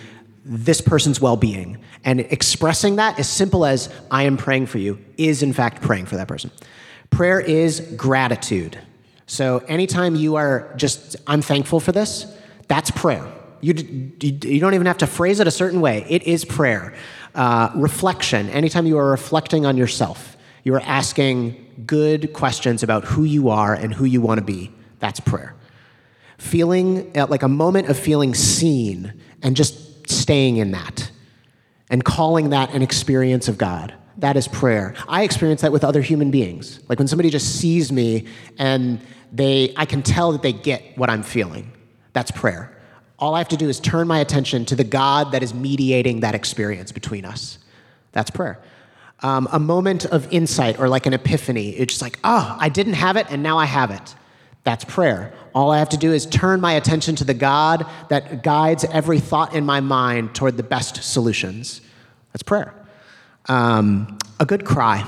this 0.45 0.81
person's 0.81 1.21
well 1.21 1.37
being. 1.37 1.79
And 2.05 2.21
expressing 2.21 2.97
that, 2.97 3.19
as 3.19 3.29
simple 3.29 3.65
as, 3.65 3.93
I 4.11 4.25
am 4.25 4.37
praying 4.37 4.67
for 4.67 4.79
you, 4.79 4.99
is 5.17 5.43
in 5.43 5.53
fact 5.53 5.83
praying 5.83 6.07
for 6.07 6.17
that 6.17 6.29
person. 6.29 6.51
Prayer 7.11 7.41
is 7.41 7.81
gratitude. 7.97 8.79
So 9.27 9.59
anytime 9.69 10.17
you 10.17 10.37
are 10.37 10.73
just, 10.77 11.17
I'm 11.27 11.43
thankful 11.43 11.81
for 11.81 11.93
this, 11.93 12.27
that's 12.69 12.91
prayer. 12.91 13.27
You, 13.61 13.75
you 14.21 14.61
don't 14.61 14.75
even 14.75 14.87
have 14.87 14.99
to 14.99 15.07
phrase 15.07 15.39
it 15.41 15.47
a 15.47 15.51
certain 15.51 15.81
way, 15.81 16.07
it 16.09 16.23
is 16.23 16.45
prayer. 16.45 16.95
Uh, 17.35 17.71
reflection, 17.75 18.49
anytime 18.51 18.87
you 18.87 18.99
are 18.99 19.11
reflecting 19.11 19.65
on 19.65 19.77
yourself, 19.77 20.37
you 20.65 20.75
are 20.75 20.81
asking 20.81 21.85
good 21.87 22.33
questions 22.33 22.83
about 22.83 23.05
who 23.05 23.25
you 23.25 23.49
are 23.49 23.75
and 23.75 23.95
who 23.95 24.05
you 24.05 24.21
want 24.21 24.39
to 24.39 24.45
be. 24.45 24.73
That's 24.99 25.21
prayer. 25.21 25.55
Feeling 26.39 27.17
uh, 27.17 27.27
like 27.29 27.43
a 27.43 27.49
moment 27.49 27.89
of 27.89 27.99
feeling 27.99 28.35
seen 28.35 29.21
and 29.43 29.57
just 29.57 30.09
staying 30.11 30.57
in 30.57 30.73
that 30.73 31.11
and 31.89 32.05
calling 32.05 32.51
that 32.51 32.75
an 32.75 32.83
experience 32.83 33.49
of 33.49 33.59
God. 33.59 33.95
That 34.19 34.37
is 34.37 34.49
prayer. 34.49 34.95
I 35.09 35.23
experience 35.23 35.63
that 35.63 35.73
with 35.73 35.85
other 35.85 36.03
human 36.03 36.31
beings. 36.31 36.81
Like 36.89 36.99
when 36.99 37.09
somebody 37.09 37.31
just 37.31 37.57
sees 37.61 37.91
me 37.91 38.27
and 38.59 39.01
they, 39.33 39.73
I 39.77 39.87
can 39.87 40.03
tell 40.03 40.33
that 40.33 40.43
they 40.43 40.53
get 40.53 40.99
what 40.99 41.09
I'm 41.09 41.23
feeling. 41.23 41.73
That's 42.13 42.31
prayer. 42.31 42.77
All 43.21 43.35
I 43.35 43.39
have 43.39 43.49
to 43.49 43.57
do 43.57 43.69
is 43.69 43.79
turn 43.79 44.09
my 44.09 44.19
attention 44.19 44.65
to 44.67 44.77
the 44.77 44.85
God 44.85 45.33
that 45.33 45.43
is 45.43 45.53
mediating 45.53 46.21
that 46.21 46.35
experience 46.35 46.91
between 46.91 47.25
us. 47.25 47.59
That's 48.13 48.31
prayer. 48.31 48.59
Um, 49.21 49.47
a 49.53 49.61
moment 49.61 50.07
of 50.07 50.27
insight 50.33 50.81
or 50.81 50.89
like 50.89 51.05
an 51.05 51.13
epiphany. 51.13 51.71
It's 51.71 51.93
just 51.93 52.03
like, 52.03 52.19
oh, 52.25 52.57
I 52.59 52.71
didn't 52.71 52.95
have 52.95 53.17
it 53.17 53.27
and 53.31 53.43
now 53.43 53.59
I 53.59 53.67
have 53.67 53.91
it. 53.91 54.15
That's 54.65 54.85
prayer. 54.85 55.33
All 55.55 55.71
I 55.71 55.79
have 55.79 55.91
to 55.91 55.97
do 55.97 56.13
is 56.13 56.27
turn 56.27 56.61
my 56.61 56.73
attention 56.73 57.17
to 57.17 57.25
the 57.25 57.35
God 57.35 57.87
that 58.09 58.43
guides 58.43 58.85
every 58.85 59.21
thought 59.21 59.55
in 59.55 59.67
my 59.67 59.81
mind 59.81 60.35
toward 60.35 60.57
the 60.57 60.63
best 60.63 61.03
solutions. 61.03 61.83
That's 62.33 62.43
prayer. 62.43 62.75
Um, 63.47 64.19
a 64.39 64.47
good 64.47 64.65
cry. 64.65 65.07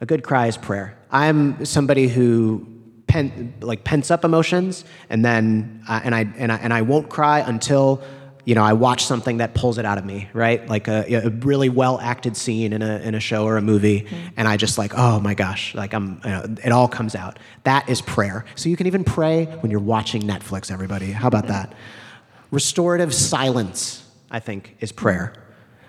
A 0.00 0.06
good 0.06 0.22
cry 0.22 0.48
is 0.48 0.56
prayer. 0.56 0.96
I'm 1.10 1.64
somebody 1.64 2.08
who 2.08 2.66
pen, 3.06 3.54
like 3.60 3.84
pents 3.84 4.10
up 4.10 4.24
emotions, 4.24 4.84
and 5.10 5.24
then 5.24 5.82
uh, 5.88 6.00
and 6.04 6.14
I 6.14 6.20
and 6.36 6.52
I 6.52 6.56
and 6.56 6.72
I 6.72 6.82
won't 6.82 7.08
cry 7.08 7.40
until 7.40 8.02
you 8.44 8.54
know 8.54 8.62
I 8.62 8.72
watch 8.72 9.04
something 9.04 9.38
that 9.38 9.54
pulls 9.54 9.78
it 9.78 9.84
out 9.84 9.98
of 9.98 10.04
me, 10.04 10.28
right? 10.32 10.66
Like 10.68 10.88
a, 10.88 11.04
a 11.14 11.30
really 11.30 11.68
well 11.68 11.98
acted 12.00 12.36
scene 12.36 12.72
in 12.72 12.82
a 12.82 12.98
in 12.98 13.14
a 13.14 13.20
show 13.20 13.44
or 13.44 13.56
a 13.56 13.62
movie, 13.62 14.02
mm-hmm. 14.02 14.28
and 14.36 14.48
I 14.48 14.56
just 14.56 14.78
like, 14.78 14.92
oh 14.96 15.20
my 15.20 15.34
gosh, 15.34 15.74
like 15.74 15.92
I'm, 15.94 16.20
you 16.24 16.30
know, 16.30 16.54
it 16.64 16.72
all 16.72 16.88
comes 16.88 17.14
out. 17.14 17.38
That 17.64 17.88
is 17.88 18.02
prayer. 18.02 18.44
So 18.54 18.68
you 18.68 18.76
can 18.76 18.86
even 18.86 19.04
pray 19.04 19.46
when 19.46 19.70
you're 19.70 19.80
watching 19.80 20.22
Netflix. 20.22 20.70
Everybody, 20.70 21.12
how 21.12 21.28
about 21.28 21.48
that? 21.48 21.74
Restorative 22.50 23.12
silence, 23.14 24.08
I 24.30 24.40
think, 24.40 24.76
is 24.80 24.92
prayer. 24.92 25.34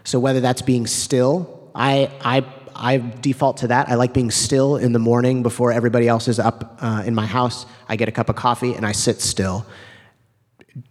So 0.03 0.19
whether 0.19 0.39
that's 0.39 0.61
being 0.61 0.87
still, 0.87 1.71
I 1.73 2.11
I 2.21 2.45
I 2.75 2.97
default 2.97 3.57
to 3.57 3.67
that. 3.67 3.89
I 3.89 3.95
like 3.95 4.13
being 4.13 4.31
still 4.31 4.75
in 4.77 4.91
the 4.91 4.99
morning 4.99 5.43
before 5.43 5.71
everybody 5.71 6.07
else 6.07 6.27
is 6.27 6.39
up 6.39 6.77
uh, 6.81 7.03
in 7.05 7.15
my 7.15 7.25
house. 7.25 7.65
I 7.87 7.95
get 7.95 8.09
a 8.09 8.11
cup 8.11 8.29
of 8.29 8.35
coffee 8.35 8.73
and 8.73 8.85
I 8.85 8.91
sit 8.91 9.21
still. 9.21 9.65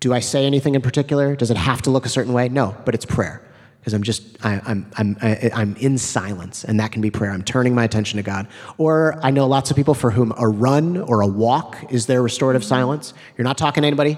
Do 0.01 0.15
I 0.15 0.21
say 0.21 0.47
anything 0.47 0.75
in 0.75 0.83
particular? 0.83 1.37
Does 1.37 1.51
it 1.51 1.57
have 1.57 1.83
to 1.83 1.91
look 1.91 2.07
a 2.07 2.09
certain 2.09 2.33
way? 2.33 2.49
No, 2.49 2.75
but 2.85 2.95
it's 2.95 3.05
prayer 3.05 3.43
because 3.85 3.93
I'm 3.93 4.03
just 4.03 4.23
I, 4.43 4.63
I'm 4.65 4.91
I'm 4.97 5.17
I, 5.21 5.51
I'm 5.55 5.77
in 5.77 5.99
silence, 5.99 6.65
and 6.65 6.81
that 6.81 6.91
can 6.91 7.03
be 7.03 7.11
prayer. 7.11 7.31
I'm 7.31 7.43
turning 7.43 7.75
my 7.75 7.85
attention 7.85 8.17
to 8.17 8.23
God. 8.23 8.49
Or 8.79 9.21
I 9.23 9.31
know 9.31 9.47
lots 9.47 9.71
of 9.71 9.77
people 9.77 9.93
for 9.93 10.11
whom 10.11 10.33
a 10.39 10.49
run 10.49 10.97
or 10.97 11.21
a 11.21 11.27
walk 11.27 11.93
is 11.93 12.07
their 12.07 12.23
restorative 12.23 12.65
silence. 12.65 13.13
You're 13.37 13.45
not 13.45 13.59
talking 13.59 13.83
to 13.83 13.87
anybody. 13.87 14.17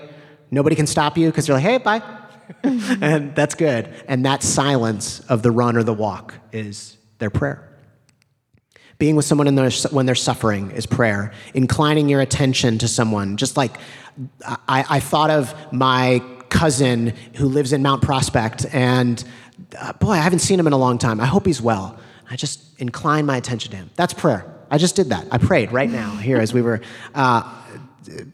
Nobody 0.52 0.76
can 0.76 0.86
stop 0.86 1.18
you 1.18 1.28
because 1.30 1.48
you're 1.48 1.56
like, 1.56 1.64
hey, 1.64 1.78
bye. 1.78 2.02
and 2.62 3.34
that's 3.34 3.56
good. 3.56 3.92
And 4.06 4.24
that 4.24 4.44
silence 4.44 5.18
of 5.28 5.42
the 5.42 5.50
run 5.50 5.76
or 5.76 5.82
the 5.82 5.92
walk 5.92 6.34
is 6.52 6.95
their 7.18 7.30
prayer. 7.30 7.62
Being 8.98 9.16
with 9.16 9.26
someone 9.26 9.54
their, 9.54 9.70
when 9.90 10.06
they're 10.06 10.14
suffering 10.14 10.70
is 10.70 10.86
prayer. 10.86 11.32
Inclining 11.54 12.08
your 12.08 12.20
attention 12.20 12.78
to 12.78 12.88
someone, 12.88 13.36
just 13.36 13.56
like 13.56 13.76
I, 14.42 14.84
I 14.88 15.00
thought 15.00 15.30
of 15.30 15.54
my 15.72 16.22
cousin 16.48 17.12
who 17.34 17.46
lives 17.46 17.72
in 17.72 17.82
Mount 17.82 18.02
Prospect, 18.02 18.64
and 18.72 19.22
uh, 19.78 19.92
boy, 19.94 20.12
I 20.12 20.18
haven't 20.18 20.38
seen 20.38 20.58
him 20.58 20.66
in 20.66 20.72
a 20.72 20.78
long 20.78 20.96
time. 20.96 21.20
I 21.20 21.26
hope 21.26 21.44
he's 21.44 21.60
well. 21.60 21.98
I 22.30 22.36
just 22.36 22.80
incline 22.80 23.26
my 23.26 23.36
attention 23.36 23.70
to 23.72 23.76
Him. 23.76 23.90
That's 23.94 24.12
prayer. 24.12 24.52
I 24.70 24.78
just 24.78 24.96
did 24.96 25.10
that. 25.10 25.26
I 25.30 25.38
prayed 25.38 25.72
right 25.72 25.88
now 25.88 26.16
here 26.16 26.38
as 26.38 26.52
we 26.52 26.60
were 26.60 26.80
uh, 27.14 27.42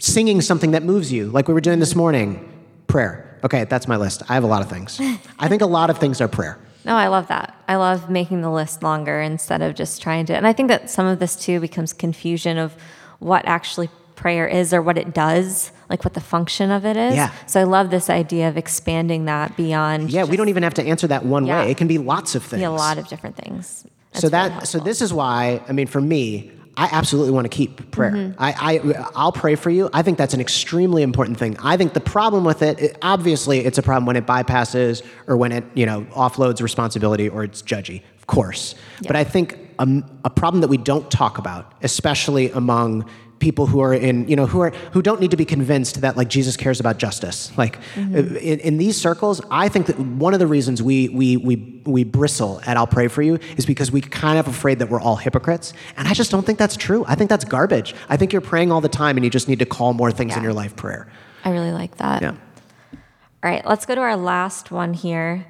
singing 0.00 0.40
something 0.40 0.70
that 0.70 0.82
moves 0.82 1.12
you, 1.12 1.26
like 1.26 1.48
we 1.48 1.54
were 1.54 1.60
doing 1.60 1.78
this 1.78 1.94
morning. 1.94 2.48
Prayer. 2.86 3.38
Okay, 3.44 3.64
that's 3.64 3.88
my 3.88 3.96
list. 3.96 4.22
I 4.28 4.34
have 4.34 4.44
a 4.44 4.46
lot 4.46 4.62
of 4.62 4.70
things. 4.70 4.98
I 5.38 5.48
think 5.48 5.62
a 5.62 5.66
lot 5.66 5.90
of 5.90 5.98
things 5.98 6.20
are 6.20 6.28
prayer. 6.28 6.58
No, 6.84 6.96
I 6.96 7.08
love 7.08 7.28
that. 7.28 7.54
I 7.68 7.76
love 7.76 8.10
making 8.10 8.40
the 8.42 8.50
list 8.50 8.82
longer 8.82 9.20
instead 9.20 9.62
of 9.62 9.74
just 9.74 10.02
trying 10.02 10.26
to. 10.26 10.34
And 10.36 10.46
I 10.46 10.52
think 10.52 10.68
that 10.68 10.90
some 10.90 11.06
of 11.06 11.18
this 11.18 11.36
too 11.36 11.60
becomes 11.60 11.92
confusion 11.92 12.58
of 12.58 12.74
what 13.18 13.44
actually 13.46 13.88
prayer 14.16 14.46
is 14.46 14.72
or 14.74 14.82
what 14.82 14.98
it 14.98 15.14
does, 15.14 15.72
like 15.88 16.04
what 16.04 16.14
the 16.14 16.20
function 16.20 16.70
of 16.70 16.84
it 16.84 16.96
is. 16.96 17.14
Yeah. 17.16 17.32
So 17.46 17.60
I 17.60 17.64
love 17.64 17.90
this 17.90 18.10
idea 18.10 18.48
of 18.48 18.56
expanding 18.56 19.24
that 19.26 19.56
beyond. 19.56 20.10
Yeah, 20.10 20.24
we 20.24 20.36
don't 20.36 20.48
even 20.48 20.62
have 20.62 20.74
to 20.74 20.82
answer 20.82 21.06
that 21.08 21.24
one 21.24 21.46
Yeah. 21.46 21.64
way. 21.64 21.70
It 21.70 21.76
can 21.76 21.88
be 21.88 21.98
lots 21.98 22.34
of 22.34 22.42
things. 22.42 22.60
be 22.60 22.64
a 22.64 22.70
lot 22.70 22.98
of 22.98 23.08
different 23.08 23.36
things. 23.36 23.84
so 24.14 24.28
That's 24.28 24.48
really 24.50 24.60
that 24.60 24.68
so 24.68 24.78
this 24.78 25.00
is 25.00 25.12
why 25.12 25.60
I 25.68 25.72
mean 25.72 25.86
for 25.86 26.00
me 26.00 26.52
I 26.76 26.88
absolutely 26.90 27.32
want 27.32 27.44
to 27.44 27.54
keep 27.54 27.90
prayer. 27.90 28.12
Mm-hmm. 28.12 28.42
I, 28.42 28.54
I 28.60 29.10
I'll 29.14 29.32
pray 29.32 29.56
for 29.56 29.70
you. 29.70 29.90
I 29.92 30.02
think 30.02 30.16
that's 30.16 30.34
an 30.34 30.40
extremely 30.40 31.02
important 31.02 31.38
thing. 31.38 31.56
I 31.62 31.76
think 31.76 31.92
the 31.92 32.00
problem 32.00 32.44
with 32.44 32.62
it, 32.62 32.80
it 32.80 32.98
obviously 33.02 33.60
it's 33.60 33.78
a 33.78 33.82
problem 33.82 34.06
when 34.06 34.16
it 34.16 34.26
bypasses 34.26 35.04
or 35.26 35.36
when 35.36 35.52
it 35.52 35.64
you 35.74 35.84
know 35.84 36.02
offloads 36.12 36.62
responsibility 36.62 37.28
or 37.28 37.44
it's 37.44 37.62
judgy, 37.62 38.02
of 38.16 38.26
course. 38.26 38.74
But 39.06 39.16
I 39.16 39.24
think 39.24 39.58
um, 39.78 40.04
a 40.24 40.30
problem 40.30 40.60
that 40.62 40.68
we 40.68 40.78
don't 40.78 41.10
talk 41.10 41.38
about, 41.38 41.74
especially 41.82 42.50
among 42.52 43.08
people 43.42 43.66
who 43.66 43.80
are 43.80 43.92
in 43.92 44.26
you 44.28 44.36
know 44.36 44.46
who 44.46 44.60
are 44.60 44.70
who 44.92 45.02
don't 45.02 45.20
need 45.20 45.32
to 45.32 45.36
be 45.36 45.44
convinced 45.44 46.00
that 46.00 46.16
like 46.16 46.28
Jesus 46.28 46.56
cares 46.56 46.80
about 46.80 46.96
justice. 46.96 47.52
Like 47.58 47.78
Mm-hmm. 47.94 48.36
in, 48.36 48.60
in 48.60 48.78
these 48.78 48.98
circles, 48.98 49.40
I 49.50 49.68
think 49.68 49.86
that 49.86 49.98
one 49.98 50.32
of 50.32 50.40
the 50.40 50.46
reasons 50.46 50.82
we 50.82 51.08
we 51.08 51.36
we 51.36 51.82
we 51.84 52.04
bristle 52.04 52.60
at 52.64 52.76
"I'll 52.76 52.86
pray 52.86 53.08
for 53.08 53.22
you" 53.22 53.38
is 53.56 53.66
because 53.66 53.90
we 53.90 54.00
kind 54.00 54.38
of 54.38 54.46
afraid 54.46 54.78
that 54.78 54.88
we're 54.88 55.00
all 55.00 55.16
hypocrites, 55.16 55.74
and 55.96 56.06
I 56.06 56.14
just 56.14 56.30
don't 56.30 56.46
think 56.46 56.58
that's 56.58 56.76
true. 56.76 57.04
I 57.08 57.16
think 57.16 57.28
that's 57.28 57.44
garbage. 57.44 57.94
I 58.08 58.16
think 58.16 58.32
you're 58.32 58.40
praying 58.52 58.70
all 58.72 58.80
the 58.80 58.88
time, 58.88 59.16
and 59.16 59.24
you 59.24 59.30
just 59.30 59.48
need 59.48 59.58
to 59.58 59.66
call 59.66 59.92
more 59.92 60.12
things 60.12 60.36
in 60.36 60.42
your 60.42 60.54
life 60.54 60.76
prayer. 60.76 61.10
I 61.44 61.50
really 61.50 61.72
like 61.72 61.96
that. 61.96 62.22
Yeah. 62.22 62.30
All 62.30 63.50
right, 63.50 63.66
let's 63.66 63.84
go 63.86 63.94
to 63.96 64.00
our 64.00 64.16
last 64.16 64.70
one 64.70 64.94
here. 64.94 65.46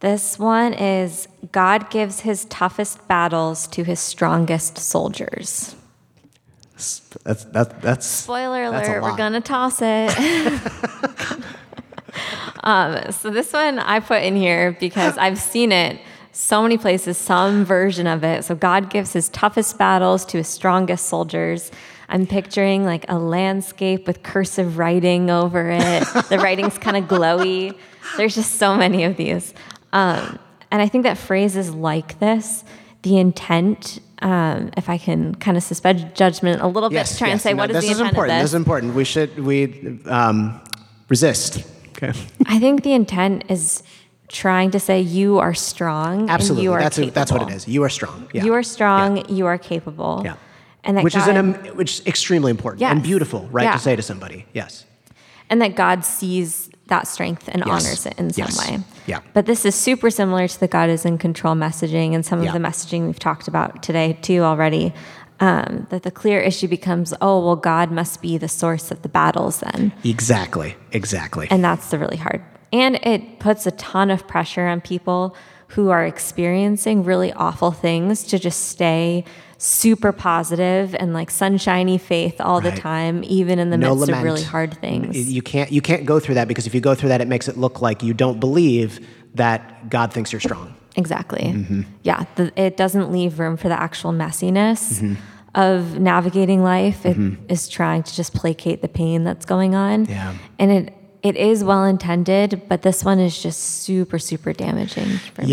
This 0.00 0.38
one 0.38 0.72
is 0.74 1.28
God 1.52 1.90
gives 1.90 2.20
his 2.20 2.46
toughest 2.46 3.06
battles 3.08 3.66
to 3.68 3.84
his 3.84 4.00
strongest 4.00 4.78
soldiers. 4.78 5.74
That's 7.24 7.44
that, 7.44 7.82
that's 7.82 8.06
Spoiler 8.06 8.70
That's 8.70 8.88
alert, 8.88 9.02
we're 9.02 9.16
to 9.32 9.40
toss 9.40 9.80
it. 9.82 10.10
um, 12.62 13.10
so, 13.10 13.30
this 13.30 13.52
one 13.52 13.80
I 13.80 13.98
put 13.98 14.22
in 14.22 14.36
here 14.36 14.76
because 14.78 15.18
I've 15.18 15.38
seen 15.38 15.72
it 15.72 16.00
so 16.30 16.62
many 16.62 16.78
places, 16.78 17.18
some 17.18 17.64
version 17.64 18.06
of 18.06 18.22
it. 18.22 18.44
So, 18.44 18.54
God 18.54 18.90
gives 18.90 19.12
his 19.12 19.28
toughest 19.30 19.76
battles 19.76 20.24
to 20.26 20.38
his 20.38 20.46
strongest 20.46 21.06
soldiers. 21.06 21.72
I'm 22.08 22.26
picturing 22.26 22.84
like 22.84 23.04
a 23.08 23.18
landscape 23.18 24.06
with 24.06 24.22
cursive 24.22 24.78
writing 24.78 25.30
over 25.30 25.70
it. 25.70 26.04
the 26.28 26.38
writing's 26.42 26.78
kind 26.78 26.96
of 26.96 27.04
glowy. 27.04 27.76
There's 28.16 28.36
just 28.36 28.54
so 28.54 28.76
many 28.76 29.02
of 29.02 29.16
these. 29.16 29.52
Um, 29.92 30.38
and 30.70 30.80
I 30.80 30.88
think 30.88 31.04
that 31.04 31.18
phrases 31.18 31.70
like 31.70 32.18
this, 32.20 32.64
the 33.02 33.18
intent, 33.18 34.00
um, 34.20 34.70
if 34.76 34.88
I 34.88 34.98
can 34.98 35.34
kind 35.34 35.56
of 35.56 35.62
suspend 35.62 36.14
judgment 36.14 36.60
a 36.60 36.66
little 36.66 36.90
bit, 36.90 37.06
to 37.06 37.16
try 37.18 37.28
and 37.28 37.36
yes. 37.36 37.42
say, 37.42 37.52
No, 37.52 37.62
what 37.62 37.70
is 37.70 37.76
this 37.76 37.84
the 37.84 37.90
is 37.90 37.98
intent 37.98 38.12
important. 38.12 38.38
of 38.38 38.42
This 38.42 38.50
is 38.50 38.54
important. 38.54 38.94
We 38.94 39.04
should 39.04 39.38
we 39.38 40.00
um, 40.06 40.60
resist. 41.08 41.64
Okay. 41.90 42.12
I 42.46 42.58
think 42.58 42.82
the 42.82 42.92
intent 42.92 43.44
is 43.48 43.82
trying 44.28 44.70
to 44.70 44.80
say 44.80 45.00
you 45.00 45.38
are 45.38 45.54
strong 45.54 46.28
Absolutely. 46.28 46.60
and 46.60 46.64
you 46.64 46.72
are 46.72 46.80
that's 46.80 46.96
capable. 46.96 47.14
that's 47.14 47.32
what 47.32 47.42
it 47.42 47.54
is. 47.54 47.66
You 47.66 47.82
are 47.82 47.88
strong. 47.88 48.28
Yeah. 48.32 48.44
You 48.44 48.54
are 48.54 48.62
strong. 48.62 49.28
You 49.28 49.46
are 49.46 49.58
capable. 49.58 50.22
Yeah. 50.24 50.36
And 50.84 50.96
that 50.96 51.04
which 51.04 51.14
God, 51.14 51.22
is 51.22 51.28
an 51.28 51.76
which 51.76 52.00
is 52.00 52.06
extremely 52.06 52.50
important 52.50 52.82
and 52.82 53.02
beautiful, 53.02 53.48
right? 53.50 53.64
Yeah. 53.64 53.72
To 53.72 53.78
say 53.78 53.96
to 53.96 54.02
somebody, 54.02 54.46
yes. 54.52 54.84
and 55.50 55.60
that 55.60 55.74
God 55.74 56.04
sees 56.04 56.67
that 56.88 57.06
strength 57.06 57.48
and 57.48 57.62
Yes. 57.66 57.68
honors 57.86 58.06
it 58.06 58.14
in 58.18 58.30
some 58.32 58.44
Yes. 58.46 58.58
way. 58.68 58.78
Yeah. 59.06 59.20
But 59.34 59.46
this 59.46 59.64
is 59.64 59.74
super 59.74 60.10
similar 60.10 60.48
to 60.48 60.60
the 60.60 60.68
God 60.68 60.90
is 60.90 61.04
in 61.04 61.18
control 61.18 61.54
messaging 61.54 62.14
and 62.14 62.24
some 62.24 62.42
Yeah. 62.42 62.48
of 62.48 62.52
the 62.54 62.58
messaging 62.68 63.06
we've 63.06 63.18
talked 63.18 63.48
about 63.48 63.82
today 63.82 64.18
too 64.20 64.42
already. 64.42 64.92
Um, 65.40 65.86
that 65.90 66.02
the 66.02 66.10
clear 66.10 66.40
issue 66.40 66.66
becomes, 66.66 67.14
oh 67.20 67.38
well, 67.44 67.54
God 67.54 67.92
must 67.92 68.20
be 68.20 68.38
the 68.38 68.48
source 68.48 68.90
of 68.90 69.02
the 69.02 69.08
battles 69.08 69.60
then. 69.60 69.92
Exactly. 70.02 70.74
Exactly. 70.90 71.46
And 71.48 71.62
that's 71.62 71.90
the 71.90 71.98
really 71.98 72.16
hard. 72.16 72.42
And 72.72 72.96
it 73.04 73.38
puts 73.38 73.64
a 73.64 73.70
ton 73.70 74.10
of 74.10 74.26
pressure 74.26 74.66
on 74.66 74.80
people 74.80 75.36
who 75.68 75.90
are 75.90 76.04
experiencing 76.04 77.04
really 77.04 77.32
awful 77.34 77.70
things 77.70 78.24
to 78.24 78.38
just 78.38 78.68
stay 78.68 79.24
super 79.58 80.12
positive 80.12 80.94
and 80.94 81.12
like 81.12 81.30
sunshiny 81.30 81.98
faith 81.98 82.40
all 82.40 82.60
the 82.60 82.70
time, 82.70 83.22
even 83.24 83.58
in 83.58 83.70
the 83.70 83.76
no 83.76 83.94
midst 83.94 84.08
lament. 84.08 84.18
of 84.18 84.24
really 84.24 84.42
hard 84.42 84.78
things. 84.80 85.30
You 85.30 85.42
can't 85.42 85.70
you 85.70 85.82
can't 85.82 86.06
go 86.06 86.20
through 86.20 86.36
that 86.36 86.48
because 86.48 86.66
if 86.66 86.74
you 86.74 86.80
go 86.80 86.94
through 86.94 87.10
that, 87.10 87.20
it 87.20 87.28
makes 87.28 87.48
it 87.48 87.56
look 87.56 87.82
like 87.82 88.02
you 88.02 88.14
don't 88.14 88.40
believe 88.40 89.04
that 89.34 89.90
God 89.90 90.12
thinks 90.12 90.32
you're 90.32 90.40
strong. 90.40 90.74
Exactly. 90.96 91.42
Mm-hmm. 91.42 91.82
Yeah. 92.02 92.24
The, 92.36 92.52
it 92.60 92.76
doesn't 92.76 93.12
leave 93.12 93.38
room 93.38 93.56
for 93.56 93.68
the 93.68 93.80
actual 93.80 94.12
messiness 94.12 95.16
of 95.54 95.98
navigating 95.98 96.62
life. 96.62 97.04
It 97.06 97.16
is 97.48 97.68
trying 97.68 98.02
to 98.04 98.14
just 98.14 98.34
placate 98.34 98.82
the 98.82 98.88
pain 98.88 99.24
that's 99.24 99.44
going 99.44 99.74
on. 99.74 100.06
Mm-hmm. 100.06 100.12
Yeah. 100.12 100.34
And 100.58 100.70
it, 100.70 100.94
it 101.22 101.36
is 101.36 101.62
well 101.62 101.84
intended, 101.84 102.62
but 102.68 102.82
this 102.82 103.04
one 103.04 103.18
is 103.18 103.40
just 103.40 103.60
super, 103.82 104.18
super 104.18 104.52
damaging 104.52 105.18
for 105.34 105.42
me. 105.42 105.50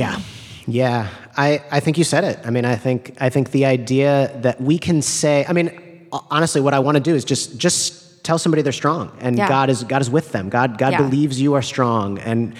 Yeah. 0.67 1.04
Yeah. 1.04 1.10
I, 1.38 1.62
I 1.71 1.80
think 1.80 1.97
you 1.97 2.04
said 2.04 2.23
it. 2.23 2.39
I 2.45 2.49
mean, 2.49 2.65
I 2.65 2.75
think 2.75 3.15
I 3.19 3.30
think 3.30 3.51
the 3.51 3.65
idea 3.65 4.32
that 4.41 4.62
we 4.62 4.78
can 4.78 5.01
say 5.01 5.45
I 5.47 5.54
mean, 5.54 6.08
honestly, 6.32 6.62
what 6.62 6.73
I 6.73 6.80
want 6.80 6.95
to 6.95 7.01
do 7.04 7.13
is 7.15 7.25
just 7.25 7.58
just 7.58 8.23
tell 8.23 8.39
somebody 8.39 8.62
they're 8.63 8.71
strong 8.71 9.12
and 9.19 9.38
Yeah. 9.38 9.47
God 9.47 9.69
is 9.69 9.84
God 9.84 10.01
is 10.01 10.10
with 10.10 10.32
them. 10.32 10.49
God 10.49 10.78
God 10.78 10.93
Yeah. 10.93 11.01
believes 11.01 11.39
you 11.39 11.54
are 11.54 11.62
strong. 11.62 12.19
And 12.19 12.56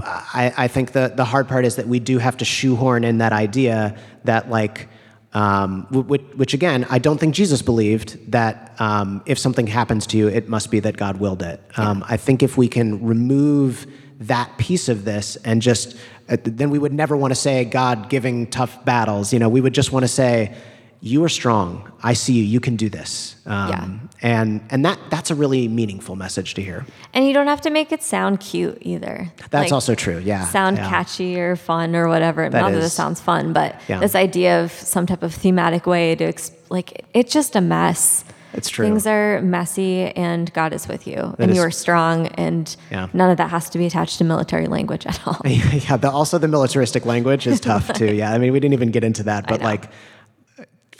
I, 0.00 0.52
I 0.56 0.68
think 0.68 0.92
the, 0.92 1.12
the 1.14 1.24
hard 1.24 1.48
part 1.48 1.64
is 1.66 1.76
that 1.76 1.86
we 1.86 1.98
do 2.00 2.18
have 2.18 2.36
to 2.38 2.44
shoehorn 2.44 3.04
in 3.04 3.18
that 3.18 3.32
idea 3.32 3.96
that 4.24 4.48
like 4.50 4.88
um, 5.34 5.86
which, 5.90 6.22
which 6.34 6.54
again, 6.54 6.86
I 6.88 6.98
don't 6.98 7.18
think 7.18 7.34
Jesus 7.34 7.60
believed 7.60 8.32
that 8.32 8.74
um, 8.78 9.22
if 9.26 9.38
something 9.38 9.66
happens 9.66 10.06
to 10.08 10.16
you, 10.16 10.28
it 10.28 10.48
must 10.48 10.70
be 10.70 10.80
that 10.80 10.96
God 10.96 11.18
willed 11.18 11.42
it. 11.42 11.60
Um, 11.76 12.02
I 12.08 12.16
think 12.16 12.42
if 12.42 12.56
we 12.56 12.68
can 12.68 13.04
remove 13.04 13.86
that 14.20 14.56
piece 14.58 14.88
of 14.88 15.04
this 15.04 15.36
and 15.44 15.60
just, 15.62 15.96
uh, 16.28 16.36
then 16.42 16.70
we 16.70 16.78
would 16.78 16.92
never 16.92 17.16
want 17.16 17.30
to 17.32 17.34
say 17.36 17.64
God 17.64 18.08
giving 18.08 18.46
tough 18.46 18.84
battles. 18.84 19.32
You 19.32 19.38
know, 19.38 19.48
we 19.48 19.60
would 19.60 19.74
just 19.74 19.92
want 19.92 20.04
to 20.04 20.08
say, 20.08 20.54
you 21.02 21.22
are 21.22 21.28
strong. 21.28 21.92
I 22.02 22.14
see 22.14 22.32
you. 22.32 22.42
You 22.42 22.58
can 22.58 22.76
do 22.76 22.88
this. 22.88 23.36
Um, 23.46 23.68
Yeah. 23.68 23.88
And 24.22 24.62
and 24.70 24.82
that 24.86 24.98
that's 25.10 25.30
a 25.30 25.34
really 25.34 25.68
meaningful 25.68 26.16
message 26.16 26.54
to 26.54 26.62
hear. 26.62 26.86
And 27.12 27.26
you 27.26 27.34
don't 27.34 27.48
have 27.48 27.60
to 27.60 27.70
make 27.70 27.92
it 27.92 28.02
sound 28.02 28.40
cute 28.40 28.78
either. 28.80 29.30
That's 29.50 29.64
Like, 29.66 29.72
also 29.72 29.94
true. 29.94 30.18
Yeah. 30.24 30.46
Sound 30.46 30.78
yeah. 30.78 30.88
catchy 30.88 31.38
or 31.38 31.54
fun 31.54 31.94
or 31.94 32.08
whatever. 32.08 32.44
Not 32.44 32.52
that 32.52 32.72
is- 32.72 32.84
this 32.84 32.94
sounds 32.94 33.20
fun, 33.20 33.52
but 33.52 33.78
Yeah. 33.88 34.00
this 34.00 34.14
idea 34.14 34.64
of 34.64 34.72
some 34.72 35.04
type 35.04 35.22
of 35.22 35.34
thematic 35.34 35.86
way 35.86 36.14
to, 36.16 36.24
ex- 36.24 36.50
like, 36.70 37.04
it's 37.12 37.30
just 37.32 37.54
a 37.56 37.60
mess. 37.60 38.24
It's 38.56 38.68
true. 38.68 38.84
Things 38.86 39.06
are 39.06 39.40
messy 39.42 40.06
and 40.16 40.52
God 40.52 40.72
is 40.72 40.88
with 40.88 41.06
you 41.06 41.34
and 41.38 41.50
is- 41.50 41.56
you 41.56 41.62
are 41.62 41.70
strong 41.70 42.28
and 42.28 42.74
Yeah. 42.90 43.08
none 43.12 43.30
of 43.30 43.36
that 43.36 43.50
has 43.50 43.68
to 43.70 43.78
be 43.78 43.86
attached 43.86 44.18
to 44.18 44.24
military 44.24 44.66
language 44.66 45.06
at 45.06 45.20
all. 45.26 45.40
yeah, 45.44 45.96
the, 45.96 46.10
also 46.10 46.38
the 46.38 46.48
militaristic 46.48 47.04
language 47.06 47.46
is 47.46 47.60
tough 47.70 47.92
too. 47.92 48.14
Yeah, 48.14 48.32
I 48.32 48.38
mean, 48.38 48.52
we 48.52 48.60
didn't 48.60 48.72
even 48.74 48.90
get 48.90 49.04
into 49.04 49.22
that, 49.24 49.46
but 49.46 49.60
like, 49.60 49.90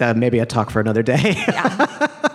uh, 0.01 0.13
maybe 0.15 0.39
a 0.39 0.47
talk 0.47 0.71
for 0.71 0.81
another 0.81 1.03
day. 1.03 1.35
Yeah. 1.49 2.07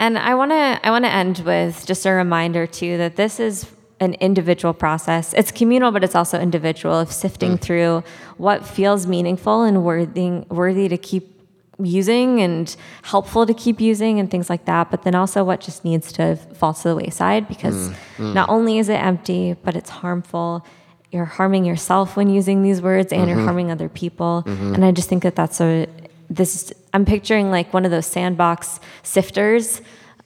And 0.00 0.16
I 0.16 0.36
want 0.36 0.52
to 0.52 0.78
I 0.86 0.90
want 0.90 1.04
to 1.06 1.10
end 1.10 1.40
with 1.40 1.84
just 1.84 2.06
a 2.06 2.12
reminder 2.12 2.68
too 2.68 2.98
that 2.98 3.16
this 3.16 3.40
is 3.40 3.66
an 3.98 4.14
individual 4.20 4.72
process. 4.72 5.34
It's 5.34 5.50
communal, 5.50 5.90
but 5.90 6.04
it's 6.04 6.14
also 6.14 6.38
individual 6.38 6.94
of 6.94 7.10
sifting 7.10 7.58
through 7.58 8.04
what 8.36 8.64
feels 8.64 9.08
meaningful 9.08 9.64
and 9.64 9.82
worthy 9.84 10.44
worthy 10.50 10.88
to 10.88 10.96
keep 10.96 11.37
using 11.82 12.40
and 12.40 12.74
helpful 13.02 13.46
to 13.46 13.54
keep 13.54 13.80
using 13.80 14.18
and 14.18 14.30
things 14.30 14.50
like 14.50 14.64
that. 14.64 14.90
But 14.90 15.02
then 15.02 15.14
also 15.14 15.44
what 15.44 15.60
just 15.60 15.84
needs 15.84 16.12
to 16.12 16.36
fall 16.36 16.74
to 16.74 16.88
the 16.88 16.96
wayside 16.96 17.48
because 17.48 17.90
mm, 17.90 17.94
mm. 18.16 18.34
not 18.34 18.48
only 18.48 18.78
is 18.78 18.88
it 18.88 18.94
empty, 18.94 19.54
but 19.62 19.76
it's 19.76 19.90
harmful. 19.90 20.66
You're 21.10 21.24
harming 21.24 21.64
yourself 21.64 22.16
when 22.16 22.28
using 22.28 22.62
these 22.62 22.82
words, 22.82 23.12
and 23.12 23.28
you're 23.28 23.36
mm-hmm. 23.36 23.46
harming 23.46 23.70
other 23.70 23.88
people. 23.88 24.44
Mm-hmm. 24.46 24.74
And 24.74 24.84
I 24.84 24.92
just 24.92 25.08
think 25.08 25.22
that 25.22 25.36
that's 25.36 25.60
a 25.60 25.86
this. 26.28 26.70
I'm 26.92 27.06
picturing 27.06 27.50
like 27.50 27.72
one 27.72 27.86
of 27.86 27.90
those 27.90 28.06
sandbox 28.06 28.78
sifters 29.02 29.80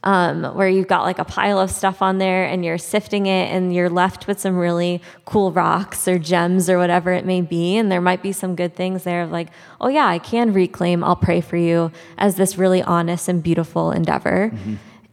um, 0.05 0.45
where 0.57 0.69
you've 0.69 0.89
got 0.89 1.03
like 1.03 1.19
a 1.19 1.25
pile 1.25 1.61
of 1.61 1.71
stuff 1.71 2.03
on 2.03 2.19
there 2.19 2.45
and 2.45 2.65
you're 2.65 2.79
sifting 2.79 3.27
it 3.27 3.55
and 3.55 3.73
you're 3.75 3.91
left 3.91 4.27
with 4.27 4.41
some 4.41 4.57
really 4.57 5.01
cool 5.25 5.53
rocks 5.53 6.09
or 6.09 6.19
gems 6.19 6.69
or 6.69 6.79
whatever 6.79 7.13
it 7.13 7.25
may 7.25 7.41
be. 7.41 7.77
And 7.77 7.91
there 7.91 8.01
might 8.01 8.23
be 8.23 8.33
some 8.33 8.57
good 8.57 8.75
things 8.75 9.05
there 9.05 9.23
of 9.23 9.31
like, 9.31 9.49
oh 9.81 9.89
yeah, 9.89 10.07
I 10.07 10.19
can 10.19 10.53
reclaim, 10.53 11.05
I'll 11.05 11.17
pray 11.17 11.41
for 11.41 11.57
you 11.57 11.93
as 12.19 12.37
this 12.37 12.59
really 12.59 12.83
honest 12.83 13.29
and 13.29 13.43
beautiful 13.43 13.93
endeavor. 13.93 14.53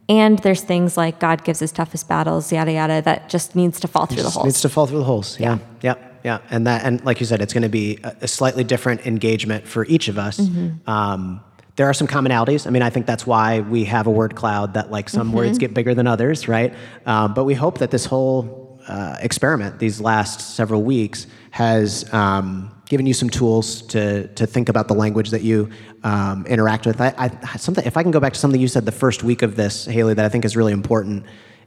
And 0.08 0.40
there's 0.40 0.62
things 0.62 0.96
like 0.96 1.20
God 1.20 1.44
gives 1.44 1.60
his 1.60 1.70
toughest 1.70 2.08
battles, 2.08 2.52
yada, 2.52 2.72
yada, 2.72 3.00
that 3.02 3.28
just 3.28 3.54
needs 3.54 3.78
to 3.78 3.86
fall 3.86 4.06
through 4.06 4.24
the 4.24 4.30
holes. 4.30 4.44
needs 4.44 4.60
to 4.62 4.68
fall 4.68 4.88
through 4.88 4.98
the 4.98 5.04
holes. 5.04 5.38
Yeah. 5.38 5.58
Yep. 5.82 6.20
yeah, 6.24 6.38
and 6.50 6.66
that, 6.66 6.84
and 6.84 7.04
like 7.04 7.20
you 7.20 7.26
said, 7.26 7.40
it's 7.40 7.52
going 7.52 7.62
to 7.62 7.68
be 7.68 7.98
a, 8.02 8.16
a 8.22 8.28
slightly 8.28 8.64
different 8.64 9.06
engagement 9.06 9.68
for 9.68 9.86
each 9.86 10.08
of 10.08 10.18
us. 10.18 10.40
Um, 10.88 11.42
there 11.80 11.88
are 11.88 11.94
some 11.94 12.06
commonalities. 12.06 12.66
I 12.66 12.70
mean, 12.70 12.82
I 12.82 12.90
think 12.90 13.06
that's 13.06 13.26
why 13.26 13.60
we 13.60 13.84
have 13.84 14.06
a 14.06 14.10
word 14.10 14.36
cloud 14.36 14.74
that 14.74 14.90
like 14.90 15.08
some 15.08 15.32
words 15.32 15.56
get 15.56 15.72
bigger 15.72 15.94
than 15.94 16.06
others, 16.06 16.46
right? 16.46 16.74
Um, 17.06 17.32
but 17.32 17.44
we 17.44 17.54
hope 17.54 17.78
that 17.78 17.90
this 17.90 18.04
whole 18.04 18.78
uh, 18.86 19.16
experiment, 19.22 19.78
these 19.78 19.98
last 19.98 20.54
several 20.56 20.82
weeks, 20.82 21.26
has 21.52 22.04
um, 22.12 22.70
given 22.84 23.06
you 23.06 23.14
some 23.14 23.30
tools 23.30 23.80
to 23.94 24.28
to 24.34 24.46
think 24.46 24.68
about 24.68 24.88
the 24.88 24.94
language 24.94 25.30
that 25.30 25.40
you 25.40 25.70
um, 26.02 26.44
interact 26.44 26.84
with. 26.84 27.00
I, 27.00 27.14
I, 27.16 27.56
something, 27.56 27.86
if 27.86 27.96
I 27.96 28.02
can 28.02 28.10
go 28.10 28.20
back 28.20 28.34
to 28.34 28.38
something 28.38 28.60
you 28.60 28.68
said 28.68 28.84
the 28.84 28.92
first 28.92 29.22
week 29.22 29.40
of 29.40 29.56
this, 29.56 29.86
Haley, 29.86 30.12
that 30.12 30.26
I 30.26 30.28
think 30.28 30.44
is 30.44 30.58
really 30.58 30.74
important, 30.74 31.24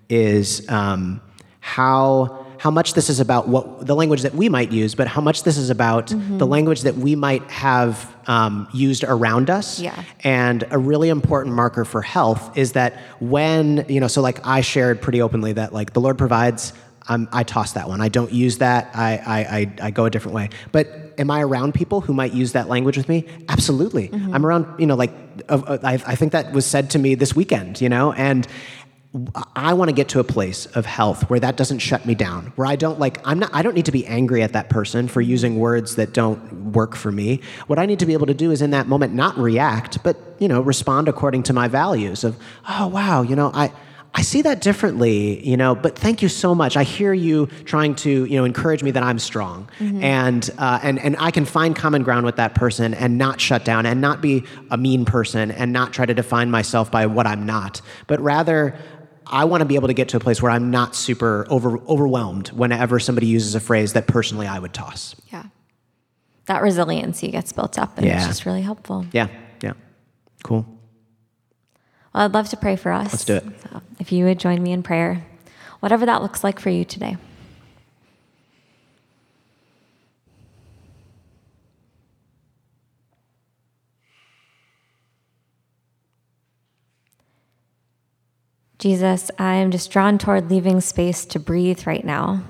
is 0.10 0.70
um, 0.70 1.22
how 1.60 2.43
how 2.64 2.72
much 2.72 2.94
this 2.94 3.10
is 3.10 3.20
about 3.20 3.50
what 3.50 3.86
the 3.86 3.94
language 3.94 4.22
that 4.22 4.34
we 4.34 4.48
might 4.48 4.72
use, 4.72 4.96
but 4.96 5.06
how 5.06 5.20
much 5.20 5.44
this 5.44 5.58
is 5.58 5.70
about 5.70 6.08
the 6.08 6.48
language 6.48 6.84
that 6.84 6.96
we 6.96 7.14
might 7.14 7.44
have 7.52 8.16
um, 8.26 8.70
used 8.74 9.04
around 9.04 9.50
us. 9.50 9.82
Yeah. 9.82 10.02
And 10.24 10.64
a 10.72 10.78
really 10.78 11.10
important 11.10 11.54
marker 11.56 11.84
for 11.84 12.02
health 12.02 12.58
is 12.58 12.72
that 12.72 12.94
when 13.20 13.86
you 13.90 14.00
know, 14.00 14.08
so 14.08 14.22
like 14.22 14.48
I 14.48 14.62
shared 14.62 15.02
pretty 15.02 15.22
openly 15.22 15.52
that 15.52 15.74
like 15.74 15.92
the 15.92 16.00
Lord 16.00 16.18
provides. 16.18 16.72
Um, 17.10 17.28
I 17.34 17.44
toss 17.44 17.74
that 17.74 17.90
one. 17.90 18.00
I 18.00 18.08
don't 18.08 18.32
use 18.32 18.60
that. 18.60 18.90
I, 18.94 19.18
I, 19.18 19.40
I, 19.58 19.88
I 19.88 19.92
go 19.92 20.06
a 20.06 20.10
different 20.10 20.36
way. 20.36 20.48
But 20.72 20.88
am 21.18 21.30
I 21.32 21.44
around 21.44 21.74
people 21.74 22.00
who 22.00 22.14
might 22.14 22.32
use 22.32 22.54
that 22.54 22.70
language 22.70 22.96
with 22.96 23.10
me? 23.10 23.26
Absolutely. 23.50 24.10
I'm 24.14 24.46
around, 24.46 24.80
you 24.80 24.86
know, 24.86 24.96
like, 24.96 25.12
uh, 25.50 25.62
uh, 25.68 25.78
I, 25.84 25.96
I 25.96 26.16
think 26.16 26.32
that 26.32 26.54
was 26.54 26.66
said 26.66 26.92
to 26.92 27.00
me 27.00 27.16
this 27.16 27.36
weekend, 27.36 27.82
you 27.82 27.90
know, 27.90 28.14
and 28.14 28.48
I 29.56 29.74
want 29.74 29.90
to 29.90 29.94
get 29.94 30.10
to 30.10 30.20
a 30.20 30.24
place 30.24 30.66
of 30.66 30.88
health 30.88 31.30
where 31.30 31.40
that 31.40 31.56
doesn't 31.56 31.80
shut 31.80 32.04
me 32.04 32.16
down, 32.16 32.52
where 32.56 32.66
I 32.66 32.76
don't 32.76 32.98
like, 32.98 33.20
I'm 33.24 33.38
not, 33.38 33.52
I 33.54 33.62
don't 33.62 33.76
need 33.76 33.86
to 33.86 33.92
be 33.92 34.08
angry 34.08 34.42
at 34.42 34.54
that 34.54 34.70
person 34.70 35.08
for 35.08 35.22
using 35.22 35.60
words 35.60 35.98
that 35.98 36.14
don't 36.14 36.72
work 36.74 36.96
for 36.96 37.12
me. 37.12 37.40
What 37.68 37.78
I 37.78 37.86
need 37.86 38.00
to 38.00 38.08
be 38.08 38.14
able 38.14 38.26
to 38.26 38.34
do 38.34 38.50
is 38.50 38.64
in 38.64 38.72
that 38.72 38.88
moment 38.88 39.14
not 39.14 39.38
react, 39.38 40.02
but, 40.04 40.18
you 40.40 40.48
know, 40.48 40.62
respond 40.62 41.08
according 41.08 41.44
to 41.44 41.54
my 41.54 41.68
values 41.68 42.24
of, 42.24 42.36
oh, 42.68 42.88
wow, 42.88 43.22
you 43.22 43.36
know, 43.36 43.52
I, 43.54 43.72
I 44.16 44.24
see 44.24 44.42
that 44.44 44.62
differently, 44.62 45.48
you 45.48 45.58
know, 45.58 45.76
but 45.76 45.96
thank 45.96 46.24
you 46.24 46.30
so 46.30 46.56
much. 46.56 46.76
I 46.76 46.84
hear 46.84 47.14
you 47.14 47.48
trying 47.66 47.94
to, 47.98 48.26
you 48.26 48.38
know, 48.38 48.46
encourage 48.46 48.82
me 48.82 48.90
that 48.92 49.04
I'm 49.04 49.18
strong, 49.20 49.70
and 50.04 50.48
uh, 50.60 50.80
and 50.84 51.00
and 51.00 51.16
I 51.18 51.32
can 51.32 51.46
find 51.46 51.76
common 51.76 52.04
ground 52.04 52.24
with 52.24 52.36
that 52.36 52.54
person 52.54 52.94
and 52.94 53.18
not 53.18 53.42
shut 53.42 53.66
down 53.66 53.88
and 53.88 54.02
not 54.02 54.22
be 54.22 54.44
a 54.70 54.78
mean 54.78 55.06
person 55.06 55.50
and 55.50 55.74
not 55.74 55.94
try 55.94 56.06
to 56.06 56.14
define 56.14 56.52
myself 56.52 56.92
by 56.92 57.08
what 57.08 57.26
I'm 57.28 57.46
not, 57.46 57.82
but 58.08 58.20
rather. 58.22 58.76
I 59.28 59.46
want 59.46 59.62
to 59.62 59.66
be 59.66 59.76
able 59.76 59.88
to 59.88 59.94
get 59.94 60.10
to 60.10 60.18
a 60.18 60.20
place 60.20 60.42
where 60.42 60.52
I'm 60.52 60.72
not 60.72 60.96
super 60.96 61.46
over, 61.50 61.80
overwhelmed 61.88 62.50
whenever 62.50 63.00
somebody 63.00 63.28
uses 63.28 63.56
a 63.56 63.60
phrase 63.60 63.94
that 63.94 64.08
personally 64.08 64.48
I 64.48 64.60
would 64.60 64.74
toss. 64.74 65.16
Yeah. 65.32 65.44
That 66.46 66.62
resiliency 66.62 67.32
gets 67.32 67.54
built 67.54 67.80
up 67.80 67.98
and 67.98 68.06
it's 68.06 68.28
just 68.28 68.46
really 68.46 68.62
helpful. 68.62 69.06
Yeah, 69.14 69.28
yeah, 69.62 69.74
cool. 70.44 70.66
Well, 72.14 72.26
I'd 72.26 72.34
love 72.34 72.50
to 72.50 72.58
pray 72.58 72.76
for 72.76 72.92
us. 72.92 73.14
Let's 73.14 73.26
do 73.26 73.36
it. 73.36 73.44
So 73.62 73.82
if 74.00 74.12
you 74.12 74.26
would 74.26 74.40
join 74.40 74.62
me 74.62 74.74
in 74.74 74.84
prayer, 74.84 75.26
whatever 75.80 76.06
that 76.06 76.22
looks 76.22 76.44
like 76.44 76.60
for 76.60 76.70
you 76.70 76.84
today. 76.84 77.18
Jesus, 88.84 89.32
I 89.40 89.54
am 89.54 89.72
just 89.72 89.92
drawn 89.92 90.18
toward 90.18 90.52
leaving 90.52 90.82
space 90.82 91.24
to 91.28 91.40
breathe 91.40 91.88
right 91.88 92.04
now. 92.04 92.44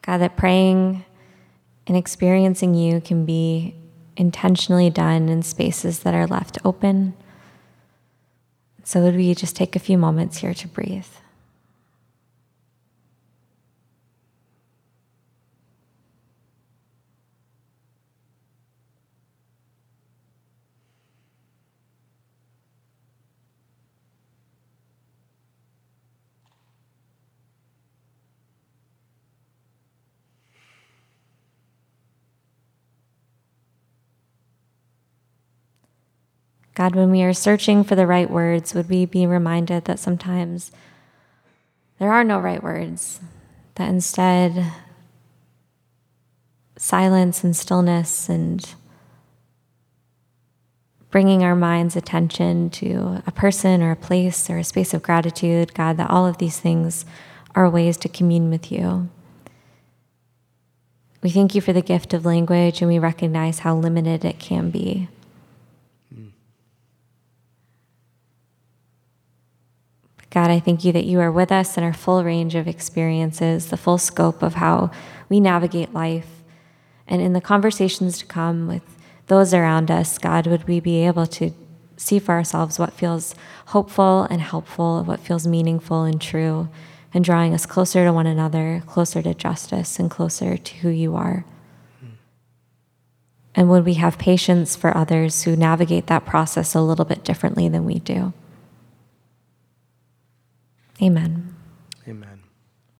God, 0.00 0.22
that 0.22 0.38
praying 0.38 1.04
and 1.86 1.98
experiencing 1.98 2.74
you 2.74 3.02
can 3.02 3.26
be 3.26 3.74
intentionally 4.16 4.88
done 4.88 5.28
in 5.28 5.42
spaces 5.42 5.98
that 5.98 6.14
are 6.14 6.26
left 6.26 6.56
open. 6.64 7.12
So, 8.84 9.02
would 9.02 9.16
we 9.16 9.34
just 9.34 9.54
take 9.54 9.76
a 9.76 9.80
few 9.80 9.98
moments 9.98 10.38
here 10.38 10.54
to 10.54 10.68
breathe? 10.68 11.04
God, 36.76 36.94
when 36.94 37.10
we 37.10 37.22
are 37.22 37.32
searching 37.32 37.84
for 37.84 37.96
the 37.96 38.06
right 38.06 38.28
words, 38.28 38.74
would 38.74 38.90
we 38.90 39.06
be 39.06 39.26
reminded 39.26 39.86
that 39.86 39.98
sometimes 39.98 40.70
there 41.98 42.12
are 42.12 42.22
no 42.22 42.38
right 42.38 42.62
words, 42.62 43.18
that 43.76 43.88
instead 43.88 44.72
silence 46.76 47.42
and 47.42 47.56
stillness 47.56 48.28
and 48.28 48.74
bringing 51.10 51.42
our 51.42 51.56
mind's 51.56 51.96
attention 51.96 52.68
to 52.68 53.22
a 53.26 53.32
person 53.32 53.82
or 53.82 53.92
a 53.92 53.96
place 53.96 54.50
or 54.50 54.58
a 54.58 54.64
space 54.64 54.92
of 54.92 55.02
gratitude, 55.02 55.72
God, 55.72 55.96
that 55.96 56.10
all 56.10 56.26
of 56.26 56.36
these 56.36 56.60
things 56.60 57.06
are 57.54 57.70
ways 57.70 57.96
to 57.96 58.08
commune 58.10 58.50
with 58.50 58.70
you. 58.70 59.08
We 61.22 61.30
thank 61.30 61.54
you 61.54 61.62
for 61.62 61.72
the 61.72 61.80
gift 61.80 62.12
of 62.12 62.26
language 62.26 62.82
and 62.82 62.90
we 62.90 62.98
recognize 62.98 63.60
how 63.60 63.74
limited 63.74 64.26
it 64.26 64.38
can 64.38 64.68
be. 64.68 65.08
God, 70.36 70.50
I 70.50 70.60
thank 70.60 70.84
you 70.84 70.92
that 70.92 71.06
you 71.06 71.18
are 71.20 71.32
with 71.32 71.50
us 71.50 71.78
in 71.78 71.82
our 71.82 71.94
full 71.94 72.22
range 72.22 72.54
of 72.54 72.68
experiences, 72.68 73.68
the 73.68 73.78
full 73.78 73.96
scope 73.96 74.42
of 74.42 74.56
how 74.56 74.90
we 75.30 75.40
navigate 75.40 75.94
life. 75.94 76.28
And 77.08 77.22
in 77.22 77.32
the 77.32 77.40
conversations 77.40 78.18
to 78.18 78.26
come 78.26 78.66
with 78.66 78.82
those 79.28 79.54
around 79.54 79.90
us, 79.90 80.18
God, 80.18 80.46
would 80.46 80.68
we 80.68 80.78
be 80.78 81.06
able 81.06 81.26
to 81.28 81.52
see 81.96 82.18
for 82.18 82.32
ourselves 82.32 82.78
what 82.78 82.92
feels 82.92 83.34
hopeful 83.68 84.24
and 84.24 84.42
helpful, 84.42 85.02
what 85.04 85.20
feels 85.20 85.46
meaningful 85.46 86.02
and 86.02 86.20
true, 86.20 86.68
and 87.14 87.24
drawing 87.24 87.54
us 87.54 87.64
closer 87.64 88.04
to 88.04 88.12
one 88.12 88.26
another, 88.26 88.82
closer 88.86 89.22
to 89.22 89.32
justice, 89.32 89.98
and 89.98 90.10
closer 90.10 90.58
to 90.58 90.74
who 90.80 90.90
you 90.90 91.16
are. 91.16 91.46
And 93.54 93.70
would 93.70 93.86
we 93.86 93.94
have 93.94 94.18
patience 94.18 94.76
for 94.76 94.94
others 94.94 95.44
who 95.44 95.56
navigate 95.56 96.08
that 96.08 96.26
process 96.26 96.74
a 96.74 96.82
little 96.82 97.06
bit 97.06 97.24
differently 97.24 97.70
than 97.70 97.86
we 97.86 98.00
do? 98.00 98.34
Amen. 101.02 101.55